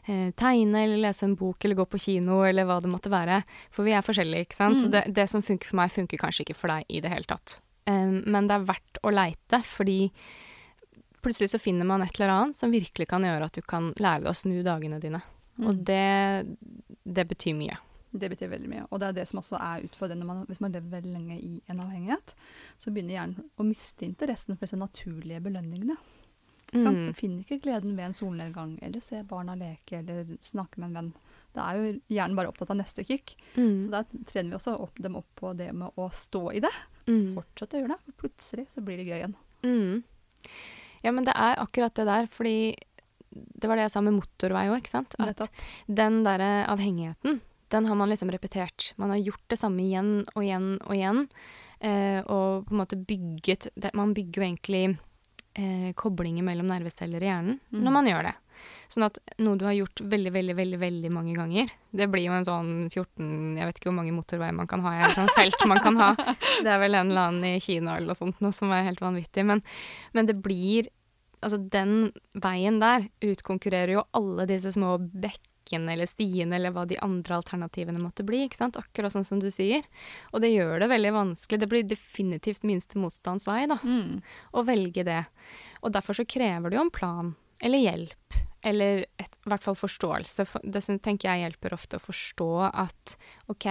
eh, 0.09 0.31
tegne 0.39 0.83
eller 0.85 1.01
lese 1.03 1.25
en 1.27 1.35
bok, 1.41 1.65
eller 1.65 1.79
gå 1.81 1.87
på 1.91 2.01
kino, 2.07 2.43
eller 2.47 2.69
hva 2.69 2.77
det 2.85 2.91
måtte 2.93 3.11
være. 3.13 3.41
For 3.75 3.87
vi 3.89 3.95
er 3.97 4.05
forskjellige, 4.07 4.47
ikke 4.49 4.61
sant. 4.61 4.79
Så 4.79 4.87
Mm. 4.89 4.95
det, 4.95 5.05
det 5.17 5.29
som 5.33 5.43
funker 5.43 5.67
for 5.73 5.77
meg, 5.81 5.91
funker 5.95 6.21
kanskje 6.21 6.45
ikke 6.47 6.57
for 6.59 6.69
deg 6.75 6.85
i 6.89 7.01
det 7.01 7.11
hele 7.11 7.25
tatt. 7.27 7.59
Um, 7.87 8.23
men 8.27 8.47
det 8.49 8.55
er 8.61 8.69
verdt 8.71 8.99
å 9.05 9.11
leite, 9.13 9.63
fordi 9.65 10.11
plutselig 11.25 11.51
så 11.55 11.61
finner 11.61 11.85
man 11.89 12.03
et 12.05 12.15
eller 12.21 12.33
annet 12.33 12.57
som 12.57 12.71
virkelig 12.73 13.09
kan 13.09 13.25
gjøre 13.25 13.45
at 13.49 13.57
du 13.57 13.63
kan 13.63 13.93
lære 13.97 14.23
deg 14.25 14.31
å 14.33 14.37
snu 14.37 14.63
dagene 14.65 15.01
dine. 15.01 15.23
Og 15.61 15.75
Mm. 15.75 15.85
det, 15.85 16.57
det 17.07 17.29
betyr 17.29 17.55
mye. 17.55 17.77
Det 18.15 18.29
betyr 18.31 18.49
veldig 18.53 18.69
mye. 18.71 18.85
Og 18.95 19.01
det 19.03 19.09
er 19.09 19.17
det 19.17 19.25
som 19.29 19.41
også 19.41 19.59
er 19.59 19.83
utfordrende 19.89 20.27
man, 20.29 20.45
hvis 20.47 20.61
man 20.63 20.71
lever 20.75 20.93
veldig 21.01 21.13
lenge 21.13 21.39
i 21.43 21.57
en 21.69 21.81
avhengighet. 21.83 22.35
Så 22.79 22.93
begynner 22.95 23.17
hjernen 23.17 23.49
å 23.59 23.67
miste 23.67 24.07
interessen 24.07 24.55
for 24.55 24.67
disse 24.69 24.79
naturlige 24.79 25.43
belønningene. 25.43 25.97
Mm. 26.75 27.13
Finner 27.15 27.43
ikke 27.45 27.61
gleden 27.63 27.93
ved 27.97 28.05
en 28.09 28.15
solnedgang, 28.17 28.79
eller 28.83 29.03
se 29.03 29.21
barna 29.31 29.55
leke, 29.59 29.99
eller 30.01 30.31
snakke 30.43 30.79
med 30.83 30.89
en 30.89 30.95
venn. 30.99 31.11
Da 31.55 31.69
er 31.71 31.77
jo 31.79 31.93
hjernen 32.11 32.35
bare 32.39 32.51
opptatt 32.51 32.71
av 32.71 32.79
neste 32.81 33.05
kick. 33.07 33.37
Så 33.55 33.61
Mm. 33.61 33.91
da 33.91 34.03
trener 34.27 34.51
vi 34.51 34.57
også 34.59 34.81
opp, 34.81 34.95
dem 34.99 35.15
opp 35.17 35.29
på 35.37 35.53
det 35.57 35.73
med 35.75 35.91
å 35.97 36.09
stå 36.11 36.53
i 36.55 36.61
det. 36.61 36.73
Mm. 37.07 37.35
Fortsette 37.37 37.77
å 37.79 37.81
gjøre 37.83 37.95
det. 37.95 38.01
For 38.07 38.13
plutselig 38.29 38.67
så 38.75 38.83
blir 38.83 38.97
det 38.97 39.07
gøy 39.07 39.19
igjen. 39.21 39.35
Mm. 39.63 40.03
Ja, 41.05 41.13
men 41.13 41.25
det 41.25 41.35
er 41.37 41.57
akkurat 41.63 41.95
det 41.95 42.07
der, 42.07 42.27
fordi 42.27 42.75
det 43.35 43.69
var 43.69 43.77
det 43.77 43.83
jeg 43.89 43.91
sa 43.93 44.01
med 44.01 44.15
motorvei 44.15 44.69
òg, 44.71 44.79
ikke 44.83 44.89
sant. 44.95 45.15
At 45.19 45.49
den 45.89 46.23
derre 46.25 46.67
avhengigheten, 46.67 47.41
den 47.73 47.87
har 47.87 47.95
man 47.97 48.09
liksom 48.13 48.31
repetert. 48.31 48.93
Man 48.97 49.11
har 49.11 49.19
gjort 49.23 49.45
det 49.49 49.59
samme 49.59 49.83
igjen 49.83 50.23
og 50.35 50.43
igjen 50.45 50.69
og 50.85 50.95
igjen. 50.95 51.25
Eh, 51.81 52.21
og 52.27 52.67
på 52.69 52.73
en 52.75 52.81
måte 52.81 52.97
bygget 52.97 53.69
det, 53.77 53.91
Man 53.95 54.15
bygger 54.15 54.41
jo 54.41 54.47
egentlig 54.47 54.99
eh, 55.57 55.93
koblinger 55.95 56.43
mellom 56.47 56.67
nerveceller 56.71 57.23
i 57.23 57.29
hjernen 57.29 57.61
Mm. 57.73 57.83
når 57.85 57.93
man 57.93 58.07
gjør 58.07 58.23
det. 58.29 58.35
Sånn 58.89 59.05
at 59.05 59.19
noe 59.43 59.59
du 59.59 59.65
har 59.67 59.75
gjort 59.75 60.01
veldig, 60.01 60.31
veldig, 60.33 60.55
veldig 60.57 60.79
veldig 60.79 61.11
mange 61.11 61.33
ganger 61.35 61.69
Det 61.91 62.07
blir 62.09 62.29
jo 62.29 62.33
en 62.37 62.45
sånn 62.47 62.69
14 62.89 63.57
Jeg 63.59 63.67
vet 63.67 63.79
ikke 63.81 63.89
hvor 63.91 63.97
mange 63.99 64.13
motorveier 64.15 64.55
man 64.55 64.69
kan 64.71 64.81
ha 64.87 64.93
en 64.95 65.11
sånn 65.11 65.29
felt 65.35 65.59
man 65.67 65.81
kan 65.83 65.97
ha. 65.99 66.11
Det 66.63 66.71
er 66.71 66.79
vel 66.79 66.95
en 66.95 67.11
eller 67.11 67.29
annen 67.33 67.45
i 67.57 67.61
Kina 67.61 67.97
eller 67.97 68.13
noe 68.13 68.19
sånt 68.21 68.39
noe 68.41 68.53
som 68.55 68.71
er 68.73 68.87
helt 68.87 69.03
vanvittig. 69.03 69.45
Men, 69.45 69.63
men 70.15 70.27
det 70.31 70.39
blir 70.43 70.89
Altså, 71.45 71.59
den 71.61 72.13
veien 72.41 72.79
der 72.81 73.03
utkonkurrerer 73.21 73.91
jo 73.99 74.05
alle 74.17 74.47
disse 74.49 74.71
små 74.73 74.95
bekkene 74.97 75.51
eller 75.73 76.07
stiene 76.07 76.55
eller 76.57 76.71
hva 76.71 76.87
de 76.87 76.99
andre 77.03 77.37
alternativene 77.41 77.99
måtte 77.99 78.25
bli, 78.25 78.45
ikke 78.47 78.57
sant? 78.57 78.77
Akkurat 78.77 79.13
sånn 79.13 79.25
som 79.25 79.41
du 79.41 79.51
sier. 79.51 79.83
Og 80.33 80.41
det 80.41 80.53
gjør 80.53 80.81
det 80.81 80.89
veldig 80.89 81.13
vanskelig. 81.13 81.61
Det 81.61 81.69
blir 81.69 81.83
definitivt 81.89 82.63
minste 82.65 82.99
motstands 82.99 83.47
vei, 83.47 83.67
da 83.67 83.77
Mm. 83.77 84.23
å 84.53 84.65
velge 84.65 85.05
det. 85.05 85.25
Og 85.83 85.93
derfor 85.93 86.15
så 86.15 86.25
krever 86.27 86.71
det 86.71 86.77
jo 86.77 86.83
en 86.85 86.91
plan, 86.91 87.35
eller 87.61 87.79
hjelp, 87.79 88.35
eller 88.65 89.05
et, 89.19 89.29
i 89.45 89.49
hvert 89.51 89.63
fall 89.63 89.75
forståelse. 89.75 90.47
Det 90.65 90.83
som 90.83 90.99
tenker 90.99 91.29
jeg 91.29 91.43
hjelper 91.53 91.73
ofte 91.73 91.97
å 91.97 92.01
forstå 92.01 92.49
at 92.73 93.17
OK, 93.49 93.67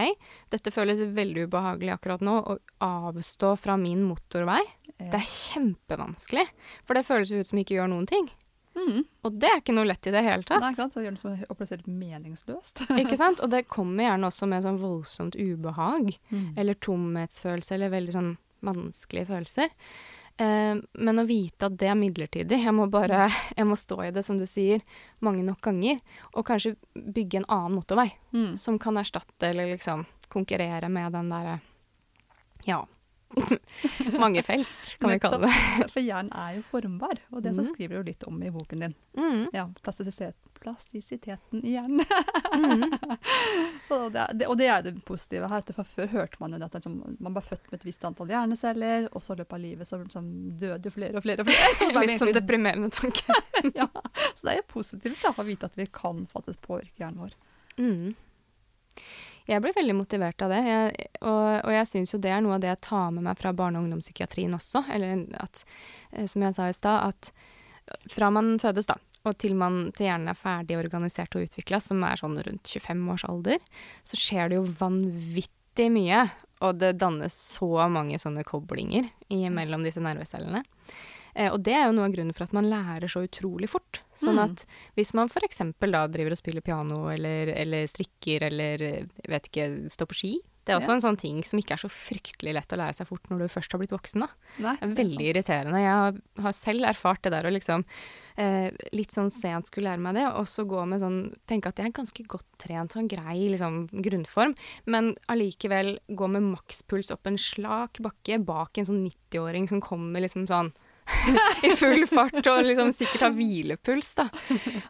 dette 0.50 0.72
føles 0.72 1.00
veldig 1.00 1.48
ubehagelig 1.48 1.94
akkurat 1.96 2.22
nå, 2.22 2.36
å 2.46 2.60
avstå 2.80 3.58
fra 3.58 3.76
min 3.78 4.04
motorvei. 4.04 4.62
Det 5.00 5.18
er 5.18 5.26
kjempevanskelig, 5.28 6.46
for 6.86 6.94
det 6.94 7.06
føles 7.06 7.32
jo 7.32 7.40
ut 7.42 7.48
som 7.48 7.58
ikke 7.60 7.76
gjør 7.76 7.90
noen 7.90 8.06
ting. 8.08 8.30
Mm. 8.76 9.04
Og 9.24 9.36
det 9.40 9.50
er 9.52 9.60
ikke 9.62 9.76
noe 9.76 9.86
lett 9.86 10.08
i 10.10 10.12
det 10.16 10.24
hele 10.26 10.42
Nei, 10.42 10.48
tatt. 10.50 10.64
ikke 10.66 10.80
sant? 10.82 10.96
Det 10.96 11.04
gjør 11.06 11.12
det 11.18 11.22
som 11.22 11.36
oppleves 11.54 11.74
helt 11.76 11.88
meningsløst. 11.88 12.82
Ikke 13.04 13.18
sant? 13.20 13.40
Og 13.46 13.52
det 13.54 13.64
kommer 13.76 14.08
gjerne 14.08 14.28
også 14.32 14.48
med 14.50 14.66
sånn 14.66 14.80
voldsomt 14.82 15.36
ubehag. 15.38 16.16
Mm. 16.34 16.48
eller 16.58 16.74
tomhetsfølelse, 16.82 17.76
eller 17.78 17.94
veldig 17.94 18.16
sånn 18.16 18.32
vanskelige 18.66 19.28
følelser. 19.30 19.70
Eh, 20.42 20.74
men 21.06 21.22
å 21.22 21.26
vite 21.30 21.68
at 21.70 21.76
det 21.78 21.90
er 21.92 21.98
midlertidig, 22.00 22.58
jeg 22.64 22.74
må 22.74 22.88
bare 22.90 23.28
jeg 23.60 23.68
må 23.70 23.76
stå 23.78 24.00
i 24.08 24.12
det, 24.16 24.24
som 24.26 24.40
du 24.42 24.48
sier, 24.50 24.82
mange 25.22 25.44
nok 25.46 25.62
ganger, 25.62 26.00
og 26.34 26.48
kanskje 26.50 26.74
bygge 26.96 27.44
en 27.44 27.50
annen 27.54 27.78
motorvei 27.78 28.10
Mm. 28.34 28.56
som 28.58 28.80
kan 28.82 28.98
erstatte 28.98 29.52
eller 29.52 29.70
liksom 29.76 30.08
konkurrere 30.34 30.90
med 30.90 31.12
den 31.14 31.30
derre 31.30 31.60
ja, 32.66 32.80
mangefelts, 34.20 34.96
kan 35.00 35.10
vi 35.14 35.20
kalle 35.20 35.48
det. 35.48 35.90
For 35.92 36.02
hjernen 36.04 36.32
er 36.38 36.58
jo 36.60 36.64
formbar, 36.70 37.20
og 37.32 37.42
det 37.44 37.54
så 37.56 37.64
Mhm. 37.64 37.70
skriver 37.74 38.02
du 38.04 38.10
litt 38.12 38.24
om 38.28 38.42
i 38.44 38.50
boken 38.54 38.80
din. 38.80 38.96
Mm, 39.18 39.48
Ja, 39.54 39.68
plastisitet, 39.84 40.36
plastisiteten 40.64 41.64
i 41.66 41.74
hjernen. 41.76 42.06
mm, 42.54 43.18
Så 43.88 44.10
det, 44.14 44.28
det, 44.40 44.48
og 44.48 44.58
det 44.58 44.68
er 44.72 44.82
det 44.86 44.94
positive 45.06 45.48
her. 45.50 45.58
at 45.64 45.74
for 45.76 45.84
Før 45.84 46.08
hørte 46.08 46.38
man 46.40 46.54
jo 46.54 46.64
at 46.66 46.74
liksom, 46.78 47.18
man 47.20 47.34
var 47.34 47.42
født 47.42 47.72
med 47.72 47.80
et 47.82 47.86
visst 47.86 48.06
antall 48.06 48.28
hjerneceller, 48.32 49.10
og 49.12 49.22
så 49.22 49.34
i 49.36 49.42
løpet 49.42 49.54
av 49.54 49.60
livet 49.60 49.88
så 49.88 50.00
liksom, 50.04 50.58
døde 50.60 50.92
flere 50.92 51.16
og 51.18 51.24
flere 51.24 51.42
og 51.42 51.48
flere. 51.50 51.72
Og 51.98 52.04
er 52.04 52.08
Litt 52.08 52.20
sånn 52.22 52.34
deprimerende 52.34 52.90
tanke. 52.94 53.34
ja, 53.76 53.88
så 54.36 54.42
det 54.46 54.52
er 54.54 54.62
jo 54.62 54.68
positivt 54.74 55.22
da, 55.24 55.34
å 55.36 55.44
vite 55.46 55.66
at 55.66 55.76
vi 55.78 55.86
kan 55.92 56.26
faktisk 56.34 56.62
påvirke 56.62 56.98
hjernen 57.04 57.20
vår. 57.26 57.34
Mm. 57.78 58.16
Jeg 59.50 59.64
blir 59.64 59.76
veldig 59.76 59.96
motivert 59.98 60.44
av 60.46 60.54
det, 60.54 60.62
jeg, 60.64 61.08
og, 61.22 61.48
og 61.68 61.74
jeg 61.76 61.88
syns 61.90 62.14
jo 62.14 62.20
det 62.24 62.32
er 62.32 62.44
noe 62.44 62.56
av 62.56 62.62
det 62.64 62.70
jeg 62.72 62.84
tar 62.88 63.10
med 63.16 63.26
meg 63.26 63.40
fra 63.40 63.52
barne- 63.56 63.80
og 63.80 63.88
ungdomspsykiatrien 63.88 64.56
også. 64.56 64.86
Eller 64.94 65.26
at, 65.44 65.66
eh, 66.12 66.28
som 66.32 66.46
jeg 66.46 66.56
sa 66.56 66.70
i 66.70 66.78
stad, 66.78 67.12
at 67.12 67.34
fra 68.12 68.30
man 68.32 68.56
fødes, 68.64 68.88
da, 68.88 68.96
og 69.28 69.36
til 69.40 69.56
man 69.60 69.88
til 69.96 70.08
hjernen 70.08 70.32
er 70.32 70.40
ferdig 70.40 70.78
organisert 70.80 71.36
og 71.36 71.46
utvikla, 71.48 71.80
som 71.84 72.04
er 72.08 72.20
sånn 72.20 72.40
rundt 72.44 72.72
25 72.72 73.04
års 73.14 73.26
alder, 73.28 73.60
så 74.08 74.20
skjer 74.20 74.52
det 74.52 74.60
jo 74.60 74.66
vanvittig 74.80 75.90
mye. 75.92 76.26
Og 76.64 76.80
det 76.80 76.94
dannes 77.00 77.36
så 77.36 77.90
mange 77.92 78.20
sånne 78.22 78.46
koblinger 78.48 79.10
mellom 79.52 79.84
disse 79.84 80.04
nervecellene. 80.04 80.64
Eh, 81.36 81.50
og 81.52 81.64
det 81.64 81.74
er 81.74 81.86
jo 81.88 81.94
noe 81.98 82.06
av 82.06 82.14
grunnen 82.14 82.36
for 82.36 82.44
at 82.46 82.54
man 82.54 82.70
lærer 82.70 83.10
så 83.10 83.24
utrolig 83.26 83.70
fort. 83.70 84.02
Sånn 84.16 84.36
Mm. 84.38 84.44
at 84.52 84.66
hvis 84.96 85.14
man 85.14 85.28
f.eks. 85.28 85.58
da 85.80 86.08
driver 86.08 86.32
og 86.32 86.38
spiller 86.38 86.62
piano 86.62 87.08
eller, 87.10 87.48
eller 87.56 87.88
strikker 87.88 88.44
eller 88.44 89.08
vet 89.28 89.50
ikke, 89.50 89.90
står 89.90 90.06
på 90.08 90.14
ski 90.20 90.34
Det 90.66 90.72
er 90.72 90.80
også 90.80 90.88
Ja. 90.88 90.94
en 90.96 91.02
sånn 91.02 91.18
ting 91.20 91.44
som 91.44 91.60
ikke 91.60 91.74
er 91.74 91.82
så 91.82 91.90
fryktelig 91.92 92.54
lett 92.54 92.72
å 92.72 92.78
lære 92.80 92.96
seg 92.96 93.06
fort 93.08 93.24
når 93.30 93.40
du 93.40 93.48
først 93.52 93.72
har 93.74 93.80
blitt 93.80 93.92
voksen. 93.92 94.22
da. 94.22 94.28
Nei, 94.60 94.78
Det 94.80 94.84
er 94.84 94.96
veldig 95.04 95.26
irriterende. 95.34 95.76
Jeg 95.82 95.92
har, 95.92 96.14
har 96.42 96.54
selv 96.54 96.86
erfart 96.88 97.22
det 97.24 97.32
der 97.34 97.44
å 97.44 97.52
liksom 97.52 97.84
eh, 98.38 98.72
litt 98.94 99.12
sånn 99.12 99.30
sent 99.30 99.68
skulle 99.68 99.90
lære 99.92 100.00
meg 100.00 100.16
det, 100.16 100.24
og 100.34 100.46
så 100.48 100.64
gå 100.66 100.88
med 100.88 101.02
sånn 101.02 101.36
Tenke 101.46 101.68
at 101.68 101.76
jeg 101.76 101.88
er 101.88 101.92
ganske 101.92 102.26
godt 102.26 102.46
trent 102.58 102.96
og 102.96 103.02
en 103.04 103.08
grei 103.10 103.50
liksom, 103.52 103.90
grunnform, 103.92 104.56
men 104.88 105.16
allikevel 105.28 106.00
gå 106.16 106.30
med 106.32 106.42
makspuls 106.56 107.12
opp 107.12 107.28
en 107.28 107.38
slak 107.38 108.00
bakke 108.00 108.40
bak 108.46 108.78
en 108.78 108.86
sånn 108.86 109.04
90-åring 109.12 109.68
som 109.68 109.82
kommer 109.82 110.22
liksom 110.24 110.48
sånn 110.48 110.72
i 111.68 111.72
full 111.78 112.06
fart 112.10 112.46
og 112.48 112.62
liksom 112.66 112.94
sikkert 112.96 113.28
har 113.28 113.34
hvilepuls, 113.36 114.14
da. 114.20 114.28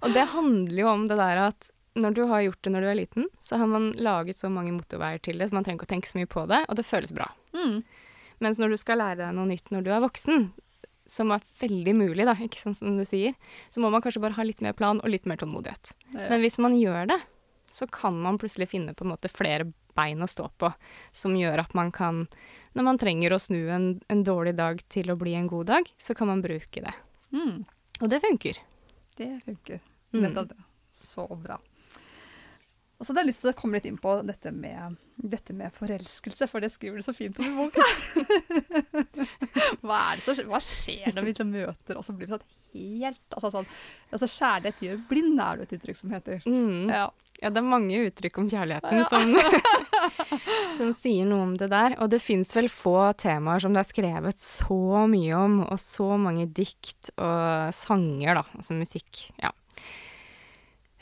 Og 0.03 0.13
det 0.15 0.27
handler 0.33 0.83
jo 0.83 0.91
om 0.91 1.07
det 1.09 1.17
der 1.19 1.45
at 1.49 1.71
når 1.99 2.15
du 2.17 2.23
har 2.29 2.41
gjort 2.41 2.61
det 2.65 2.73
når 2.73 2.83
du 2.83 2.89
er 2.89 2.97
liten, 2.97 3.27
så 3.45 3.59
har 3.61 3.69
man 3.69 3.91
laget 4.01 4.39
så 4.39 4.49
mange 4.49 4.73
motorveier 4.73 5.21
til 5.21 5.37
det, 5.37 5.49
så 5.49 5.57
man 5.57 5.65
trenger 5.65 5.81
ikke 5.81 5.89
å 5.89 5.93
tenke 5.93 6.09
så 6.09 6.17
mye 6.17 6.29
på 6.29 6.45
det, 6.49 6.63
og 6.65 6.79
det 6.79 6.87
føles 6.87 7.13
bra. 7.13 7.27
Mm. 7.53 7.83
Mens 8.41 8.59
når 8.59 8.73
du 8.73 8.79
skal 8.81 8.99
lære 9.01 9.21
deg 9.21 9.35
noe 9.37 9.49
nytt 9.51 9.69
når 9.73 9.85
du 9.85 9.91
er 9.93 10.01
voksen, 10.03 10.47
som 11.13 11.33
er 11.35 11.43
veldig 11.61 11.93
mulig, 11.99 12.25
da, 12.25 12.33
ikke 12.41 12.61
sånn 12.61 12.77
som 12.77 12.97
du 12.97 13.05
sier, 13.05 13.35
så 13.69 13.83
må 13.83 13.91
man 13.93 14.01
kanskje 14.01 14.23
bare 14.23 14.37
ha 14.39 14.45
litt 14.47 14.63
mer 14.65 14.73
plan 14.77 15.01
og 15.03 15.11
litt 15.11 15.27
mer 15.29 15.37
tålmodighet. 15.41 15.93
Men 16.15 16.41
hvis 16.41 16.57
man 16.63 16.77
gjør 16.79 17.11
det, 17.13 17.19
så 17.73 17.87
kan 17.89 18.17
man 18.21 18.39
plutselig 18.41 18.71
finne 18.71 18.93
på 18.97 19.05
en 19.05 19.13
måte 19.13 19.31
flere 19.31 19.67
bein 19.97 20.23
å 20.23 20.29
stå 20.29 20.49
på, 20.59 20.71
som 21.15 21.35
gjør 21.37 21.63
at 21.65 21.73
man 21.77 21.91
kan, 21.95 22.25
når 22.77 22.87
man 22.89 23.01
trenger 23.01 23.35
å 23.35 23.41
snu 23.41 23.61
en, 23.73 23.87
en 24.11 24.23
dårlig 24.25 24.55
dag 24.59 24.81
til 24.93 25.13
å 25.13 25.17
bli 25.19 25.35
en 25.39 25.49
god 25.51 25.71
dag, 25.71 25.91
så 25.97 26.15
kan 26.17 26.31
man 26.31 26.43
bruke 26.45 26.85
det. 26.85 26.95
Mm. 27.33 27.63
Og 28.01 28.09
det 28.09 28.21
funker. 28.23 28.61
Det 29.17 29.29
funker. 29.45 29.83
Mm. 30.13 30.25
Nettopp 30.27 30.49
det. 30.53 30.63
Så 30.93 31.27
bra. 31.35 31.59
Og 33.03 33.07
så 33.07 33.11
hadde 33.11 33.23
jeg 33.25 33.33
lyst 33.33 33.41
til 33.43 33.49
å 33.51 33.55
komme 33.57 33.75
litt 33.75 33.87
inn 33.89 33.97
på 33.99 34.11
dette 34.23 34.51
med, 34.55 34.93
dette 35.19 35.51
med 35.57 35.73
forelskelse, 35.75 36.47
for 36.47 36.63
det 36.63 36.69
skriver 36.71 37.01
du 37.01 37.03
så 37.03 37.11
fint 37.11 37.35
om 37.41 37.49
i 37.49 37.55
boka. 37.57 37.83
hva, 39.83 40.13
det 40.15 40.23
så, 40.23 40.37
hva 40.47 40.61
skjer 40.63 41.09
når 41.09 41.25
vi 41.25 41.33
liksom 41.33 41.51
møter, 41.51 41.99
og 41.99 42.05
så 42.05 42.15
blir 42.15 42.29
vi 42.29 42.37
sånn 42.37 42.45
helt 42.73 43.35
altså 43.35 43.51
sånn, 43.57 43.67
altså 44.13 44.29
Kjærlighet 44.31 44.85
gjør 44.85 45.03
blind, 45.09 45.41
er 45.41 45.59
det 45.59 45.67
et 45.67 45.75
uttrykk 45.81 45.99
som 45.99 46.15
heter. 46.15 46.47
Mm. 46.47 46.93
Ja. 46.93 47.09
Ja, 47.43 47.49
det 47.51 47.59
er 47.59 47.67
mange 47.67 47.97
uttrykk 48.07 48.37
om 48.39 48.45
kjærligheten 48.47 49.03
som, 49.09 49.33
som 50.77 50.93
sier 50.95 51.27
noe 51.27 51.43
om 51.49 51.57
det 51.59 51.67
der. 51.73 51.97
Og 51.99 52.07
det 52.13 52.21
fins 52.23 52.53
vel 52.55 52.69
få 52.71 53.11
temaer 53.19 53.59
som 53.59 53.75
det 53.75 53.83
er 53.83 53.89
skrevet 53.89 54.39
så 54.39 55.03
mye 55.11 55.35
om, 55.35 55.57
og 55.67 55.81
så 55.81 56.13
mange 56.15 56.47
dikt 56.47 57.11
og 57.17 57.75
sanger, 57.75 58.39
da, 58.39 58.45
altså 58.55 58.77
musikk. 58.79 59.25
Ja. 59.43 59.51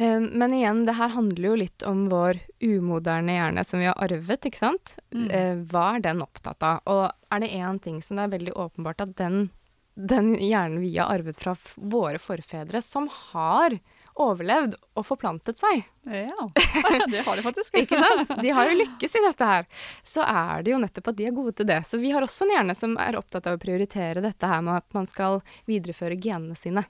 Um, 0.02 0.26
Men 0.42 0.58
igjen, 0.58 0.86
det 0.88 0.98
her 0.98 1.14
handler 1.14 1.52
jo 1.52 1.62
litt 1.62 1.86
om 1.86 2.08
vår 2.10 2.42
umoderne 2.64 3.38
hjerne 3.38 3.66
som 3.68 3.84
vi 3.84 3.89
har 3.92 4.02
arvet, 4.02 4.50
ikke 4.50 4.64
sant? 4.64 4.96
Mm. 5.14 5.28
Eh, 5.30 5.56
hva 5.70 5.88
er 5.96 6.06
den 6.08 6.26
opptatt 6.26 6.66
av? 6.66 6.82
Og 6.89 7.04
er 7.30 7.44
det 7.44 7.54
én 7.54 7.82
ting 7.84 8.02
som 8.02 8.18
det 8.18 8.26
er 8.26 8.34
veldig 8.34 8.56
åpenbart 8.66 9.06
at 9.06 9.14
den, 9.22 9.52
den 9.94 10.34
hjernen 10.39 10.82
vi 10.82 10.96
har 10.98 11.14
arvet 11.14 11.38
fra 11.38 11.54
våre 11.76 12.18
forfedre, 12.24 12.82
som 12.82 13.12
har 13.30 13.78
overlevd 14.20 14.76
og 14.99 15.05
forplantet 15.07 15.59
seg, 15.62 15.84
ja. 16.07 16.47
det 17.12 17.24
har 17.26 17.38
de 17.38 17.45
faktisk. 17.45 17.78
ikke 17.84 17.99
sant? 17.99 18.34
De 18.41 18.53
har 18.55 18.70
jo 18.70 18.80
lykkes 18.82 19.16
i 19.16 19.24
dette 19.26 19.47
her. 19.47 19.70
Så 20.03 20.26
er 20.26 20.66
det 20.66 20.74
jo 20.74 20.82
nettopp 20.82 21.12
at 21.14 21.20
de 21.20 21.30
er 21.30 21.36
gode 21.36 21.55
til 21.57 21.70
det. 21.70 21.82
Så 21.88 21.99
vi 22.01 22.12
har 22.12 22.26
også 22.26 22.47
en 22.47 22.55
hjerne 22.55 22.76
som 22.78 22.97
er 23.01 23.20
opptatt 23.20 23.47
av 23.47 23.57
å 23.57 23.62
prioritere 23.62 24.24
dette 24.24 24.49
her 24.49 24.66
med 24.66 24.82
at 24.82 24.97
man 24.97 25.07
skal 25.09 25.39
videreføre 25.70 26.20
genene 26.22 26.57
sine. 26.59 26.86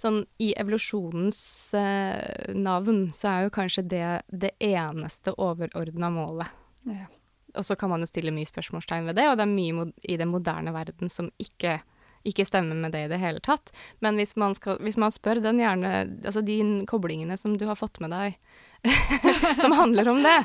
Sånn 0.00 0.22
i 0.42 0.50
evolusjonens 0.60 1.40
eh, 1.74 2.52
navn 2.54 3.06
så 3.16 3.30
er 3.30 3.46
jo 3.46 3.54
kanskje 3.54 3.86
det 3.88 4.08
det 4.28 4.52
eneste 4.60 5.32
overordna 5.40 6.10
målet. 6.12 6.52
Ja. 6.84 7.08
Og 7.56 7.64
så 7.64 7.76
kan 7.80 7.90
man 7.90 8.04
jo 8.04 8.08
stille 8.10 8.34
mye 8.34 8.48
spørsmålstegn 8.48 9.08
ved 9.08 9.16
det, 9.16 9.30
og 9.30 9.38
det 9.38 9.46
er 9.46 9.54
mye 9.54 9.86
i 10.04 10.18
den 10.20 10.28
moderne 10.28 10.74
verden 10.76 11.08
som 11.12 11.30
ikke, 11.40 11.78
ikke 12.26 12.46
stemmer 12.48 12.78
med 12.78 12.94
det 12.94 13.06
i 13.06 13.10
det 13.12 13.20
hele 13.22 13.42
tatt. 13.44 13.72
Men 14.04 14.18
hvis 14.20 14.36
man, 14.40 14.56
skal, 14.58 14.80
hvis 14.84 14.98
man 15.00 15.14
spør 15.14 15.40
den 15.44 15.60
gjerne 15.62 15.92
Altså 16.26 16.42
de 16.44 16.58
koblingene 16.88 17.36
som 17.40 17.56
du 17.58 17.66
har 17.68 17.78
fått 17.78 18.00
med 18.02 18.14
deg 18.14 18.38
som 19.62 19.72
handler 19.72 20.08
om 20.08 20.20
det, 20.22 20.36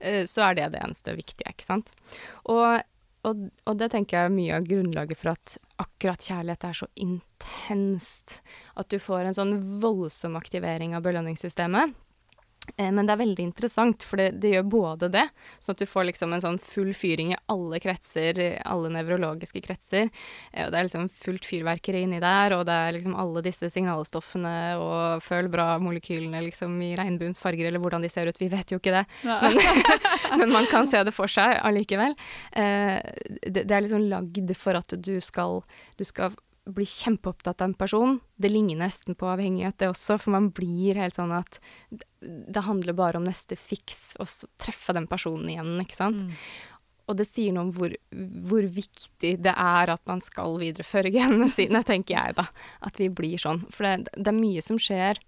eh, 0.00 0.24
så 0.28 0.48
er 0.48 0.58
det 0.58 0.68
det 0.74 0.82
eneste 0.84 1.14
viktige, 1.16 1.50
ikke 1.50 1.66
sant. 1.66 1.88
Og, 2.52 2.82
og, 3.26 3.40
og 3.66 3.78
det 3.80 3.88
tenker 3.90 4.18
jeg 4.18 4.28
er 4.28 4.34
mye 4.34 4.58
av 4.58 4.68
grunnlaget 4.68 5.18
for 5.18 5.32
at 5.32 5.56
akkurat 5.82 6.22
kjærlighet 6.22 6.66
er 6.68 6.78
så 6.78 6.86
intenst. 7.00 8.40
At 8.78 8.90
du 8.92 9.00
får 9.02 9.26
en 9.26 9.38
sånn 9.38 9.56
voldsom 9.82 10.38
aktivering 10.38 10.94
av 10.94 11.02
belønningssystemet. 11.06 11.96
Eh, 12.76 12.90
Men 12.92 13.06
det 13.06 13.12
er 13.14 13.22
veldig 13.24 13.44
interessant, 13.44 14.02
for 14.02 14.16
det, 14.20 14.40
det 14.42 14.50
gjør 14.54 14.66
både 14.68 15.08
det, 15.14 15.24
sånn 15.60 15.74
at 15.76 15.78
du 15.82 15.86
får 15.86 16.04
liksom 16.10 16.32
en 16.36 16.40
sånn 16.44 16.58
full 16.62 16.92
fyring 16.94 17.32
i 17.32 17.38
alle 17.48 17.80
kretser, 17.80 18.40
alle 18.68 18.90
nevrologiske 18.94 19.62
kretser. 19.64 20.10
Eh, 20.52 20.66
Og 20.66 20.72
det 20.72 20.78
er 20.80 20.88
liksom 20.88 21.08
fullt 21.10 21.44
fyrverkeri 21.48 22.02
inni 22.04 22.20
der, 22.20 22.52
og 22.58 22.66
det 22.68 22.74
er 22.74 22.92
liksom 22.98 23.16
alle 23.18 23.42
disse 23.42 23.70
signalstoffene 23.70 24.54
og 24.82 25.22
føl 25.22 25.48
bra-molekylene 25.52 26.42
liksom 26.48 26.76
i 26.82 26.94
regnbuens 26.98 27.38
farger, 27.40 27.68
eller 27.70 27.80
hvordan 27.82 28.02
de 28.04 28.08
ser 28.12 28.26
ut. 28.28 28.38
Vi 28.40 28.48
vet 28.52 28.70
jo 28.74 28.78
ikke 28.78 28.94
det, 28.98 29.04
Men, 29.24 29.58
men 30.42 30.52
man 30.52 30.66
kan 30.70 30.86
se 30.90 31.02
det 31.04 31.14
for 31.14 31.26
seg 31.30 31.58
allikevel. 31.64 32.14
Eh, 32.52 32.98
det, 33.46 33.64
det 33.68 33.70
er 33.74 33.84
liksom 33.86 34.08
lagd 34.10 34.52
for 34.58 34.74
at 34.78 34.94
du 34.98 35.16
skal, 35.24 35.62
du 35.98 36.04
skal 36.04 36.34
bli 36.74 36.84
kjempeopptatt 36.86 37.62
av 37.62 37.70
en 37.70 37.74
person. 37.74 38.18
Det 38.36 38.50
ligner 38.50 38.82
nesten 38.82 39.16
på 39.18 39.28
avhengighet, 39.30 39.78
det 39.80 39.90
også, 39.90 40.18
for 40.20 40.34
man 40.34 40.50
blir 40.54 40.98
helt 41.00 41.18
sånn 41.18 41.32
at 41.36 41.60
det, 42.20 42.64
handler 42.66 42.96
bare 42.98 43.20
om 43.20 43.26
neste 43.26 43.56
fiks, 43.56 44.16
og 44.20 44.28
treffe 44.60 44.94
den 44.96 45.08
personen 45.10 45.48
igjen, 45.52 45.76
ikke 45.82 45.98
sant. 45.98 46.26
Mm. 46.26 46.34
Og 47.08 47.16
det 47.16 47.24
sier 47.24 47.54
noe 47.56 47.68
om 47.68 47.72
hvor, 47.72 47.94
hvor 48.50 48.66
viktig 48.68 49.32
det 49.40 49.54
er 49.54 49.94
at 49.94 50.02
man 50.10 50.20
skal 50.24 50.58
videreføre 50.60 51.12
genene 51.16 51.48
sine, 51.52 51.82
tenker 51.86 52.18
jeg 52.18 52.36
da. 52.40 52.48
At 52.84 53.00
vi 53.00 53.08
blir 53.08 53.40
sånn. 53.40 53.64
For 53.72 53.88
det, 53.88 54.12
det 54.12 54.28
er 54.28 54.36
mye 54.36 54.64
som 54.64 54.80
skjer, 54.82 55.20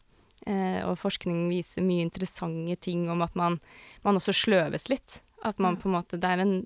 eh, 0.44 0.82
og 0.84 0.98
forskning 1.00 1.46
viser 1.48 1.86
mye 1.86 2.04
interessante 2.04 2.76
ting 2.84 3.08
om 3.12 3.24
at 3.24 3.38
man, 3.38 3.58
man 4.04 4.20
også 4.20 4.36
sløves 4.36 4.90
litt. 4.92 5.22
At 5.40 5.56
man 5.56 5.78
på 5.80 5.88
en 5.88 5.94
måte 5.94 6.18
Det 6.20 6.28
er 6.28 6.42
en 6.42 6.58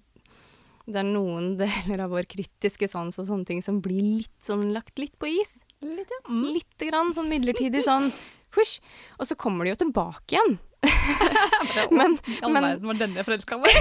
det 0.85 1.01
er 1.01 1.09
noen 1.09 1.55
deler 1.61 2.05
av 2.05 2.15
vår 2.15 2.29
kritiske 2.31 2.89
sans 2.91 3.19
og 3.21 3.29
sånne 3.31 3.49
ting 3.49 3.65
som 3.65 3.81
blir 3.85 4.03
litt 4.21 4.37
sånn 4.45 4.71
lagt 4.75 4.99
litt 5.01 5.17
på 5.21 5.31
is. 5.31 5.59
Litt, 5.85 6.09
ja. 6.09 6.21
Mm. 6.31 6.45
Litt 6.55 6.87
grann 6.89 7.15
sånn 7.17 7.33
midlertidig 7.33 7.85
sånn 7.89 8.11
husj. 8.59 8.79
Og 9.19 9.29
så 9.29 9.37
kommer 9.39 9.67
de 9.67 9.75
jo 9.75 9.83
tilbake 9.85 10.37
igjen. 10.37 10.59
Men, 11.97 12.19
I 12.29 12.43
all 12.45 12.53
verden 12.53 12.89
var 12.91 12.99
denne 12.99 13.17
jeg 13.17 13.27
forelska 13.27 13.57
meg. 13.57 13.73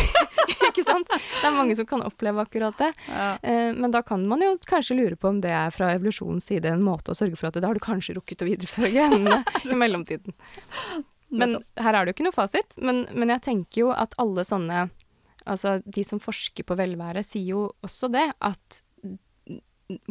ikke 0.70 0.86
sant? 0.88 1.10
Det 1.12 1.48
er 1.50 1.56
mange 1.56 1.76
som 1.76 1.88
kan 1.90 2.04
oppleve 2.06 2.46
akkurat 2.46 2.78
det. 2.80 2.94
Ja. 3.10 3.26
Eh, 3.44 3.72
men 3.76 3.92
da 3.92 4.00
kan 4.08 4.24
man 4.28 4.42
jo 4.44 4.54
kanskje 4.68 4.96
lure 4.96 5.18
på 5.20 5.28
om 5.28 5.42
det 5.44 5.52
er 5.52 5.74
fra 5.76 5.92
evolusjonens 5.98 6.48
side 6.48 6.72
en 6.72 6.86
måte 6.86 7.12
å 7.12 7.18
sørge 7.18 7.36
for 7.36 7.50
at 7.50 7.60
det 7.60 7.68
har 7.68 7.76
du 7.76 7.84
kanskje 7.84 8.16
rukket 8.16 8.46
å 8.46 8.48
videreføre 8.48 8.94
genene 8.94 9.42
i 9.68 9.76
mellomtiden. 9.76 10.36
Men 11.34 11.58
her 11.82 11.98
er 11.98 12.06
det 12.06 12.14
jo 12.14 12.18
ikke 12.18 12.28
noe 12.30 12.36
fasit. 12.36 12.78
Men, 12.78 13.04
men 13.12 13.36
jeg 13.36 13.46
tenker 13.50 13.84
jo 13.84 13.94
at 13.96 14.16
alle 14.22 14.48
sånne 14.48 14.88
Altså 15.50 15.78
de 15.86 16.04
som 16.08 16.22
forsker 16.24 16.66
på 16.68 16.78
velvære, 16.80 17.24
sier 17.28 17.54
jo 17.54 17.68
også 17.84 18.10
det 18.14 18.30
at 18.40 18.82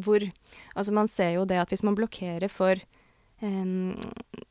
hvor 0.05 0.21
Altså 0.77 0.93
man 0.95 1.09
ser 1.09 1.31
jo 1.39 1.47
det 1.49 1.57
at 1.59 1.71
hvis 1.73 1.83
man 1.83 1.97
blokkerer 1.97 2.51
for 2.53 2.77
um, 3.41 3.95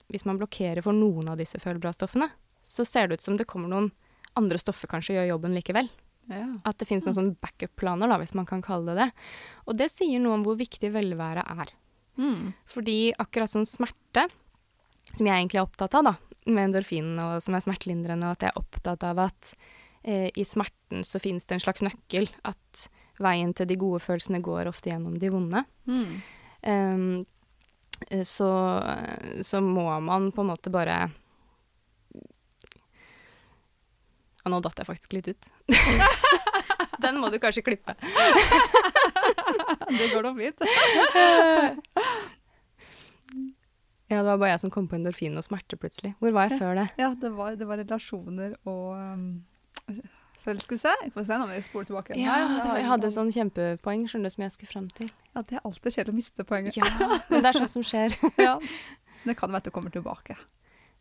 Hvis 0.09 0.25
man 0.25 0.39
blokkerer 0.41 0.81
for 0.83 0.97
noen 0.97 1.29
av 1.31 1.37
disse 1.39 1.61
følbra-stoffene, 1.61 2.27
så 2.65 2.85
ser 2.85 3.07
det 3.07 3.19
ut 3.19 3.25
som 3.25 3.37
det 3.37 3.47
kommer 3.49 3.69
noen 3.71 3.91
andre 4.39 4.59
stoffer 4.61 4.87
kanskje 4.91 5.17
gjør 5.17 5.33
jobben 5.33 5.55
likevel. 5.55 5.89
Ja. 6.31 6.45
At 6.67 6.79
det 6.79 6.87
finnes 6.87 7.03
noen 7.03 7.17
sånne 7.17 7.39
backup-planer, 7.43 8.07
da, 8.07 8.19
hvis 8.21 8.35
man 8.37 8.47
kan 8.47 8.61
kalle 8.63 8.93
det 8.93 9.07
det. 9.07 9.25
Og 9.67 9.75
det 9.79 9.89
sier 9.91 10.21
noe 10.23 10.37
om 10.37 10.45
hvor 10.45 10.55
viktig 10.59 10.91
velvære 10.93 11.43
er. 11.43 11.73
Mm. 12.21 12.53
Fordi 12.69 13.11
akkurat 13.19 13.51
sånn 13.51 13.67
smerte, 13.67 14.27
som 15.11 15.27
jeg 15.27 15.35
egentlig 15.35 15.59
er 15.59 15.65
opptatt 15.65 15.97
av, 15.99 16.11
da, 16.11 16.15
med 16.47 16.69
endorfinen 16.69 17.19
og 17.23 17.43
som 17.43 17.57
er 17.57 17.65
smertelindrende, 17.65 18.29
og 18.29 18.37
at 18.37 18.47
jeg 18.47 18.53
er 18.53 18.61
opptatt 18.61 19.07
av 19.07 19.23
at 19.27 19.53
i 20.03 20.43
smerten 20.47 21.03
så 21.05 21.19
finnes 21.21 21.45
det 21.45 21.59
en 21.59 21.63
slags 21.63 21.83
nøkkel. 21.85 22.25
At 22.47 22.87
veien 23.21 23.53
til 23.53 23.69
de 23.69 23.77
gode 23.77 24.01
følelsene 24.01 24.41
går 24.43 24.69
ofte 24.71 24.89
gjennom 24.89 25.19
de 25.21 25.29
vonde. 25.29 25.61
Mm. 25.85 26.13
Eh, 26.61 28.23
så, 28.25 28.51
så 29.45 29.61
må 29.61 29.99
man 30.01 30.31
på 30.33 30.41
en 30.41 30.49
måte 30.49 30.73
bare 30.73 31.03
ja, 34.41 34.49
nå 34.49 34.57
datt 34.65 34.81
jeg 34.81 34.89
faktisk 34.89 35.13
litt 35.13 35.29
ut. 35.29 35.49
Den 37.01 37.19
må 37.21 37.29
du 37.33 37.37
kanskje 37.41 37.63
klippe. 37.65 37.95
Det 39.91 40.07
går 40.13 40.23
da 40.25 40.31
fint. 40.37 40.57
Ja, 44.11 44.17
det 44.19 44.27
var 44.27 44.39
bare 44.41 44.49
jeg 44.51 44.59
som 44.59 44.71
kom 44.73 44.89
på 44.91 44.97
endorfin 44.97 45.39
og 45.39 45.43
smerte 45.45 45.77
plutselig. 45.79 46.09
Hvor 46.19 46.33
var 46.35 46.49
jeg 46.49 46.57
før 46.59 46.75
det? 46.75 46.83
Ja, 46.99 47.13
det 47.15 47.29
var, 47.31 47.53
det 47.55 47.63
var 47.69 47.79
relasjoner 47.79 48.57
og 48.67 48.89
um, 48.99 49.21
forelskelse. 50.45 50.93
Vi 51.03 51.11
får 51.13 51.27
se 51.27 51.37
når 51.41 51.51
vi 51.51 51.59
spoler 51.65 51.89
tilbake. 51.89 52.15
Ja, 52.19 52.37
Her, 52.49 52.77
jeg 52.79 52.87
hadde 52.89 53.11
sånn 53.13 53.31
kjempepoeng 53.33 54.07
skjønner 54.09 54.31
du, 54.31 54.35
som 54.35 54.45
jeg 54.45 54.55
skulle 54.55 54.71
fram 54.71 54.87
til. 54.97 55.11
Ja, 55.35 55.43
det 55.47 55.59
er 55.59 55.67
alltid 55.67 55.95
kjedelig 55.97 56.13
å 56.13 56.17
miste 56.17 56.45
poenget. 56.47 56.79
Ja, 56.79 56.87
men 57.29 57.45
det 57.45 57.51
er 57.51 57.59
sånt 57.61 57.75
som 57.75 57.85
skjer. 57.85 58.17
Ja. 58.47 58.57
Det 59.21 59.35
kan 59.37 59.51
være 59.53 59.61
at 59.61 59.67
du 59.69 59.73
kommer 59.75 59.93
tilbake. 59.93 60.33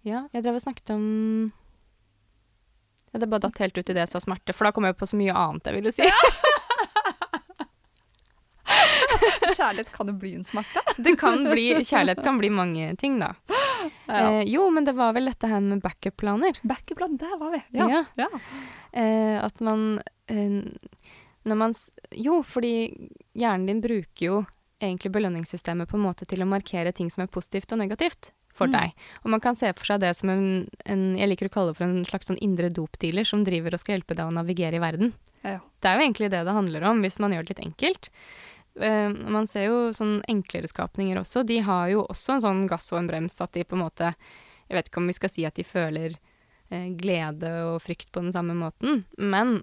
Ja, 0.05 0.27
jeg 0.35 0.45
drev 0.45 0.59
og 0.59 0.63
snakket 0.65 0.91
om 0.93 1.05
ja, 3.11 3.19
Det 3.21 3.29
bare 3.29 3.43
datt 3.47 3.59
helt 3.61 3.79
ut 3.79 3.89
i 3.89 3.95
det 3.97 4.03
jeg 4.05 4.13
sa 4.13 4.21
smerte, 4.21 4.53
for 4.57 4.69
da 4.69 4.73
kom 4.77 4.85
jeg 4.89 4.97
på 5.01 5.09
så 5.09 5.17
mye 5.19 5.33
annet 5.37 5.71
jeg 5.71 5.79
ville 5.79 5.93
si. 5.95 6.05
Kjærlighet 9.57 9.91
kan 9.93 10.09
jo 10.09 10.15
bli 10.21 10.35
en 10.39 10.45
smerte. 10.47 10.81
Det 11.01 11.17
kan 11.21 11.43
bli, 11.49 11.67
Kjærlighet 11.85 12.23
kan 12.25 12.39
bli 12.41 12.53
mange 12.55 12.93
ting, 13.01 13.19
da. 13.21 13.33
Ja. 14.11 14.31
Eh, 14.41 14.45
jo, 14.51 14.65
men 14.75 14.85
det 14.89 14.95
var 14.99 15.13
vel 15.17 15.31
dette 15.31 15.47
her 15.51 15.61
med 15.63 15.83
backup-planer. 15.85 16.59
Backup-plan, 16.67 17.17
der 17.21 17.37
var 17.41 17.53
vi. 17.55 17.63
Ja. 17.79 17.87
Ja. 17.89 18.05
ja. 18.25 18.29
Eh, 18.93 19.37
at 19.45 19.61
man 19.63 20.01
eh, 20.27 20.57
Når 21.47 21.57
man 21.57 21.75
Jo, 22.13 22.41
fordi 22.43 22.73
hjernen 23.39 23.67
din 23.71 23.81
bruker 23.85 24.27
jo 24.27 24.41
egentlig 24.83 25.13
belønningssystemet 25.15 25.89
på 25.89 25.97
en 25.99 26.05
måte 26.09 26.27
til 26.27 26.43
å 26.43 26.49
markere 26.49 26.93
ting 26.97 27.11
som 27.13 27.23
er 27.23 27.31
positivt 27.33 27.73
og 27.73 27.79
negativt 27.83 28.33
for 28.53 28.67
Mm. 28.67 28.73
deg. 28.75 28.93
Og 29.25 29.31
man 29.31 29.41
kan 29.41 29.55
se 29.55 29.71
for 29.73 29.87
seg 29.87 30.01
det 30.03 30.11
som 30.17 30.29
en, 30.33 30.69
en 30.85 31.17
Jeg 31.17 31.29
liker 31.31 31.47
å 31.49 31.53
kalle 31.55 31.71
det 31.71 31.77
for 31.79 31.85
en 31.87 32.05
slags 32.05 32.27
sånn 32.27 32.41
indre 32.43 32.69
dopdealer 32.69 33.25
som 33.25 33.45
driver 33.45 33.73
og 33.77 33.81
skal 33.81 33.99
hjelpe 33.99 34.17
deg 34.17 34.27
å 34.27 34.35
navigere 34.35 34.77
i 34.77 34.83
verden. 34.83 35.13
Ja. 35.45 35.61
Det 35.81 35.89
er 35.89 35.97
jo 36.01 36.05
egentlig 36.09 36.31
det 36.33 36.45
det 36.45 36.53
handler 36.57 36.85
om, 36.91 37.01
hvis 37.01 37.21
man 37.23 37.33
gjør 37.33 37.47
det 37.47 37.55
litt 37.55 37.67
enkelt. 37.69 38.11
Eh, 38.79 39.09
man 39.11 39.49
ser 39.51 39.67
jo 39.67 39.79
sånn 39.95 40.21
enklere 40.31 40.71
skapninger 40.71 41.19
også. 41.21 41.43
De 41.47 41.59
har 41.67 41.89
jo 41.91 42.05
også 42.07 42.37
en 42.37 42.45
sånn 42.45 42.63
gass 42.71 42.91
og 42.95 43.01
en 43.01 43.11
brems, 43.11 43.41
at 43.43 43.53
de 43.57 43.67
på 43.67 43.79
en 43.79 43.85
måte 43.87 44.15
Jeg 44.71 44.77
vet 44.77 44.89
ikke 44.89 45.01
om 45.03 45.09
vi 45.11 45.17
skal 45.17 45.33
si 45.33 45.45
at 45.49 45.57
de 45.59 45.65
føler 45.67 46.13
uh, 46.15 46.91
glede 46.95 47.49
og 47.67 47.81
frykt 47.83 48.13
på 48.15 48.21
den 48.23 48.31
samme 48.31 48.55
måten, 48.55 49.01
men 49.19 49.57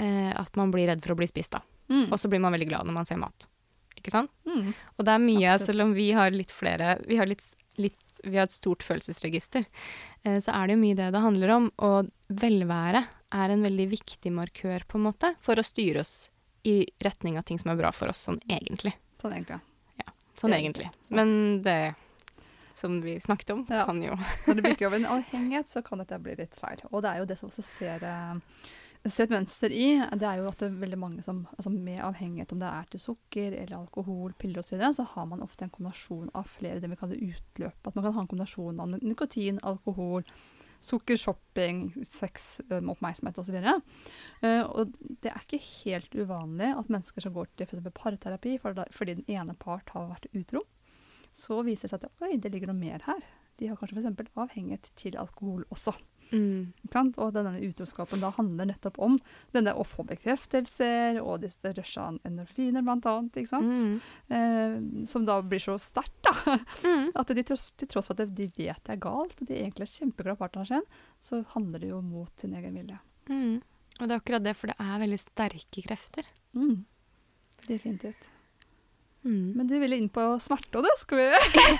uh, 0.00 0.32
at 0.32 0.56
man 0.56 0.72
blir 0.72 0.88
redd 0.88 1.02
for 1.04 1.12
å 1.12 1.18
bli 1.18 1.28
spist, 1.28 1.52
da. 1.52 1.60
Mm. 1.92 2.06
Og 2.06 2.16
så 2.16 2.30
blir 2.32 2.40
man 2.40 2.54
veldig 2.56 2.70
glad 2.70 2.88
når 2.88 2.96
man 2.96 3.08
ser 3.10 3.20
mat. 3.20 3.44
Ikke 4.00 4.14
sant? 4.14 4.32
Mm. 4.48 4.72
Og 4.96 5.04
det 5.04 5.12
er 5.12 5.20
mye, 5.26 5.44
Absolutt. 5.44 5.66
selv 5.66 5.84
om 5.84 5.92
vi 5.92 6.08
har 6.16 6.32
litt 6.32 6.54
flere 6.56 6.94
Vi 7.04 7.20
har, 7.20 7.28
litt, 7.28 7.44
litt, 7.76 8.00
vi 8.24 8.38
har 8.38 8.48
et 8.48 8.56
stort 8.56 8.86
følelsesregister, 8.86 9.68
så 10.24 10.56
er 10.56 10.70
det 10.70 10.78
jo 10.78 10.84
mye 10.86 10.96
det 10.96 11.12
det 11.12 11.24
handler 11.26 11.52
om. 11.58 11.68
Og 11.84 12.08
velvære 12.32 13.04
er 13.36 13.52
en 13.52 13.68
veldig 13.68 13.90
viktig 13.92 14.32
markør, 14.32 14.88
på 14.88 14.96
en 14.96 15.08
måte, 15.10 15.34
for 15.44 15.60
å 15.60 15.66
styre 15.66 16.00
oss 16.00 16.30
i 16.64 16.86
retning 17.00 17.38
av 17.38 17.42
ting 17.48 17.58
som 17.58 17.70
er 17.72 17.76
bra 17.80 17.90
for 17.92 18.08
oss, 18.12 18.26
sånn 18.28 18.40
egentlig. 18.48 18.94
Sånn 19.22 19.32
egentlig. 19.32 19.60
ja. 20.00 20.12
Sånn 20.36 20.52
Egentlig. 20.52 20.86
egentlig. 20.90 21.16
Men 21.16 21.62
det 21.62 21.94
som 22.74 23.00
vi 23.02 23.18
snakket 23.20 23.50
om, 23.50 23.66
Ja. 23.68 23.84
kan 23.84 24.02
jo 24.02 24.14
Når 24.46 24.54
det 24.54 24.62
bikker 24.62 24.86
over 24.86 24.96
en 24.96 25.06
avhengighet, 25.18 25.70
så 25.70 25.82
kan 25.84 25.98
dette 25.98 26.18
bli 26.22 26.34
litt 26.36 26.54
feil. 26.56 26.80
Og 26.92 27.02
det 27.02 27.10
er 27.10 27.18
jo 27.18 27.24
det 27.26 27.38
som 27.38 27.50
også 27.50 27.62
ser, 27.66 28.04
eh, 28.04 28.34
ser 29.06 29.24
et 29.24 29.30
mønster 29.34 29.70
i. 29.72 29.98
Det 30.16 30.22
er 30.28 30.36
jo 30.40 30.46
at 30.48 30.58
det 30.58 30.68
er 30.70 30.78
veldig 30.80 30.98
mange 30.98 31.22
som 31.24 31.46
altså 31.58 31.70
med 31.72 32.00
avhengighet, 32.00 32.52
om 32.52 32.58
det 32.62 32.68
er 32.68 32.84
til 32.90 33.00
sukker 33.00 33.52
eller 33.58 33.76
alkohol, 33.82 34.32
piller 34.38 34.60
osv., 34.62 34.68
så, 34.70 34.76
videre, 34.76 34.94
så 34.94 35.06
har 35.14 35.26
man 35.26 35.42
ofte 35.42 35.62
en 35.64 35.70
kombinasjon 35.70 36.30
av 36.34 36.46
flere 36.48 36.80
det 36.80 36.88
vi 36.90 36.96
kaller 36.96 37.20
utløp. 37.20 37.86
At 37.86 37.94
man 37.94 38.04
kan 38.04 38.12
ha 38.14 38.20
en 38.20 38.28
kombinasjon 38.32 38.80
av 38.80 38.88
nikotin, 39.02 39.60
alkohol, 39.62 40.24
sukker, 40.80 41.18
shopping, 41.20 41.82
sex, 42.06 42.60
med 42.70 42.90
oppmerksomhet 42.94 43.40
osv. 43.42 43.56
Uh, 43.60 44.64
og 44.64 44.94
det 45.22 45.32
er 45.32 45.42
ikke 45.44 45.62
helt 45.84 46.16
uvanlig 46.16 46.72
at 46.74 46.92
mennesker 46.92 47.24
som 47.24 47.34
går 47.36 47.50
til 47.56 47.68
for 47.70 47.90
parterapi 48.00 48.56
fordi 48.62 49.18
den 49.20 49.28
ene 49.28 49.56
part 49.58 49.92
har 49.94 50.08
vært 50.12 50.30
utro, 50.32 50.64
så 51.32 51.60
viser 51.66 51.88
det 51.88 51.92
seg 51.94 52.08
at 52.08 52.26
oi, 52.26 52.38
det 52.40 52.52
ligger 52.54 52.72
noe 52.72 52.80
mer 52.80 53.04
her. 53.06 53.20
De 53.60 53.68
har 53.68 53.76
kanskje 53.76 54.00
f.eks. 54.00 54.32
avhengighet 54.34 54.88
til 54.98 55.18
alkohol 55.20 55.66
også. 55.70 55.92
Mm. 56.32 57.12
Og 57.20 57.32
denne 57.34 57.52
utroskapen 57.66 58.22
da 58.22 58.32
handler 58.34 58.70
nettopp 58.70 58.98
om 59.02 59.18
denne 59.54 59.74
å 59.74 59.84
få 59.86 60.04
bekreftelser 60.08 61.20
og 61.22 61.42
disse 61.44 61.72
rusha 61.76 62.08
endorfiner, 62.26 62.84
blant 62.86 63.08
annet. 63.10 63.38
Ikke 63.40 63.52
sant? 63.52 63.76
Mm. 63.76 63.98
Eh, 64.36 64.76
som 65.10 65.26
da 65.28 65.40
blir 65.42 65.62
så 65.62 65.76
sterkt, 65.80 66.16
da. 66.26 66.58
Mm. 66.84 67.10
At 67.20 67.32
de, 67.34 67.44
til 67.44 67.90
tross 67.90 68.10
for 68.10 68.20
at 68.20 68.34
de 68.36 68.48
vet 68.56 68.80
det 68.86 68.96
er 68.96 69.02
galt, 69.02 69.36
og 69.38 69.48
de 69.48 69.58
egentlig 69.58 69.86
er 69.86 69.94
kjempeglad 70.00 70.38
i 70.38 70.40
partneren 70.40 70.70
sin, 70.70 70.88
så 71.22 71.42
handler 71.54 71.82
det 71.82 71.92
jo 71.92 72.00
mot 72.04 72.32
sin 72.40 72.56
egen 72.58 72.76
vilje. 72.78 72.98
Mm. 73.30 73.60
Og 74.00 74.06
det 74.06 74.14
er 74.14 74.20
akkurat 74.20 74.44
det, 74.44 74.56
for 74.58 74.72
det 74.72 74.78
er 74.80 75.02
veldig 75.02 75.20
sterke 75.20 75.84
krefter. 75.84 76.28
Mm. 76.56 76.84
Definitivt. 77.68 78.30
Mm. 79.22 79.52
Men 79.56 79.68
du 79.68 79.78
ville 79.78 79.98
inn 80.00 80.08
på 80.08 80.22
smerte, 80.40 80.80
og 80.80 80.86
det 80.86 80.96
skal 80.96 81.20
vi 81.20 81.28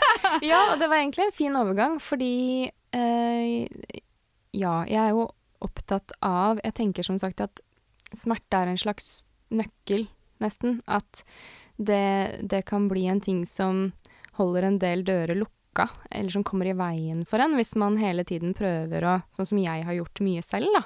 Ja, 0.51 0.75
og 0.75 0.81
det 0.81 0.91
var 0.91 1.01
egentlig 1.01 1.25
en 1.27 1.37
fin 1.37 1.57
overgang, 1.57 1.97
fordi 2.03 2.69
eh, 2.69 4.03
Ja, 4.57 4.81
jeg 4.89 4.99
er 4.99 5.13
jo 5.15 5.29
opptatt 5.61 6.15
av 6.25 6.61
Jeg 6.65 6.75
tenker 6.79 7.07
som 7.07 7.19
sagt 7.21 7.43
at 7.45 7.61
smerte 8.17 8.59
er 8.59 8.71
en 8.71 8.81
slags 8.81 9.25
nøkkel, 9.55 10.09
nesten. 10.43 10.81
At 10.91 11.23
det, 11.77 12.41
det 12.43 12.65
kan 12.67 12.89
bli 12.91 13.07
en 13.11 13.23
ting 13.23 13.45
som 13.47 13.91
holder 14.39 14.67
en 14.67 14.79
del 14.83 15.05
dører 15.07 15.39
lukka, 15.39 15.89
eller 16.11 16.33
som 16.35 16.45
kommer 16.47 16.71
i 16.71 16.75
veien 16.77 17.23
for 17.29 17.43
en, 17.43 17.55
hvis 17.59 17.75
man 17.79 17.99
hele 18.01 18.25
tiden 18.27 18.55
prøver 18.57 19.07
å 19.07 19.17
Sånn 19.35 19.49
som 19.53 19.61
jeg 19.63 19.87
har 19.87 19.97
gjort 19.97 20.23
mye 20.25 20.43
selv, 20.45 20.75
da. 20.75 20.83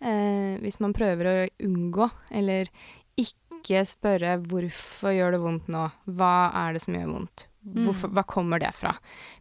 Eh, 0.00 0.56
hvis 0.62 0.80
man 0.80 0.94
prøver 0.96 1.28
å 1.28 1.36
unngå, 1.66 2.08
eller 2.30 2.70
ikke 3.18 3.82
spørre 3.84 4.38
'hvorfor 4.40 5.12
gjør 5.12 5.32
det 5.32 5.40
vondt 5.42 5.66
nå', 5.68 5.90
hva 6.06 6.50
er 6.54 6.72
det 6.72 6.82
som 6.82 6.94
gjør 6.94 7.10
vondt, 7.12 7.49
Hvorfor, 7.60 8.08
Mm. 8.08 8.14
hva 8.16 8.22
kommer 8.24 8.58
det 8.58 8.70
fra? 8.74 8.94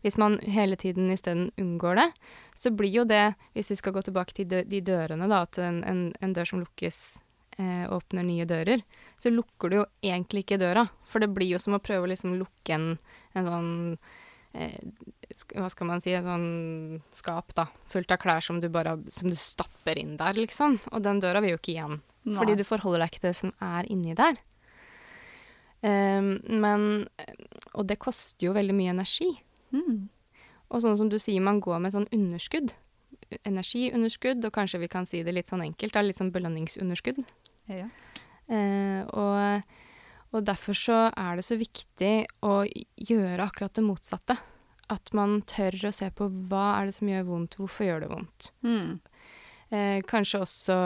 Hvis 0.04 0.18
man 0.20 0.40
hele 0.44 0.76
tiden 0.76 1.10
isteden 1.12 1.52
unngår 1.58 1.96
det, 1.96 2.08
så 2.54 2.70
blir 2.76 2.92
jo 2.92 3.06
det, 3.08 3.36
hvis 3.56 3.70
vi 3.72 3.76
skal 3.80 3.94
gå 3.96 4.02
tilbake 4.04 4.34
til 4.36 4.46
dø 4.46 4.64
de 4.68 4.82
dørene, 4.82 5.28
da, 5.30 5.42
at 5.48 5.58
en, 5.64 5.84
en, 5.88 6.02
en 6.20 6.34
dør 6.36 6.46
som 6.46 6.60
lukkes 6.60 7.18
eh, 7.58 7.86
åpner 7.88 8.24
nye 8.28 8.46
dører, 8.46 8.84
så 9.18 9.32
lukker 9.32 9.70
du 9.72 9.76
jo 9.78 9.86
egentlig 10.04 10.44
ikke 10.44 10.60
døra. 10.60 10.90
For 11.08 11.20
det 11.24 11.32
blir 11.34 11.48
jo 11.54 11.58
som 11.64 11.74
å 11.78 11.80
prøve 11.80 12.04
å 12.08 12.12
liksom 12.12 12.36
lukke 12.42 12.76
en, 12.76 12.98
en 13.36 13.46
sånn 13.48 13.72
eh, 14.54 14.76
Hva 15.56 15.70
skal 15.72 15.88
man 15.88 16.02
si, 16.04 16.12
et 16.12 16.26
sånn 16.26 17.00
skap, 17.16 17.54
da, 17.56 17.68
fullt 17.88 18.12
av 18.12 18.18
klær 18.20 18.42
som 18.44 18.60
du 18.60 18.68
bare 18.68 18.98
som 19.14 19.30
du 19.30 19.36
stapper 19.40 19.96
inn 20.02 20.18
der, 20.20 20.34
liksom. 20.34 20.80
Og 20.92 21.04
den 21.06 21.20
døra 21.24 21.40
vil 21.40 21.54
jo 21.56 21.60
ikke 21.62 21.76
igjen. 21.78 22.00
Fordi 22.36 22.56
du 22.60 22.64
forholder 22.68 23.00
deg 23.06 23.12
ikke 23.14 23.22
til 23.24 23.30
det 23.32 23.38
som 23.38 23.54
er 23.64 23.88
inni 23.90 24.16
der. 24.18 24.36
Ehm, 25.82 26.40
men 26.60 27.08
Og 27.74 27.86
det 27.88 28.00
koster 28.00 28.48
jo 28.50 28.54
veldig 28.54 28.76
mye 28.76 28.96
energi. 28.96 29.30
mm. 29.72 30.10
Og 30.70 30.82
sånn 30.84 30.98
som 30.98 31.10
du 31.10 31.18
sier, 31.18 31.42
man 31.42 31.60
går 31.60 31.80
med 31.82 31.94
sånn 31.94 32.08
underskudd. 32.14 32.74
Energiunderskudd, 33.46 34.44
og 34.46 34.54
kanskje 34.54 34.80
vi 34.80 34.88
kan 34.88 35.06
si 35.10 35.24
det 35.24 35.34
litt 35.34 35.50
sånn 35.50 35.64
enkelt, 35.66 35.94
da, 35.94 36.04
litt 36.06 36.18
sånn 36.18 36.34
belønningsunderskudd. 36.34 37.24
ja. 37.68 37.88
Uh, 38.50 39.06
og, 39.14 39.74
og 40.34 40.46
derfor 40.46 40.74
så 40.74 41.12
er 41.14 41.36
det 41.38 41.44
så 41.46 41.54
viktig 41.54 42.26
å 42.42 42.64
gjøre 42.98 43.46
akkurat 43.46 43.76
det 43.78 43.84
motsatte. 43.86 44.38
At 44.90 45.14
man 45.14 45.44
tør 45.46 45.78
å 45.86 45.94
se 45.94 46.10
på 46.10 46.26
hva 46.50 46.80
er 46.80 46.90
det 46.90 46.96
som 46.98 47.12
gjør 47.12 47.28
vondt, 47.28 47.60
hvorfor 47.60 47.86
gjør 47.86 48.02
det 48.02 48.10
vondt. 48.10 48.50
Mm. 48.66 49.00
Uh, 49.70 50.00
kanskje 50.10 50.42
også 50.42 50.78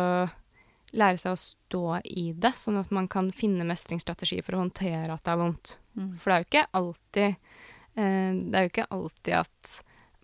lære 0.93 1.19
seg 1.21 1.35
å 1.35 1.39
stå 1.39 1.83
i 2.05 2.25
det, 2.37 2.53
sånn 2.59 2.79
at 2.81 2.91
man 2.93 3.07
kan 3.11 3.31
finne 3.35 3.65
mestringsstrategier 3.67 4.45
for 4.45 4.57
å 4.57 4.63
håndtere 4.63 5.13
at 5.13 5.23
det 5.25 5.33
er 5.33 5.39
vondt. 5.41 5.77
Mm. 5.97 6.11
For 6.21 6.29
det 6.29 6.35
er 6.35 6.43
jo 6.43 6.49
ikke 6.49 6.65
alltid 6.79 7.27
eh, 7.29 8.29
Det 8.33 8.57
er 8.57 8.65
jo 8.65 8.71
ikke 8.71 8.91
alltid 8.97 9.35
at 9.37 9.73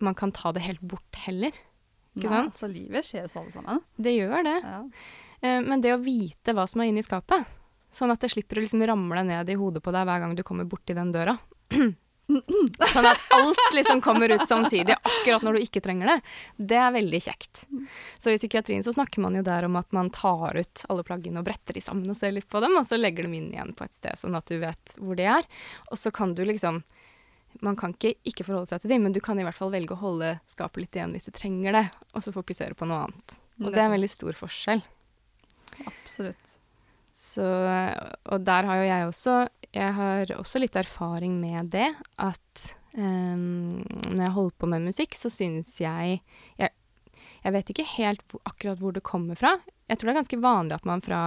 man 0.00 0.16
kan 0.18 0.32
ta 0.34 0.52
det 0.56 0.64
helt 0.64 0.82
bort 0.82 1.18
heller. 1.26 1.54
Ikke 2.16 2.30
Nei, 2.30 2.36
sant? 2.36 2.56
Så 2.58 2.70
livet 2.70 3.06
skjer 3.06 3.26
jo 3.26 3.32
sånn 3.32 3.50
sammen. 3.54 3.82
Det 4.00 4.14
gjør 4.16 4.46
det. 4.46 4.56
Ja. 4.64 4.80
Eh, 5.40 5.60
men 5.66 5.84
det 5.84 5.94
å 5.94 6.02
vite 6.02 6.54
hva 6.56 6.66
som 6.70 6.82
er 6.82 6.90
inni 6.90 7.04
skapet, 7.06 7.48
sånn 7.92 8.12
at 8.14 8.22
det 8.22 8.30
slipper 8.32 8.58
å 8.58 8.64
liksom 8.64 8.82
ramle 8.86 9.24
ned 9.26 9.50
i 9.50 9.58
hodet 9.58 9.82
på 9.84 9.94
deg 9.94 10.06
hver 10.08 10.22
gang 10.22 10.36
du 10.38 10.44
kommer 10.46 10.68
borti 10.70 10.94
den 10.96 11.10
døra 11.14 11.36
Sånn 12.92 13.08
at 13.08 13.22
alt 13.34 13.60
liksom 13.74 14.00
kommer 14.04 14.30
ut 14.32 14.44
samtidig, 14.48 14.94
akkurat 15.02 15.42
når 15.46 15.56
du 15.58 15.64
ikke 15.64 15.82
trenger 15.84 16.12
det. 16.12 16.16
Det 16.72 16.78
er 16.78 16.94
veldig 16.94 17.20
kjekt. 17.24 17.64
Så 18.18 18.32
i 18.32 18.38
psykiatrien 18.38 18.84
så 18.86 18.94
snakker 18.94 19.24
man 19.24 19.38
jo 19.38 19.42
der 19.46 19.66
om 19.66 19.78
at 19.80 19.90
man 19.96 20.12
tar 20.14 20.56
ut 20.60 20.84
alle 20.88 21.04
plaggene 21.06 21.42
og 21.42 21.48
bretter 21.48 21.76
de 21.76 21.82
sammen 21.84 22.10
og 22.10 22.18
ser 22.18 22.34
litt 22.36 22.48
på 22.50 22.62
dem, 22.62 22.76
og 22.78 22.86
så 22.86 22.98
legger 23.00 23.26
dem 23.26 23.34
inn 23.38 23.50
igjen 23.54 23.74
på 23.76 23.86
et 23.86 23.96
sted, 23.98 24.18
sånn 24.20 24.38
at 24.38 24.46
du 24.50 24.60
vet 24.62 24.94
hvor 24.98 25.18
de 25.18 25.26
er. 25.38 25.48
Og 25.90 25.98
så 25.98 26.12
kan 26.14 26.34
du 26.38 26.44
liksom 26.46 26.82
Man 27.66 27.74
kan 27.74 27.90
ikke 27.90 28.12
ikke 28.30 28.44
forholde 28.46 28.70
seg 28.70 28.84
til 28.84 28.92
dem, 28.92 29.02
men 29.02 29.12
du 29.12 29.18
kan 29.20 29.38
i 29.40 29.42
hvert 29.42 29.58
fall 29.58 29.72
velge 29.72 29.96
å 29.96 29.98
holde 29.98 30.28
skapet 30.48 30.84
litt 30.84 30.94
igjen 30.94 31.10
hvis 31.16 31.26
du 31.26 31.32
trenger 31.34 31.74
det, 31.74 31.82
og 32.14 32.22
så 32.22 32.30
fokusere 32.30 32.78
på 32.78 32.86
noe 32.86 33.08
annet. 33.08 33.34
Og 33.58 33.72
det 33.74 33.80
er 33.80 33.88
en 33.88 33.96
veldig 33.96 34.10
stor 34.12 34.38
forskjell. 34.38 34.84
Absolutt. 35.82 36.49
Så, 37.20 37.44
og 37.44 38.44
der 38.46 38.64
har 38.64 38.80
jo 38.80 38.84
jeg 38.88 39.08
også 39.10 39.32
Jeg 39.76 39.92
har 39.94 40.30
også 40.38 40.62
litt 40.62 40.76
erfaring 40.80 41.36
med 41.40 41.68
det. 41.74 41.90
At 42.16 42.64
um, 42.96 43.82
når 44.08 44.22
jeg 44.24 44.36
holder 44.38 44.56
på 44.56 44.70
med 44.72 44.88
musikk, 44.88 45.14
så 45.18 45.30
synes 45.32 45.74
jeg 45.82 46.22
Jeg, 46.58 46.72
jeg 47.44 47.54
vet 47.56 47.72
ikke 47.72 47.86
helt 47.96 48.24
hvor, 48.30 48.42
akkurat 48.48 48.80
hvor 48.80 48.96
det 48.96 49.04
kommer 49.06 49.38
fra. 49.38 49.58
Jeg 49.90 49.98
tror 49.98 50.08
det 50.08 50.12
er 50.14 50.20
ganske 50.20 50.40
vanlig 50.42 50.76
at 50.76 50.88
man 50.88 51.02
fra 51.02 51.20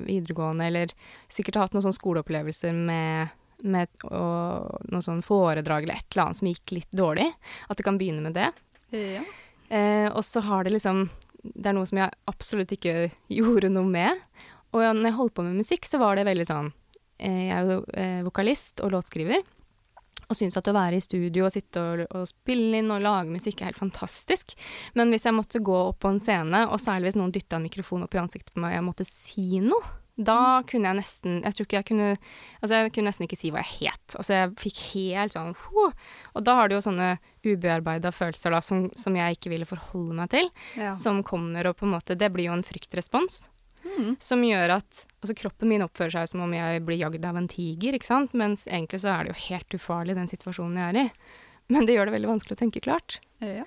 videregående, 0.00 0.66
eller 0.66 0.94
sikkert 1.30 1.58
har 1.58 1.68
hatt 1.68 1.76
noen 1.76 1.84
sånne 1.86 1.98
skoleopplevelser 2.00 2.74
med, 2.74 3.34
med 3.62 4.06
og, 4.08 4.80
noen 4.90 5.04
sånn 5.04 5.22
foredrag 5.22 5.86
eller 5.86 6.00
et 6.00 6.08
eller 6.10 6.24
annet 6.24 6.40
som 6.40 6.48
gikk 6.50 6.74
litt 6.74 6.96
dårlig. 6.96 7.28
At 7.68 7.78
det 7.78 7.86
kan 7.86 8.00
begynne 8.00 8.24
med 8.24 8.34
det. 8.38 8.48
Ja. 8.96 9.22
Eh, 9.68 10.08
og 10.08 10.24
så 10.24 10.40
har 10.40 10.64
det 10.64 10.72
liksom 10.72 11.10
Det 11.42 11.68
er 11.68 11.74
noe 11.76 11.84
som 11.86 11.98
jeg 12.00 12.14
absolutt 12.30 12.72
ikke 12.74 13.10
gjorde 13.38 13.70
noe 13.70 13.86
med. 13.86 14.24
Og 14.76 14.82
når 14.84 15.08
jeg 15.10 15.16
holdt 15.18 15.34
på 15.38 15.44
med 15.46 15.56
musikk, 15.62 15.86
så 15.88 16.00
var 16.02 16.18
det 16.18 16.26
veldig 16.28 16.44
sånn 16.48 16.72
eh, 17.18 17.46
Jeg 17.48 17.54
er 17.56 17.70
jo 17.72 17.78
eh, 17.96 18.18
vokalist 18.26 18.82
og 18.84 18.92
låtskriver. 18.96 19.44
Og 20.28 20.36
syns 20.36 20.58
at 20.60 20.68
å 20.68 20.74
være 20.76 20.98
i 20.98 21.00
studio 21.00 21.46
og 21.46 21.54
sitte 21.54 21.80
og, 21.80 22.02
og 22.12 22.26
spille 22.28 22.82
inn 22.82 22.90
og 22.92 23.00
lage 23.00 23.32
musikk 23.32 23.62
er 23.62 23.70
helt 23.70 23.80
fantastisk. 23.80 24.52
Men 24.98 25.08
hvis 25.14 25.24
jeg 25.24 25.32
måtte 25.36 25.62
gå 25.64 25.72
opp 25.86 26.02
på 26.04 26.10
en 26.12 26.20
scene, 26.20 26.66
og 26.68 26.82
særlig 26.82 27.08
hvis 27.08 27.16
noen 27.20 27.32
dytta 27.32 27.56
en 27.56 27.64
mikrofon 27.64 28.04
opp 28.04 28.12
i 28.16 28.20
ansiktet 28.20 28.52
på 28.52 28.60
meg 28.60 28.74
og 28.74 28.76
jeg 28.76 28.86
måtte 28.90 29.06
si 29.08 29.62
noe, 29.64 29.94
da 30.18 30.64
kunne 30.66 30.90
jeg 30.90 30.98
nesten 30.98 31.34
Jeg 31.46 31.54
tror 31.54 31.66
ikke 31.68 31.76
jeg 31.76 31.86
kunne 31.92 32.06
Altså, 32.58 32.72
jeg 32.74 32.90
kunne 32.90 33.06
nesten 33.06 33.24
ikke 33.28 33.36
si 33.38 33.52
hva 33.54 33.60
jeg 33.62 33.86
het. 33.86 34.16
Altså, 34.18 34.32
jeg 34.34 34.54
fikk 34.58 34.80
helt 34.96 35.36
sånn 35.36 35.52
huh. 35.54 35.92
Og 36.34 36.42
da 36.42 36.56
har 36.58 36.66
du 36.68 36.74
jo 36.74 36.80
sånne 36.82 37.12
ubearbeida 37.46 38.10
følelser 38.10 38.50
da, 38.50 38.58
som, 38.60 38.88
som 38.98 39.14
jeg 39.14 39.38
ikke 39.38 39.52
ville 39.54 39.68
forholde 39.70 40.16
meg 40.18 40.32
til, 40.34 40.50
Ja. 40.74 40.90
som 40.90 41.22
kommer 41.22 41.70
og 41.70 41.78
på 41.78 41.86
en 41.86 41.94
måte 41.94 42.18
Det 42.18 42.32
blir 42.34 42.50
jo 42.50 42.56
en 42.58 42.66
fryktrespons. 42.66 43.44
Mm. 43.88 44.14
Som 44.22 44.44
gjør 44.44 44.76
at 44.78 45.02
altså 45.18 45.34
kroppen 45.38 45.72
min 45.72 45.84
oppfører 45.84 46.14
seg 46.18 46.30
som 46.32 46.44
om 46.44 46.54
jeg 46.54 46.82
blir 46.86 47.00
jagd 47.00 47.24
av 47.26 47.38
en 47.40 47.50
tiger, 47.50 47.96
ikke 47.96 48.10
sant? 48.10 48.34
Mens 48.38 48.66
egentlig 48.68 49.02
så 49.02 49.14
er 49.14 49.26
det 49.26 49.34
jo 49.34 49.44
helt 49.48 49.78
ufarlig, 49.78 50.18
den 50.18 50.30
situasjonen 50.30 50.80
jeg 50.80 50.92
er 50.92 51.00
i. 51.02 51.06
Men 51.72 51.88
det 51.88 51.96
gjør 51.96 52.08
det 52.08 52.16
veldig 52.16 52.32
vanskelig 52.32 52.56
å 52.56 52.62
tenke 52.62 52.82
klart. 52.84 53.18
Ja. 53.44 53.66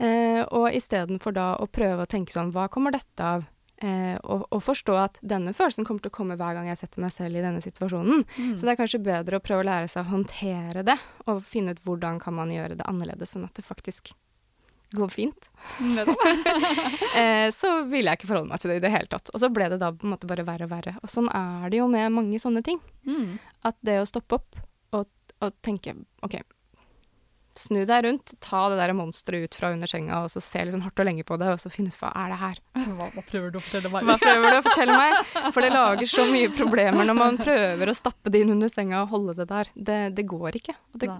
Eh, 0.00 0.42
og 0.56 0.70
istedenfor 0.74 1.34
da 1.36 1.52
å 1.60 1.68
prøve 1.70 2.06
å 2.06 2.10
tenke 2.10 2.34
sånn, 2.34 2.52
hva 2.54 2.66
kommer 2.72 2.94
dette 2.94 3.26
av? 3.36 3.44
Eh, 3.80 4.16
og, 4.28 4.44
og 4.52 4.60
forstå 4.64 4.96
at 5.00 5.20
denne 5.24 5.54
følelsen 5.56 5.86
kommer 5.88 6.04
til 6.04 6.12
å 6.12 6.16
komme 6.18 6.36
hver 6.40 6.56
gang 6.56 6.66
jeg 6.68 6.80
setter 6.82 7.04
meg 7.04 7.14
selv 7.14 7.38
i 7.38 7.44
denne 7.44 7.62
situasjonen. 7.64 8.26
Mm. 8.36 8.56
Så 8.56 8.66
det 8.66 8.74
er 8.74 8.80
kanskje 8.80 9.04
bedre 9.04 9.38
å 9.38 9.44
prøve 9.44 9.64
å 9.64 9.68
lære 9.70 9.88
seg 9.88 10.04
å 10.04 10.10
håndtere 10.10 10.84
det, 10.84 10.96
og 11.26 11.44
finne 11.48 11.76
ut 11.76 11.84
hvordan 11.86 12.20
kan 12.20 12.36
man 12.36 12.52
gjøre 12.52 12.76
det 12.76 12.88
annerledes, 12.88 13.32
sånn 13.32 13.46
at 13.48 13.56
det 13.56 13.64
faktisk 13.64 14.12
går 14.90 15.08
fint. 15.08 15.50
Eh, 17.10 17.50
så 17.50 17.82
ville 17.90 18.12
jeg 18.12 18.20
ikke 18.20 18.28
forholde 18.28 18.52
meg 18.52 18.60
til 18.62 18.70
det 18.70 18.76
i 18.78 18.82
det 18.84 18.92
hele 18.94 19.10
tatt. 19.10 19.32
Og 19.34 19.42
så 19.42 19.48
ble 19.52 19.66
det 19.72 19.80
da 19.82 19.88
på 19.92 20.06
en 20.06 20.12
måte 20.14 20.28
bare 20.30 20.44
verre 20.46 20.68
og 20.68 20.70
verre. 20.70 20.92
Og 21.02 21.10
sånn 21.10 21.26
er 21.34 21.66
det 21.72 21.80
jo 21.80 21.88
med 21.90 22.14
mange 22.14 22.38
sånne 22.40 22.62
ting. 22.64 22.78
Mm. 23.08 23.34
At 23.66 23.76
det 23.84 23.98
å 24.00 24.06
stoppe 24.08 24.38
opp 24.38 24.60
og, 24.96 25.08
og 25.42 25.56
tenke 25.66 25.96
OK, 26.24 26.38
snu 27.58 27.82
deg 27.86 28.04
rundt, 28.06 28.34
ta 28.42 28.62
det 28.70 28.78
der 28.78 28.92
monsteret 28.96 29.48
ut 29.50 29.58
fra 29.58 29.72
under 29.74 29.90
senga, 29.90 30.22
og 30.24 30.30
så 30.32 30.42
se 30.44 30.62
litt 30.62 30.74
sånn 30.74 30.84
hardt 30.84 31.02
og 31.02 31.08
lenge 31.08 31.26
på 31.26 31.36
det, 31.40 31.50
og 31.52 31.60
så 31.60 31.72
finne 31.72 31.92
ut 31.92 31.98
hva 32.00 32.12
er 32.22 32.32
det 32.32 32.38
her. 32.40 32.62
Hva, 32.78 33.10
hva 33.16 33.24
prøver 33.26 33.52
du 33.52 33.60
å 33.60 33.64
fortelle 33.64 33.92
meg? 33.92 34.08
Hva 34.08 34.16
prøver 34.22 34.46
du 34.46 34.58
å 34.58 34.64
fortelle 34.66 34.98
meg? 35.02 35.16
For 35.50 35.66
det 35.66 35.70
lager 35.74 36.10
så 36.14 36.26
mye 36.30 36.50
problemer 36.54 37.08
når 37.10 37.18
man 37.18 37.40
prøver 37.40 37.90
å 37.90 37.96
stappe 37.96 38.32
det 38.32 38.44
inn 38.44 38.54
under 38.54 38.72
senga 38.72 39.02
og 39.04 39.14
holde 39.14 39.36
det 39.42 39.48
der. 39.50 39.72
Det, 39.74 40.00
det 40.16 40.26
går 40.30 40.60
ikke. 40.60 40.76
Og 40.94 41.02
det, 41.02 41.14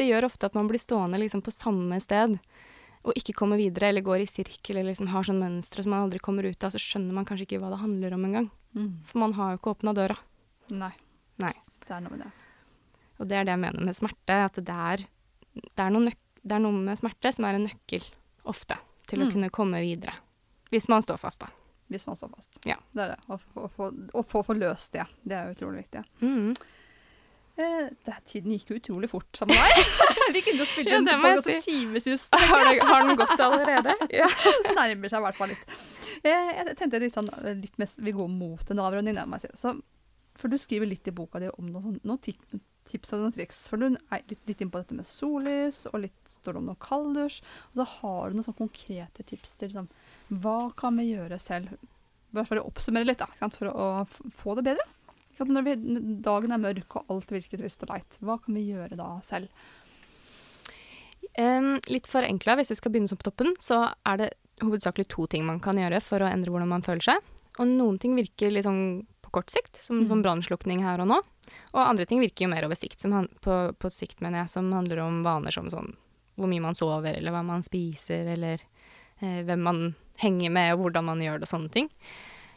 det 0.00 0.08
gjør 0.08 0.30
ofte 0.30 0.50
at 0.50 0.56
man 0.58 0.70
blir 0.70 0.82
stående 0.82 1.20
liksom 1.20 1.44
på 1.44 1.54
samme 1.54 2.00
sted 2.02 2.38
og 3.04 3.12
ikke 3.20 3.34
kommer 3.36 3.56
videre, 3.60 3.90
eller 3.90 4.00
går 4.06 4.22
i 4.24 4.26
sirkel, 4.30 4.76
eller 4.78 4.90
liksom 4.94 5.08
har 5.12 5.22
sånn 5.26 5.38
mønstre 5.42 5.82
som 5.84 5.90
man 5.92 6.06
aldri 6.06 6.18
kommer 6.24 6.46
ut 6.48 6.64
av. 6.64 6.70
Så 6.72 6.80
skjønner 6.80 7.12
man 7.12 7.26
kanskje 7.28 7.44
ikke 7.48 7.60
hva 7.60 7.70
det 7.74 7.80
handler 7.82 8.14
om 8.16 8.24
engang. 8.24 8.50
Mm. 8.74 8.92
For 9.06 9.18
man 9.20 9.34
har 9.36 9.52
jo 9.52 9.58
ikke 9.60 9.74
åpna 9.76 9.94
døra. 9.94 10.16
Nei. 10.70 10.92
Nei. 11.38 11.52
Det 11.84 11.90
er 11.92 12.00
noe 12.00 12.14
med 12.16 12.24
det. 12.24 12.30
Og 13.20 13.28
det 13.28 13.36
er 13.36 13.44
det 13.44 13.52
jeg 13.54 13.60
mener 13.60 13.84
med 13.84 13.94
smerte. 13.94 14.38
At 14.48 14.54
det 14.56 14.68
er, 14.74 15.04
det 15.54 15.84
er, 15.84 15.90
noe, 15.94 16.14
det 16.42 16.56
er 16.56 16.62
noe 16.64 16.72
med 16.72 16.98
smerte 16.98 17.32
som 17.36 17.44
er 17.44 17.58
en 17.58 17.66
nøkkel, 17.68 18.06
ofte, 18.44 18.78
til 19.06 19.20
å 19.20 19.26
Mm. 19.28 19.32
kunne 19.36 19.50
komme 19.50 19.80
videre. 19.84 20.14
Hvis 20.72 20.88
man 20.88 21.02
står 21.04 21.18
fast, 21.20 21.40
da. 21.44 21.48
Hvis 21.92 22.06
man 22.08 22.16
står 22.16 22.30
fast. 22.34 22.48
Ja. 22.64 22.76
Det 22.94 23.02
er 23.04 23.08
det. 23.14 23.20
Å 23.28 23.36
få- 23.38 23.68
å 23.68 23.70
få- 23.70 24.10
å 24.14 24.24
få 24.24 24.42
få 24.44 24.54
løst 24.58 24.92
det. 24.92 25.04
Det 25.22 25.32
er 25.36 25.52
utrolig 25.54 25.84
viktig. 25.84 26.04
Mm. 26.22 26.56
Det, 27.54 28.14
tiden 28.26 28.50
gikk 28.56 28.72
jo 28.72 28.76
utrolig 28.80 29.08
fort 29.12 29.38
sammen 29.38 29.54
med 29.54 29.76
deg. 29.78 29.92
Vi 30.34 30.42
kunne 30.42 30.64
jo 30.64 30.66
spilt 30.66 30.90
Ja, 30.90 30.98
en 30.98 31.06
det 31.06 31.14
må 31.20 31.30
jeg 31.30 31.42
podcast 31.44 31.68
i 31.68 31.70
timevis. 31.70 32.24
Har, 32.50 32.66
det, 32.66 32.74
har 32.82 33.06
den 33.06 33.20
gått 33.20 33.42
allerede? 33.46 33.94
Ja. 34.20 34.26
nærmer 34.74 35.12
seg 35.12 35.20
i 35.20 35.24
hvert 35.28 35.38
fall 35.38 35.52
litt. 35.52 35.74
Uh, 36.24 36.30
jeg 36.30 36.76
tenkte 36.80 37.02
litt 37.02 37.14
sånn, 37.14 37.30
eh, 37.44 37.54
litt 37.60 37.78
mest, 37.78 38.00
Vi 38.02 38.14
går 38.16 38.30
mot 38.32 38.74
en 38.74 38.82
avrunding, 38.82 39.18
da, 39.20 39.38
si. 39.38 39.50
For 40.34 40.50
du 40.50 40.58
skriver 40.58 40.90
litt 40.90 41.06
i 41.06 41.14
boka 41.14 41.38
di 41.42 41.50
om 41.54 41.68
noen, 41.70 41.84
sånn- 41.84 42.00
noen 42.10 42.62
tips 42.90 43.14
og 43.14 43.22
noen 43.22 43.36
triks. 43.36 43.62
For 43.70 43.78
du 43.78 43.86
er 43.92 44.24
litt, 44.26 44.42
litt 44.50 44.64
inn 44.64 44.72
på 44.74 44.82
dette 44.82 44.98
med 44.98 45.06
sollys, 45.06 45.84
og 45.92 46.02
litt 46.08 46.34
står 46.40 46.56
det 46.56 46.62
om 46.64 46.68
noe 46.72 46.80
kalddusj. 46.82 47.38
Og 47.70 47.78
så 47.84 47.86
har 48.00 48.30
du 48.34 48.40
noen 48.40 48.48
sånn 48.48 48.58
konkrete 48.58 49.22
tips 49.30 49.54
til 49.60 49.70
liksom, 49.70 49.88
hva 50.42 50.58
kan 50.74 50.98
vi 50.98 51.12
gjøre 51.12 51.38
selv? 51.38 51.78
Bare 52.34 52.50
for 52.50 52.58
å 52.58 52.66
oppsummere 52.66 53.06
litt, 53.06 53.22
da, 53.22 53.30
for 53.54 53.70
å 53.70 53.88
få 54.10 54.58
det 54.58 54.66
bedre. 54.72 54.90
Når 55.38 55.66
vi, 55.66 55.74
dagen 56.22 56.54
er 56.54 56.62
mørk 56.62 57.00
og 57.00 57.10
alt 57.10 57.32
virker 57.34 57.60
trist 57.60 57.82
og 57.86 57.90
leit, 57.90 58.18
hva 58.22 58.38
kan 58.42 58.54
vi 58.54 58.68
gjøre 58.70 58.98
da 58.98 59.08
selv? 59.24 59.50
Um, 61.34 61.80
litt 61.90 62.06
forenkla, 62.06 62.54
hvis 62.60 62.70
vi 62.70 62.78
skal 62.78 62.92
begynne 62.94 63.10
som 63.10 63.18
på 63.18 63.26
toppen, 63.26 63.54
så 63.58 63.88
er 64.06 64.20
det 64.20 64.28
hovedsakelig 64.62 65.08
to 65.10 65.26
ting 65.30 65.42
man 65.46 65.58
kan 65.62 65.80
gjøre 65.80 65.98
for 66.04 66.22
å 66.22 66.28
endre 66.30 66.52
hvordan 66.54 66.70
man 66.70 66.84
føler 66.86 67.08
seg. 67.08 67.32
Og 67.58 67.70
noen 67.70 67.98
ting 68.02 68.14
virker 68.18 68.52
litt 68.54 68.66
sånn 68.66 69.02
på 69.24 69.32
kort 69.34 69.50
sikt, 69.50 69.78
som 69.82 70.04
mm. 70.04 70.22
brannslukning 70.22 70.84
her 70.86 71.02
og 71.02 71.10
nå. 71.10 71.18
Og 71.74 71.82
andre 71.82 72.06
ting 72.06 72.22
virker 72.22 72.46
jo 72.46 72.52
mer 72.54 72.66
over 72.66 72.78
sikt, 72.78 73.00
som 73.02 73.14
han, 73.16 73.28
på, 73.42 73.58
på 73.78 73.90
sikt 73.92 74.22
mener 74.24 74.44
jeg, 74.44 74.54
som 74.54 74.70
handler 74.74 75.02
om 75.04 75.22
vaner 75.26 75.54
som 75.54 75.70
sånn 75.72 75.94
hvor 76.34 76.50
mye 76.50 76.62
man 76.62 76.74
sover, 76.74 77.14
eller 77.14 77.34
hva 77.34 77.44
man 77.46 77.62
spiser, 77.62 78.26
eller 78.32 78.62
eh, 79.22 79.42
hvem 79.46 79.60
man 79.62 79.82
henger 80.18 80.50
med, 80.50 80.72
og 80.74 80.84
hvordan 80.84 81.06
man 81.06 81.22
gjør 81.22 81.38
det, 81.38 81.46
og 81.46 81.52
sånne 81.52 81.70
ting. 81.74 81.90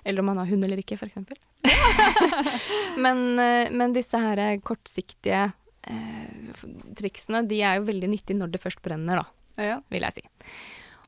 Eller 0.07 0.23
om 0.23 0.31
man 0.31 0.41
har 0.41 0.49
hund 0.49 0.65
eller 0.65 0.81
ikke, 0.81 0.97
f.eks. 0.97 1.19
men, 3.05 3.39
eh, 3.39 3.69
men 3.71 3.93
disse 3.95 4.19
her 4.21 4.39
kortsiktige 4.65 5.47
eh, 5.87 6.63
triksene, 6.97 7.43
de 7.49 7.61
er 7.65 7.79
jo 7.79 7.87
veldig 7.89 8.09
nyttige 8.11 8.37
når 8.39 8.53
det 8.53 8.61
først 8.63 8.81
brenner, 8.85 9.21
da, 9.23 9.63
Ja. 9.63 9.77
vil 9.89 10.05
jeg 10.07 10.19
si. 10.19 10.25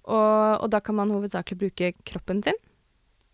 Og, 0.10 0.64
og 0.64 0.70
da 0.74 0.80
kan 0.82 0.98
man 0.98 1.12
hovedsakelig 1.14 1.60
bruke 1.64 1.92
kroppen 2.08 2.42
sin, 2.46 2.58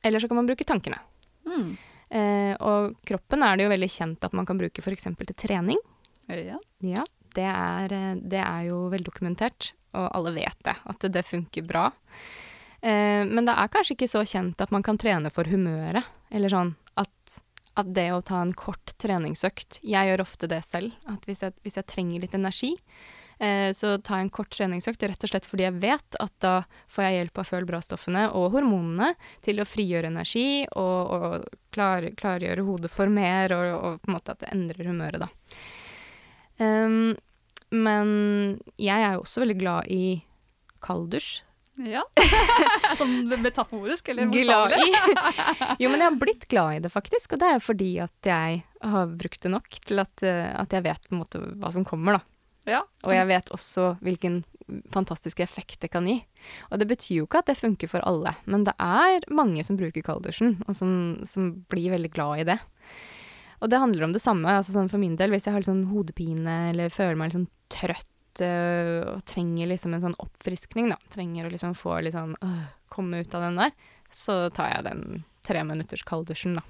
eller 0.05 0.20
så 0.22 0.28
kan 0.30 0.39
man 0.41 0.47
bruke 0.49 0.68
tankene. 0.68 0.99
Mm. 1.47 1.76
Eh, 2.16 2.53
og 2.61 2.97
kroppen 3.07 3.43
er 3.45 3.57
det 3.57 3.66
jo 3.66 3.72
veldig 3.74 3.89
kjent 3.91 4.26
at 4.28 4.36
man 4.38 4.45
kan 4.45 4.59
bruke 4.59 4.84
f.eks. 4.84 5.07
til 5.16 5.36
trening. 5.39 5.80
ja. 6.30 6.59
Ja, 6.86 7.03
det 7.36 7.45
er, 7.47 7.91
eh, 7.93 8.16
det 8.22 8.41
er 8.43 8.68
jo 8.70 8.86
veldokumentert, 8.91 9.72
og 9.95 10.09
alle 10.16 10.34
vet 10.36 10.59
det, 10.68 10.76
at 10.86 11.05
det 11.11 11.24
funker 11.26 11.63
bra. 11.68 11.88
Eh, 12.86 13.24
men 13.26 13.47
det 13.47 13.55
er 13.55 13.72
kanskje 13.72 13.95
ikke 13.95 14.09
så 14.11 14.22
kjent 14.28 14.59
at 14.61 14.72
man 14.76 14.84
kan 14.86 14.97
trene 15.01 15.32
for 15.34 15.47
humøret, 15.49 16.05
eller 16.32 16.51
sånn 16.51 16.76
at, 17.01 17.35
at 17.75 17.91
det 17.95 18.07
å 18.15 18.23
ta 18.25 18.41
en 18.43 18.55
kort 18.55 18.95
treningsøkt 19.01 19.81
Jeg 19.85 20.09
gjør 20.09 20.23
ofte 20.23 20.49
det 20.51 20.61
selv, 20.67 20.95
at 21.11 21.27
hvis 21.27 21.43
jeg, 21.45 21.55
hvis 21.65 21.77
jeg 21.79 21.87
trenger 21.91 22.23
litt 22.23 22.35
energi, 22.37 22.71
eh, 23.39 23.69
så 23.75 23.95
tar 23.99 24.21
jeg 24.21 24.27
en 24.27 24.33
kort 24.37 24.51
treningsøkt 24.55 25.05
rett 25.05 25.27
og 25.27 25.31
slett 25.33 25.47
fordi 25.47 25.67
jeg 25.67 25.79
vet 25.83 26.19
at 26.23 26.35
da 26.43 26.55
får 26.91 27.07
jeg 27.07 27.19
hjelp 27.19 27.41
av 27.41 27.49
føl 27.51 27.69
bra-stoffene 27.69 28.25
og 28.37 28.51
hormonene 28.55 29.13
til 29.45 29.61
å 29.61 29.67
frigjøre 29.69 30.11
energi 30.13 30.65
og, 30.71 31.15
og 31.15 31.49
klar, 31.75 32.09
klargjøre 32.17 32.67
hodet 32.67 32.91
for 32.93 33.11
mer, 33.11 33.55
og, 33.55 33.71
og 33.75 34.03
på 34.03 34.11
en 34.11 34.17
måte 34.17 34.35
at 34.35 34.43
det 34.43 34.53
endrer 34.55 34.91
humøret, 34.91 35.25
da. 35.25 35.31
Um, 36.55 37.15
men 37.75 38.11
jeg 38.79 39.01
er 39.01 39.17
jo 39.17 39.25
også 39.25 39.43
veldig 39.43 39.57
glad 39.59 39.91
i 39.91 40.05
kalddusj. 40.85 41.41
Ja. 41.76 42.03
sånn 42.99 43.26
metaforisk 43.43 44.09
eller 44.13 44.30
Glad 44.32 44.76
i. 44.80 44.91
Jo, 45.82 45.89
men 45.91 45.99
jeg 45.99 46.07
har 46.07 46.19
blitt 46.19 46.47
glad 46.51 46.78
i 46.78 46.84
det, 46.86 46.91
faktisk. 46.93 47.36
Og 47.36 47.41
det 47.41 47.51
er 47.51 47.63
fordi 47.63 47.89
at 48.03 48.30
jeg 48.30 48.61
har 48.86 49.15
brukt 49.19 49.41
det 49.43 49.51
nok 49.51 49.80
til 49.84 50.03
at, 50.03 50.23
eh, 50.23 50.51
at 50.55 50.76
jeg 50.76 50.86
vet 50.86 51.09
på 51.09 51.15
en 51.15 51.23
måte 51.23 51.41
hva 51.59 51.71
som 51.76 51.86
kommer, 51.88 52.19
da. 52.19 52.23
Ja. 52.65 52.82
Og 53.05 53.13
jeg 53.13 53.28
vet 53.30 53.51
også 53.53 53.95
hvilken 54.05 54.43
fantastisk 54.93 55.43
effekt 55.45 55.84
det 55.84 55.91
kan 55.93 56.07
gi. 56.09 56.17
Og 56.71 56.80
det 56.82 56.88
betyr 56.89 57.19
jo 57.19 57.28
ikke 57.28 57.43
at 57.43 57.51
det 57.51 57.59
funker 57.59 57.91
for 57.91 58.05
alle, 58.07 58.34
men 58.49 58.65
det 58.65 58.73
er 58.82 59.28
mange 59.30 59.61
som 59.65 59.78
bruker 59.78 60.05
kalddusjen, 60.05 60.57
og 60.65 60.73
som, 60.78 60.95
som 61.28 61.51
blir 61.69 61.93
veldig 61.93 62.11
glad 62.15 62.41
i 62.41 62.47
det. 62.49 62.57
Og 63.61 63.69
det 63.71 63.80
handler 63.80 64.07
om 64.07 64.15
det 64.15 64.23
samme. 64.23 64.49
altså 64.51 64.73
sånn 64.76 64.89
For 64.91 65.01
min 65.01 65.15
del, 65.19 65.32
hvis 65.32 65.45
jeg 65.47 65.55
har 65.55 65.61
litt 65.61 65.69
sånn 65.69 65.88
hodepine 65.89 66.57
eller 66.71 66.91
føler 66.93 67.15
meg 67.19 67.30
litt 67.32 67.38
sånn 67.39 67.51
trøtt 67.71 68.09
og 68.43 69.23
trenger 69.29 69.69
liksom 69.71 69.95
en 69.95 70.03
sånn 70.03 70.17
oppfriskning, 70.19 70.89
da, 70.91 70.97
trenger 71.13 71.47
å 71.47 71.53
liksom 71.53 71.75
få 71.77 71.99
litt 72.03 72.17
sånn 72.17 72.36
øh, 72.41 72.63
komme 72.91 73.23
ut 73.23 73.36
av 73.38 73.47
den 73.47 73.59
der, 73.61 73.75
så 74.11 74.45
tar 74.55 74.71
jeg 74.73 74.88
den 74.89 75.03
tre 75.45 75.61
minutters 75.67 76.03
kalddusjen, 76.07 76.57
da. 76.59 76.65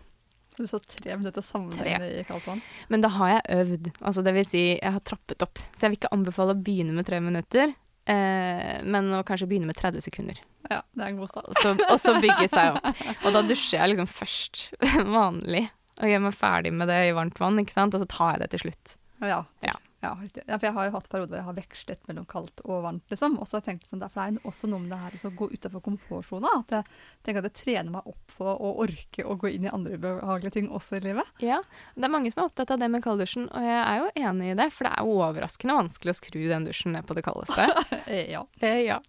Du 0.55 0.63
så 0.67 0.79
tre 0.79 1.17
minutter 1.19 1.43
sammenhengende 1.43 2.21
i 2.21 2.23
kaldt 2.23 2.45
vann. 2.47 2.61
Men 2.87 3.01
da 3.03 3.09
har 3.11 3.33
jeg 3.33 3.57
øvd. 3.57 3.89
Altså 3.99 4.23
det 4.23 4.31
vil 4.37 4.45
si, 4.47 4.61
jeg 4.77 4.93
har 4.95 5.03
trappet 5.03 5.43
opp. 5.43 5.59
Så 5.75 5.83
jeg 5.83 5.91
vil 5.91 5.99
ikke 5.99 6.13
anbefale 6.15 6.55
å 6.55 6.59
begynne 6.59 6.95
med 6.95 7.07
tre 7.09 7.19
minutter, 7.19 7.73
eh, 8.07 8.77
men 8.87 9.11
å 9.17 9.23
kanskje 9.27 9.49
begynne 9.51 9.67
med 9.67 9.75
30 9.75 10.05
sekunder. 10.05 10.39
Ja, 10.69 10.79
det 10.95 11.03
er 11.03 11.09
en 11.11 11.19
god 11.19 11.33
start. 11.33 11.51
Og 11.89 11.99
så 11.99 12.15
bygge 12.23 12.47
seg 12.51 12.77
opp. 12.79 13.03
Og 13.25 13.35
da 13.35 13.43
dusjer 13.45 13.81
jeg 13.81 13.91
liksom 13.91 14.07
først 14.07 14.63
vanlig, 15.17 15.65
og 15.99 16.11
gjør 16.11 16.23
meg 16.25 16.39
ferdig 16.39 16.71
med 16.75 16.89
det 16.91 17.01
i 17.09 17.13
varmt 17.15 17.39
vann, 17.39 17.59
ikke 17.59 17.75
sant. 17.75 17.95
Og 17.95 18.03
så 18.03 18.09
tar 18.11 18.35
jeg 18.35 18.45
det 18.45 18.49
til 18.55 18.65
slutt. 18.65 18.95
Ja. 19.23 19.43
Ja. 19.63 19.75
Ja, 20.05 20.13
riktig. 20.21 20.43
ja, 20.45 20.57
for 20.59 20.67
jeg 20.67 20.75
har 20.77 20.87
jo 20.87 20.93
hatt 20.95 21.09
perioder 21.09 21.31
hvor 21.33 21.39
jeg 21.39 21.47
har 21.49 21.57
vekslet 21.57 22.09
mellom 22.09 22.27
kaldt 22.29 22.61
og 22.65 22.83
varmt, 22.85 23.05
liksom. 23.11 23.37
Og 23.41 23.47
så 23.47 23.57
har 23.57 23.63
jeg 23.63 23.67
tenkt 23.71 23.89
sånn, 23.89 24.03
for 24.03 24.21
det 24.21 24.39
er 24.39 24.49
også 24.51 24.69
noe 24.69 24.83
med 24.83 24.93
det 24.93 25.01
her 25.01 25.17
å 25.29 25.33
gå 25.39 25.49
utenfor 25.55 25.83
komfortsona. 25.85 26.51
At 26.61 26.75
jeg 26.77 26.87
tenker 27.25 27.41
at 27.41 27.49
det 27.49 27.55
trener 27.57 27.91
meg 27.95 28.09
opp 28.11 28.35
for 28.37 28.53
å 28.53 28.71
orke 28.85 29.25
å 29.25 29.37
gå 29.41 29.51
inn 29.55 29.67
i 29.67 29.73
andre 29.73 29.99
behagelige 30.01 30.57
ting 30.59 30.69
også 30.69 30.99
i 30.99 31.05
livet. 31.07 31.35
Ja, 31.43 31.61
det 31.95 32.07
er 32.07 32.13
mange 32.13 32.31
som 32.33 32.43
er 32.43 32.51
opptatt 32.51 32.73
av 32.75 32.81
det 32.81 32.91
med 32.93 33.03
kalddusjen, 33.05 33.49
og 33.49 33.65
jeg 33.65 33.81
er 33.81 34.01
jo 34.03 34.11
enig 34.29 34.51
i 34.53 34.57
det, 34.61 34.69
for 34.75 34.87
det 34.87 34.93
er 34.93 35.07
jo 35.07 35.19
overraskende 35.25 35.79
vanskelig 35.81 36.13
å 36.13 36.19
skru 36.21 36.41
den 36.51 36.69
dusjen 36.69 36.95
ned 36.95 37.07
på 37.07 37.17
det 37.17 37.25
kaldeste. 37.25 37.67
ja. 38.35 38.45
Eh, 38.61 38.83
ja. 38.85 39.01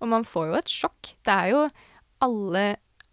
Og 0.00 0.10
man 0.10 0.26
får 0.26 0.48
jo 0.48 0.58
et 0.58 0.72
sjokk. 0.72 1.14
Det 1.26 1.36
er 1.36 1.52
jo 1.52 1.62
alle, 2.22 2.64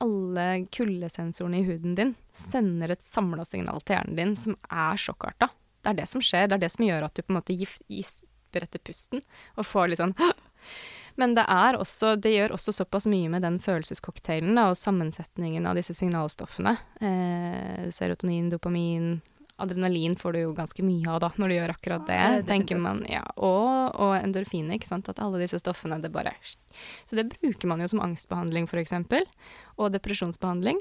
alle 0.03 0.47
kuldesensorene 0.72 1.61
i 1.61 1.67
huden 1.67 1.95
din 1.97 2.15
sender 2.38 2.93
et 2.93 3.03
samla 3.03 3.45
signal 3.47 3.82
til 3.84 3.97
hjernen 3.97 4.20
din 4.20 4.36
som 4.38 4.55
er 4.70 4.99
sjokkarta. 5.01 5.49
Det 5.82 5.93
er 5.93 5.99
det 6.01 6.09
som 6.11 6.23
skjer. 6.23 6.49
Det 6.49 6.57
er 6.57 6.65
det 6.65 6.73
som 6.73 6.86
gjør 6.86 7.07
at 7.07 7.15
du 7.15 7.23
på 7.23 7.34
en 7.34 7.39
måte 7.39 7.55
gisper 7.55 8.65
etter 8.65 8.82
pusten 8.84 9.23
og 9.55 9.67
får 9.67 9.91
litt 9.91 10.01
sånn 10.01 10.15
Men 11.19 11.34
det, 11.36 11.43
er 11.51 11.75
også, 11.75 12.13
det 12.21 12.32
gjør 12.32 12.53
også 12.55 12.71
såpass 12.77 13.07
mye 13.09 13.27
med 13.32 13.43
den 13.43 13.57
følelsescocktailen 13.59 14.55
og 14.61 14.77
sammensetningen 14.80 15.65
av 15.67 15.75
disse 15.75 15.91
signalstoffene. 15.97 16.77
Eh, 17.03 17.89
serotonin, 17.91 18.47
dopamin, 18.53 19.17
adrenalin 19.59 20.15
får 20.15 20.34
du 20.34 20.39
jo 20.39 20.53
ganske 20.55 20.86
mye 20.86 21.09
av 21.11 21.19
da, 21.25 21.32
når 21.36 21.51
du 21.51 21.55
gjør 21.57 21.73
akkurat 21.73 22.05
det, 22.07 22.19
Ja, 22.19 22.30
det 22.38 22.43
er 22.43 22.47
tenker 22.47 22.80
man. 22.80 23.01
Ja, 23.09 23.25
og, 23.36 23.97
og 23.99 24.13
endorfiner, 24.19 24.77
ikke 24.77 24.91
sant. 24.91 25.09
At 25.11 25.19
alle 25.23 25.41
disse 25.41 25.59
stoffene, 25.59 25.99
det 25.99 26.13
bare 26.13 26.36
Så 27.09 27.19
det 27.19 27.27
bruker 27.34 27.67
man 27.71 27.84
jo 27.84 27.89
som 27.91 28.03
angstbehandling, 28.05 28.69
eksempel, 28.80 29.27
og 29.75 29.91
depresjonsbehandling. 29.97 30.80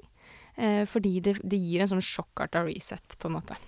Eh, 0.54 0.84
fordi 0.90 1.18
det, 1.24 1.38
det 1.42 1.58
gir 1.58 1.82
en 1.82 1.90
sånn 1.96 2.04
sjokkarta 2.04 2.62
reset, 2.66 3.18
på 3.18 3.30
en 3.30 3.38
måte. 3.40 3.58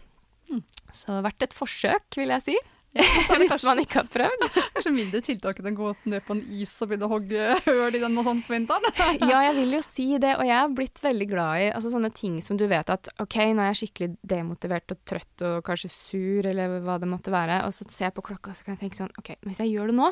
Så 0.93 1.21
verdt 1.25 1.47
et 1.47 1.57
forsøk, 1.57 2.07
vil 2.19 2.33
jeg 2.35 2.47
si. 2.49 2.59
Ja, 2.91 3.05
Hvis 3.39 3.63
man 3.63 3.79
ikke 3.79 4.01
har 4.01 4.09
prøvd. 4.11 4.45
kanskje 4.75 4.93
mindre 4.95 5.21
tiltak 5.23 5.61
enn 5.61 5.69
å 5.71 5.77
gå 5.79 5.91
ned 6.11 6.25
på 6.27 6.35
en 6.35 6.41
is 6.59 6.73
og 6.83 6.91
begynne 6.91 7.07
å 7.07 7.13
hogge 7.13 7.59
høl 7.67 7.95
i 7.95 8.01
den 8.03 8.19
og 8.19 8.27
sånt 8.27 8.47
på 8.49 8.55
vinteren. 8.57 8.97
Ja, 9.31 9.43
jeg 9.47 9.55
vil 9.61 9.77
jo 9.77 9.83
si 9.87 10.07
det, 10.23 10.33
og 10.41 10.49
jeg 10.49 10.57
har 10.57 10.73
blitt 10.75 11.03
veldig 11.05 11.29
glad 11.31 11.67
i 11.67 11.69
altså, 11.71 11.93
sånne 11.95 12.11
ting 12.17 12.41
som 12.43 12.59
du 12.59 12.67
vet 12.71 12.91
at 12.91 13.13
OK, 13.23 13.37
nå 13.55 13.63
er 13.63 13.71
jeg 13.71 13.81
skikkelig 13.85 14.11
demotivert 14.35 14.97
og 14.97 15.05
trøtt 15.07 15.47
og 15.47 15.61
kanskje 15.67 15.93
sur, 15.95 16.51
eller 16.51 16.81
hva 16.87 16.99
det 17.03 17.11
måtte 17.11 17.35
være, 17.35 17.63
og 17.69 17.77
så 17.77 17.87
ser 17.87 18.09
jeg 18.09 18.17
på 18.19 18.27
klokka 18.33 18.51
og 18.51 18.59
så 18.59 18.67
kan 18.67 18.75
jeg 18.75 18.85
tenke 18.87 18.99
sånn 18.99 19.15
OK, 19.21 19.37
hvis 19.47 19.63
jeg 19.63 19.71
gjør 19.75 19.93
det 19.93 19.99
nå, 20.01 20.11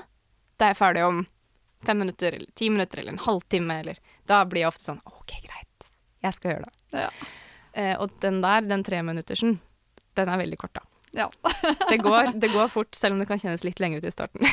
da 0.58 0.68
er 0.68 0.74
jeg 0.74 0.82
ferdig 0.84 1.06
om 1.08 1.24
fem 1.86 2.00
minutter 2.02 2.34
eller 2.34 2.50
ti 2.58 2.70
minutter 2.74 3.02
eller 3.02 3.14
en 3.14 3.22
halvtime, 3.22 3.80
eller 3.84 3.98
Da 4.26 4.40
blir 4.50 4.64
jeg 4.64 4.70
ofte 4.72 4.86
sånn 4.86 5.02
OK, 5.06 5.34
greit, 5.44 5.90
jeg 6.26 6.34
skal 6.34 6.54
gjøre 6.54 6.66
det. 6.68 7.04
Ja. 7.04 7.10
Eh, 7.78 7.94
og 8.02 8.14
den 8.22 8.40
der, 8.42 8.64
den 8.66 8.82
treminuttersen, 8.86 9.58
den 10.18 10.28
er 10.34 10.40
veldig 10.42 10.58
kort, 10.60 10.74
da. 10.78 10.84
Ja. 11.16 11.24
Det 11.88 11.96
går, 12.04 12.34
det 12.36 12.50
går 12.52 12.68
fort, 12.68 12.92
selv 12.94 13.14
om 13.16 13.22
det 13.22 13.26
kan 13.30 13.38
kjennes 13.40 13.62
litt 13.64 13.80
lenge 13.80 13.96
ut 14.02 14.04
i 14.06 14.12
starten. 14.12 14.44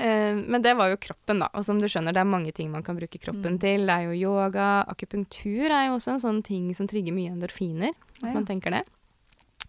Eh, 0.00 0.34
Men 0.34 0.62
det 0.62 0.74
var 0.74 0.88
jo 0.90 0.96
kroppen, 1.00 1.38
da. 1.42 1.48
Og 1.54 1.64
som 1.66 1.78
du 1.80 1.86
skjønner, 1.88 2.12
det 2.14 2.20
er 2.22 2.28
mange 2.28 2.52
ting 2.54 2.70
man 2.72 2.82
kan 2.84 2.96
bruke 2.98 3.18
kroppen 3.20 3.54
Mm. 3.56 3.60
til. 3.62 3.86
Det 3.86 3.94
er 3.94 4.02
jo 4.08 4.16
yoga. 4.30 4.84
Akupunktur 4.90 5.70
er 5.70 5.86
jo 5.88 5.94
også 5.96 6.12
en 6.14 6.20
sånn 6.24 6.42
ting 6.44 6.74
som 6.74 6.86
trigger 6.90 7.12
mye 7.14 7.30
endorfiner. 7.32 7.92
At 8.22 8.28
Ja. 8.28 8.32
man 8.34 8.46
tenker 8.46 8.70
det. 8.70 8.82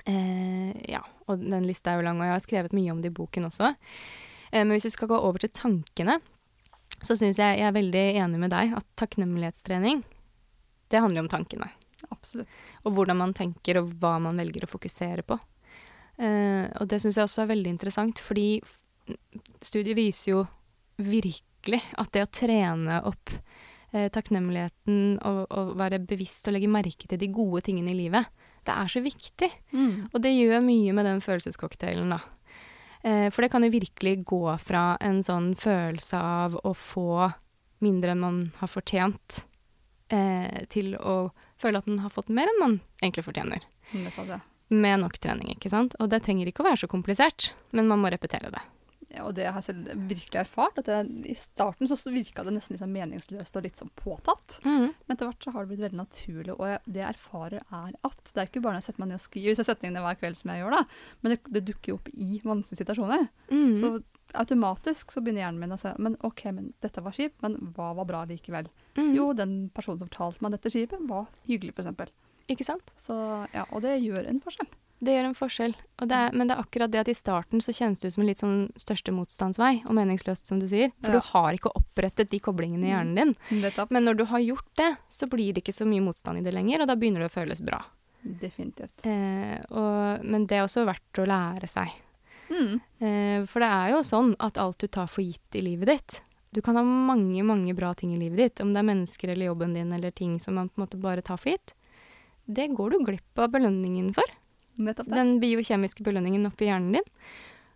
Eh, 0.07 0.73
ja, 0.91 1.01
og 1.27 1.39
den 1.39 1.63
lista 1.65 1.91
er 1.91 1.95
jo 2.01 2.05
lang, 2.05 2.19
og 2.19 2.25
jeg 2.25 2.33
har 2.33 2.39
skrevet 2.39 2.73
mye 2.73 2.91
om 2.91 3.01
det 3.01 3.11
i 3.11 3.15
boken 3.15 3.45
også. 3.45 3.75
Eh, 4.51 4.63
men 4.63 4.71
hvis 4.77 4.85
vi 4.85 4.89
skal 4.91 5.07
gå 5.07 5.17
over 5.19 5.37
til 5.39 5.49
tankene, 5.49 6.19
så 7.01 7.15
syns 7.17 7.37
jeg 7.37 7.59
jeg 7.59 7.67
er 7.67 7.71
veldig 7.71 8.15
enig 8.15 8.39
med 8.39 8.51
deg 8.51 8.73
at 8.75 8.85
takknemlighetstrening, 8.97 10.03
det 10.89 10.99
handler 11.01 11.21
jo 11.21 11.27
om 11.27 11.29
tankene 11.29 11.69
Absolutt. 12.13 12.63
og 12.83 12.95
hvordan 12.95 13.19
man 13.19 13.33
tenker, 13.37 13.79
og 13.81 13.93
hva 13.99 14.17
man 14.23 14.37
velger 14.41 14.65
å 14.65 14.71
fokusere 14.71 15.25
på. 15.27 15.37
Eh, 16.17 16.65
og 16.79 16.87
det 16.89 17.01
syns 17.03 17.19
jeg 17.19 17.27
også 17.27 17.43
er 17.43 17.53
veldig 17.53 17.73
interessant, 17.75 18.21
fordi 18.23 18.59
studiet 19.63 19.97
viser 19.97 20.31
jo 20.31 20.43
virkelig 21.01 21.81
at 21.99 22.11
det 22.15 22.23
å 22.23 22.31
trene 22.31 23.01
opp 23.09 23.33
eh, 23.91 24.07
takknemligheten 24.13 25.19
og, 25.27 25.41
og 25.49 25.75
være 25.79 26.01
bevisst 26.07 26.47
og 26.47 26.55
legge 26.55 26.71
merke 26.71 27.09
til 27.09 27.19
de 27.21 27.31
gode 27.33 27.65
tingene 27.67 27.91
i 27.91 27.99
livet, 28.05 28.29
det 28.65 28.73
er 28.73 28.89
så 28.89 29.01
viktig. 29.05 29.51
Mm. 29.75 30.07
Og 30.11 30.21
det 30.23 30.33
gjør 30.33 30.63
mye 30.65 30.95
med 30.97 31.05
den 31.09 31.21
følelsescocktailen, 31.21 32.15
da. 32.15 32.21
Eh, 33.05 33.27
for 33.29 33.45
det 33.45 33.51
kan 33.53 33.65
jo 33.65 33.73
virkelig 33.73 34.23
gå 34.25 34.45
fra 34.61 34.95
en 35.03 35.21
sånn 35.25 35.51
følelse 35.59 36.17
av 36.17 36.55
å 36.63 36.71
få 36.73 37.27
mindre 37.85 38.15
enn 38.15 38.23
man 38.23 38.39
har 38.61 38.71
fortjent, 38.71 39.43
eh, 40.13 40.65
til 40.71 40.95
å 40.97 41.31
føle 41.61 41.79
at 41.81 41.87
den 41.89 42.01
har 42.03 42.13
fått 42.13 42.29
mer 42.33 42.49
enn 42.51 42.61
man 42.61 42.77
egentlig 43.01 43.25
fortjener. 43.27 43.65
Med 44.73 45.01
nok 45.03 45.17
trening, 45.21 45.51
ikke 45.53 45.69
sant. 45.69 45.95
Og 46.01 46.09
det 46.09 46.23
trenger 46.25 46.49
ikke 46.49 46.63
å 46.63 46.69
være 46.69 46.81
så 46.83 46.89
komplisert, 46.91 47.51
men 47.75 47.89
man 47.89 48.01
må 48.01 48.09
repetere 48.13 48.49
det. 48.53 48.63
Og 49.23 49.35
det 49.37 49.47
har 49.47 49.59
jeg 49.61 49.67
selv 49.69 50.07
virkelig 50.09 50.41
erfart. 50.41 50.79
at 50.81 50.89
det, 50.89 51.27
I 51.31 51.35
starten 51.39 51.89
så 51.89 51.97
virka 52.11 52.43
det 52.45 52.55
nesten 52.55 52.79
sånn 52.79 52.93
meningsløst 52.95 53.59
og 53.59 53.65
litt 53.65 53.81
sånn 53.81 53.93
påtatt. 53.99 54.59
Men 54.65 55.15
etter 55.15 55.29
hvert 55.29 55.45
så 55.45 55.53
har 55.55 55.63
det 55.63 55.73
blitt 55.73 55.85
veldig 55.85 56.01
naturlig. 56.01 56.55
Og 56.55 56.65
jeg, 56.69 56.81
det 56.85 57.03
jeg 57.03 57.11
erfarer, 57.13 57.63
er 57.69 57.95
at 58.07 58.33
det 58.33 58.43
er 58.43 58.49
ikke 58.49 58.63
bare 58.65 58.75
når 58.75 58.83
jeg 58.83 58.89
setter 58.89 59.05
meg 59.05 59.11
ned 59.11 59.19
og 59.21 59.25
skriver 59.27 59.55
disse 59.55 59.67
setningene 59.69 60.03
hver 60.05 60.19
kveld 60.19 60.39
som 60.39 60.51
jeg 60.51 60.63
gjør, 60.63 60.75
da, 60.75 60.83
men 61.21 61.35
det, 61.35 61.39
det 61.55 61.63
dukker 61.69 61.93
jo 61.93 61.97
opp 61.99 62.11
i 62.13 62.41
vanskelige 62.43 62.83
situasjoner. 62.83 63.27
Mm. 63.51 63.71
Så 63.77 63.95
automatisk 64.35 65.13
så 65.13 65.21
begynner 65.23 65.45
hjernen 65.45 65.61
min 65.61 65.75
å 65.75 65.79
si 65.79 65.91
men 66.01 66.17
OK, 66.25 66.45
men 66.55 66.71
dette 66.83 67.03
var 67.03 67.15
kjipt, 67.15 67.37
men 67.45 67.57
hva 67.75 67.91
var 67.97 68.07
bra 68.09 68.23
likevel? 68.29 68.69
Mm. 68.97 69.11
Jo, 69.15 69.29
den 69.37 69.57
personen 69.75 70.01
som 70.01 70.09
fortalte 70.11 70.43
meg 70.43 70.55
dette 70.55 70.71
skipet, 70.73 71.03
var 71.09 71.29
hyggelig, 71.49 71.75
f.eks. 71.77 72.11
Ikke 72.51 72.67
sant? 72.67 72.91
Så 72.99 73.15
ja, 73.55 73.65
og 73.71 73.85
det 73.85 73.97
gjør 74.03 74.27
en 74.29 74.41
forskjell. 74.43 74.69
Det 75.03 75.11
gjør 75.11 75.27
en 75.27 75.35
forskjell. 75.35 75.73
Det 75.99 76.15
er, 76.15 76.31
men 76.31 76.47
det 76.47 76.55
er 76.55 76.61
akkurat 76.63 76.91
det 76.91 77.01
at 77.01 77.09
i 77.11 77.17
starten 77.17 77.61
så 77.61 77.73
kjennes 77.75 77.99
det 77.99 78.07
ut 78.07 78.15
som 78.15 78.23
en 78.23 78.29
litt 78.29 78.41
sånn 78.41 78.61
største 78.79 79.11
motstandsvei, 79.13 79.83
og 79.85 79.93
meningsløst, 79.97 80.47
som 80.47 80.61
du 80.61 80.67
sier. 80.71 80.93
For 81.03 81.11
Ja. 81.11 81.19
du 81.19 81.27
har 81.33 81.53
ikke 81.53 81.73
opprettet 81.75 82.29
de 82.31 82.39
koblingene 82.39 82.87
i 82.87 82.93
hjernen 82.93 83.15
din. 83.15 83.35
Mm. 83.51 83.87
Men 83.89 84.05
når 84.07 84.17
du 84.17 84.25
har 84.25 84.39
gjort 84.39 84.71
det, 84.79 84.97
så 85.09 85.27
blir 85.27 85.53
det 85.53 85.63
ikke 85.63 85.75
så 85.75 85.85
mye 85.85 86.01
motstand 86.01 86.39
i 86.39 86.45
det 86.47 86.53
lenger, 86.55 86.81
og 86.81 86.87
da 86.87 86.95
begynner 86.95 87.19
det 87.25 87.29
å 87.29 87.35
føles 87.41 87.61
bra. 87.61 87.83
Definitivt. 88.23 89.05
Eh, 89.05 89.59
og, 89.69 90.23
men 90.25 90.47
det 90.47 90.57
er 90.57 90.63
også 90.65 90.85
verdt 90.87 91.19
å 91.21 91.27
lære 91.29 91.67
seg. 91.69 91.91
Mm. 92.49 92.79
Eh, 93.01 93.45
for 93.49 93.59
det 93.61 93.69
er 93.69 93.91
jo 93.93 93.99
sånn 94.05 94.35
at 94.39 94.57
alt 94.61 94.79
du 94.79 94.87
tar 94.87 95.07
for 95.11 95.25
gitt 95.25 95.55
i 95.57 95.63
livet 95.65 95.87
ditt 95.89 96.21
Du 96.53 96.61
kan 96.61 96.77
ha 96.77 96.83
mange, 96.85 97.41
mange 97.43 97.73
bra 97.75 97.89
ting 97.97 98.11
i 98.13 98.19
livet 98.21 98.37
ditt, 98.37 98.61
om 98.61 98.71
det 98.71 98.79
er 98.79 98.85
mennesker 98.87 99.31
eller 99.33 99.49
jobben 99.49 99.73
din 99.73 99.91
eller 99.91 100.11
ting 100.11 100.37
som 100.39 100.55
man 100.55 100.69
på 100.69 100.79
en 100.79 100.85
måte 100.85 100.97
bare 101.01 101.21
tar 101.25 101.37
for 101.41 101.51
gitt. 101.51 101.73
Det 102.45 102.69
går 102.77 102.91
du 102.93 102.99
glipp 103.03 103.41
av 103.41 103.49
belønningen 103.51 104.13
for. 104.15 104.23
Den 104.77 105.37
biokjemiske 105.39 106.03
belønningen 106.03 106.47
oppi 106.49 106.67
hjernen 106.69 106.97
din. 106.97 107.11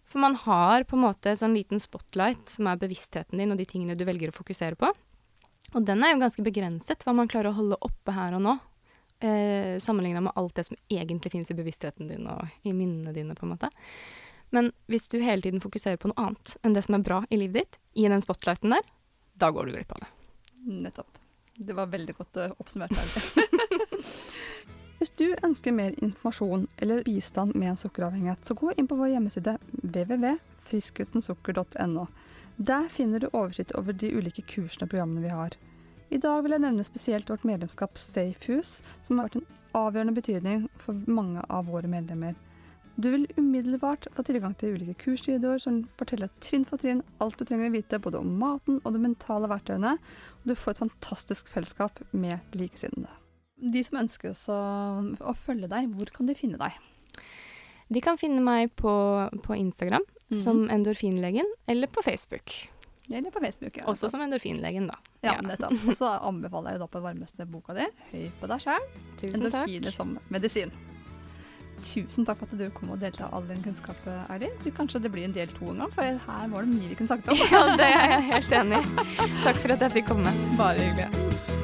For 0.09 0.19
man 0.23 0.35
har 0.35 0.83
på 0.89 0.97
en 0.97 1.03
måte 1.05 1.31
en 1.31 1.37
sånn 1.37 1.53
liten 1.53 1.79
spotlight 1.79 2.49
som 2.49 2.67
er 2.67 2.79
bevisstheten 2.81 3.37
din 3.37 3.53
og 3.53 3.59
de 3.59 3.67
tingene 3.69 3.95
du 3.97 4.05
velger 4.07 4.31
å 4.31 4.35
fokusere 4.35 4.75
på. 4.79 4.89
Og 5.77 5.85
den 5.85 6.01
er 6.03 6.15
jo 6.15 6.21
ganske 6.23 6.43
begrenset, 6.45 7.03
hva 7.05 7.13
man 7.13 7.29
klarer 7.29 7.51
å 7.51 7.59
holde 7.59 7.77
oppe 7.85 8.15
her 8.15 8.33
og 8.39 8.41
nå. 8.41 8.55
Eh, 9.21 9.77
Sammenligna 9.83 10.23
med 10.25 10.33
alt 10.39 10.55
det 10.57 10.65
som 10.65 10.79
egentlig 10.89 11.31
finnes 11.35 11.51
i 11.53 11.57
bevisstheten 11.57 12.09
din 12.09 12.25
og 12.31 12.47
i 12.65 12.73
minnene 12.73 13.13
dine. 13.13 13.35
på 13.35 13.45
en 13.45 13.53
måte. 13.53 13.69
Men 14.49 14.71
hvis 14.89 15.07
du 15.07 15.19
hele 15.21 15.45
tiden 15.45 15.61
fokuserer 15.61 15.97
på 16.01 16.09
noe 16.09 16.25
annet 16.25 16.55
enn 16.63 16.73
det 16.73 16.83
som 16.87 16.95
er 16.97 17.05
bra 17.05 17.21
i 17.29 17.37
livet 17.37 17.53
ditt, 17.61 17.77
i 17.93 18.07
den 18.09 18.21
spotlighten 18.21 18.73
der, 18.73 18.81
da 19.37 19.51
går 19.53 19.69
du 19.69 19.75
glipp 19.77 19.91
av 19.93 20.01
det. 20.01 20.09
Nettopp. 20.65 21.19
Det 21.59 21.75
var 21.75 21.91
veldig 21.91 22.15
godt 22.17 22.37
eh, 22.37 22.55
oppsummert. 22.57 22.97
Hvis 24.99 25.13
du 25.15 25.31
ønsker 25.47 25.71
mer 25.71 25.93
informasjon 26.03 26.65
eller 26.83 27.05
bistand 27.07 27.55
med 27.55 27.71
en 27.71 27.79
sukkeravhengighet, 27.79 28.43
så 28.43 28.51
gå 28.59 28.75
inn 28.75 28.83
på 28.89 28.97
vår 28.99 29.13
hjemmeside 29.13 29.53
www.friskutensukker.no. 29.79 32.03
Der 32.59 32.91
finner 32.91 33.23
du 33.23 33.31
oversikt 33.31 33.71
over 33.79 33.95
de 33.95 34.11
ulike 34.11 34.43
kursene 34.43 34.83
og 34.83 34.91
programmene 34.91 35.23
vi 35.23 35.31
har. 35.31 35.55
I 36.11 36.19
dag 36.19 36.43
vil 36.43 36.51
jeg 36.51 36.59
nevne 36.65 36.83
spesielt 36.83 37.31
vårt 37.31 37.47
medlemskap 37.47 37.95
Stayfuse, 38.01 38.83
som 39.05 39.21
har 39.21 39.29
vært 39.29 39.39
en 39.39 39.47
avgjørende 39.79 40.17
betydning 40.17 40.67
for 40.83 40.91
mange 41.07 41.39
av 41.47 41.71
våre 41.71 41.87
medlemmer. 41.87 42.35
Du 42.99 43.07
vil 43.13 43.23
umiddelbart 43.37 44.09
få 44.11 44.19
tilgang 44.27 44.51
til 44.59 44.75
ulike 44.75 44.99
kursvideoer 45.05 45.59
som 45.63 45.87
forteller 46.01 46.27
trinn 46.43 46.67
for 46.67 46.75
trinn 46.81 46.99
alt 47.23 47.39
du 47.39 47.47
trenger 47.47 47.71
å 47.71 47.77
vite 47.77 48.03
både 48.03 48.19
om 48.19 48.35
maten 48.41 48.83
og 48.83 48.91
de 48.91 48.99
mentale 49.05 49.47
verktøyene, 49.47 49.95
og 49.95 50.43
du 50.43 50.51
får 50.59 50.71
et 50.75 50.83
fantastisk 50.83 51.47
fellesskap 51.55 52.03
med 52.11 52.43
likesinnede. 52.51 53.18
De 53.59 53.83
som 53.83 53.99
ønsker 53.99 54.31
å, 54.31 54.59
å 55.19 55.35
følge 55.35 55.67
deg, 55.71 55.91
hvor 55.97 56.11
kan 56.15 56.29
de 56.29 56.37
finne 56.37 56.59
deg? 56.61 56.77
De 57.89 58.01
kan 58.05 58.19
finne 58.21 58.41
meg 58.45 58.71
på, 58.77 58.91
på 59.43 59.55
Instagram 59.57 60.05
som 60.37 60.69
Endorfinlegen, 60.69 61.47
eller 61.67 61.89
på 61.89 62.03
Facebook. 62.05 62.69
Eller 63.09 63.31
på 63.31 63.39
Facebook. 63.39 63.77
Ja. 63.77 63.83
Også 63.89 64.09
som 64.09 64.21
Endorfinlegen, 64.21 64.87
da. 64.87 64.99
Ja, 65.21 65.33
ja. 65.33 65.41
nettopp. 65.41 65.73
Og 65.87 65.97
så 65.97 66.11
anbefaler 66.21 66.75
jeg 66.77 66.83
da 66.83 66.87
på 66.91 67.01
varmeste 67.01 67.47
boka 67.49 67.73
di, 67.77 67.87
Høy 68.11 68.29
på 68.39 68.51
deg 68.51 68.63
sjæl', 68.67 68.87
endorfiner 69.33 69.95
som 69.95 70.17
medisin. 70.29 70.71
Tusen 71.79 72.25
takk 72.27 72.41
for 72.41 72.51
at 72.51 72.59
du 72.59 72.65
kom 72.75 72.91
og 72.93 72.99
delte 73.01 73.27
all 73.33 73.45
din 73.47 73.61
kunnskap, 73.63 73.97
Eirin. 74.29 74.53
Kanskje 74.75 75.01
det 75.01 75.11
blir 75.13 75.25
en 75.25 75.35
del 75.35 75.47
to 75.55 75.71
en 75.71 75.85
gang, 75.85 75.93
for 75.95 76.03
her 76.03 76.51
var 76.51 76.67
det 76.67 76.75
mye 76.75 76.91
vi 76.91 76.99
kunne 76.99 77.07
sagt 77.07 77.31
om. 77.31 77.39
Ja, 77.55 77.63
det 77.79 77.87
er 77.87 78.17
jeg 78.17 78.27
helt 78.33 78.59
enig 78.61 78.83
i. 78.83 79.07
Takk 79.45 79.63
for 79.63 79.77
at 79.77 79.87
jeg 79.87 79.97
fikk 80.01 80.11
komme. 80.11 80.35
Bare 80.59 80.91
hyggelig. 80.91 81.58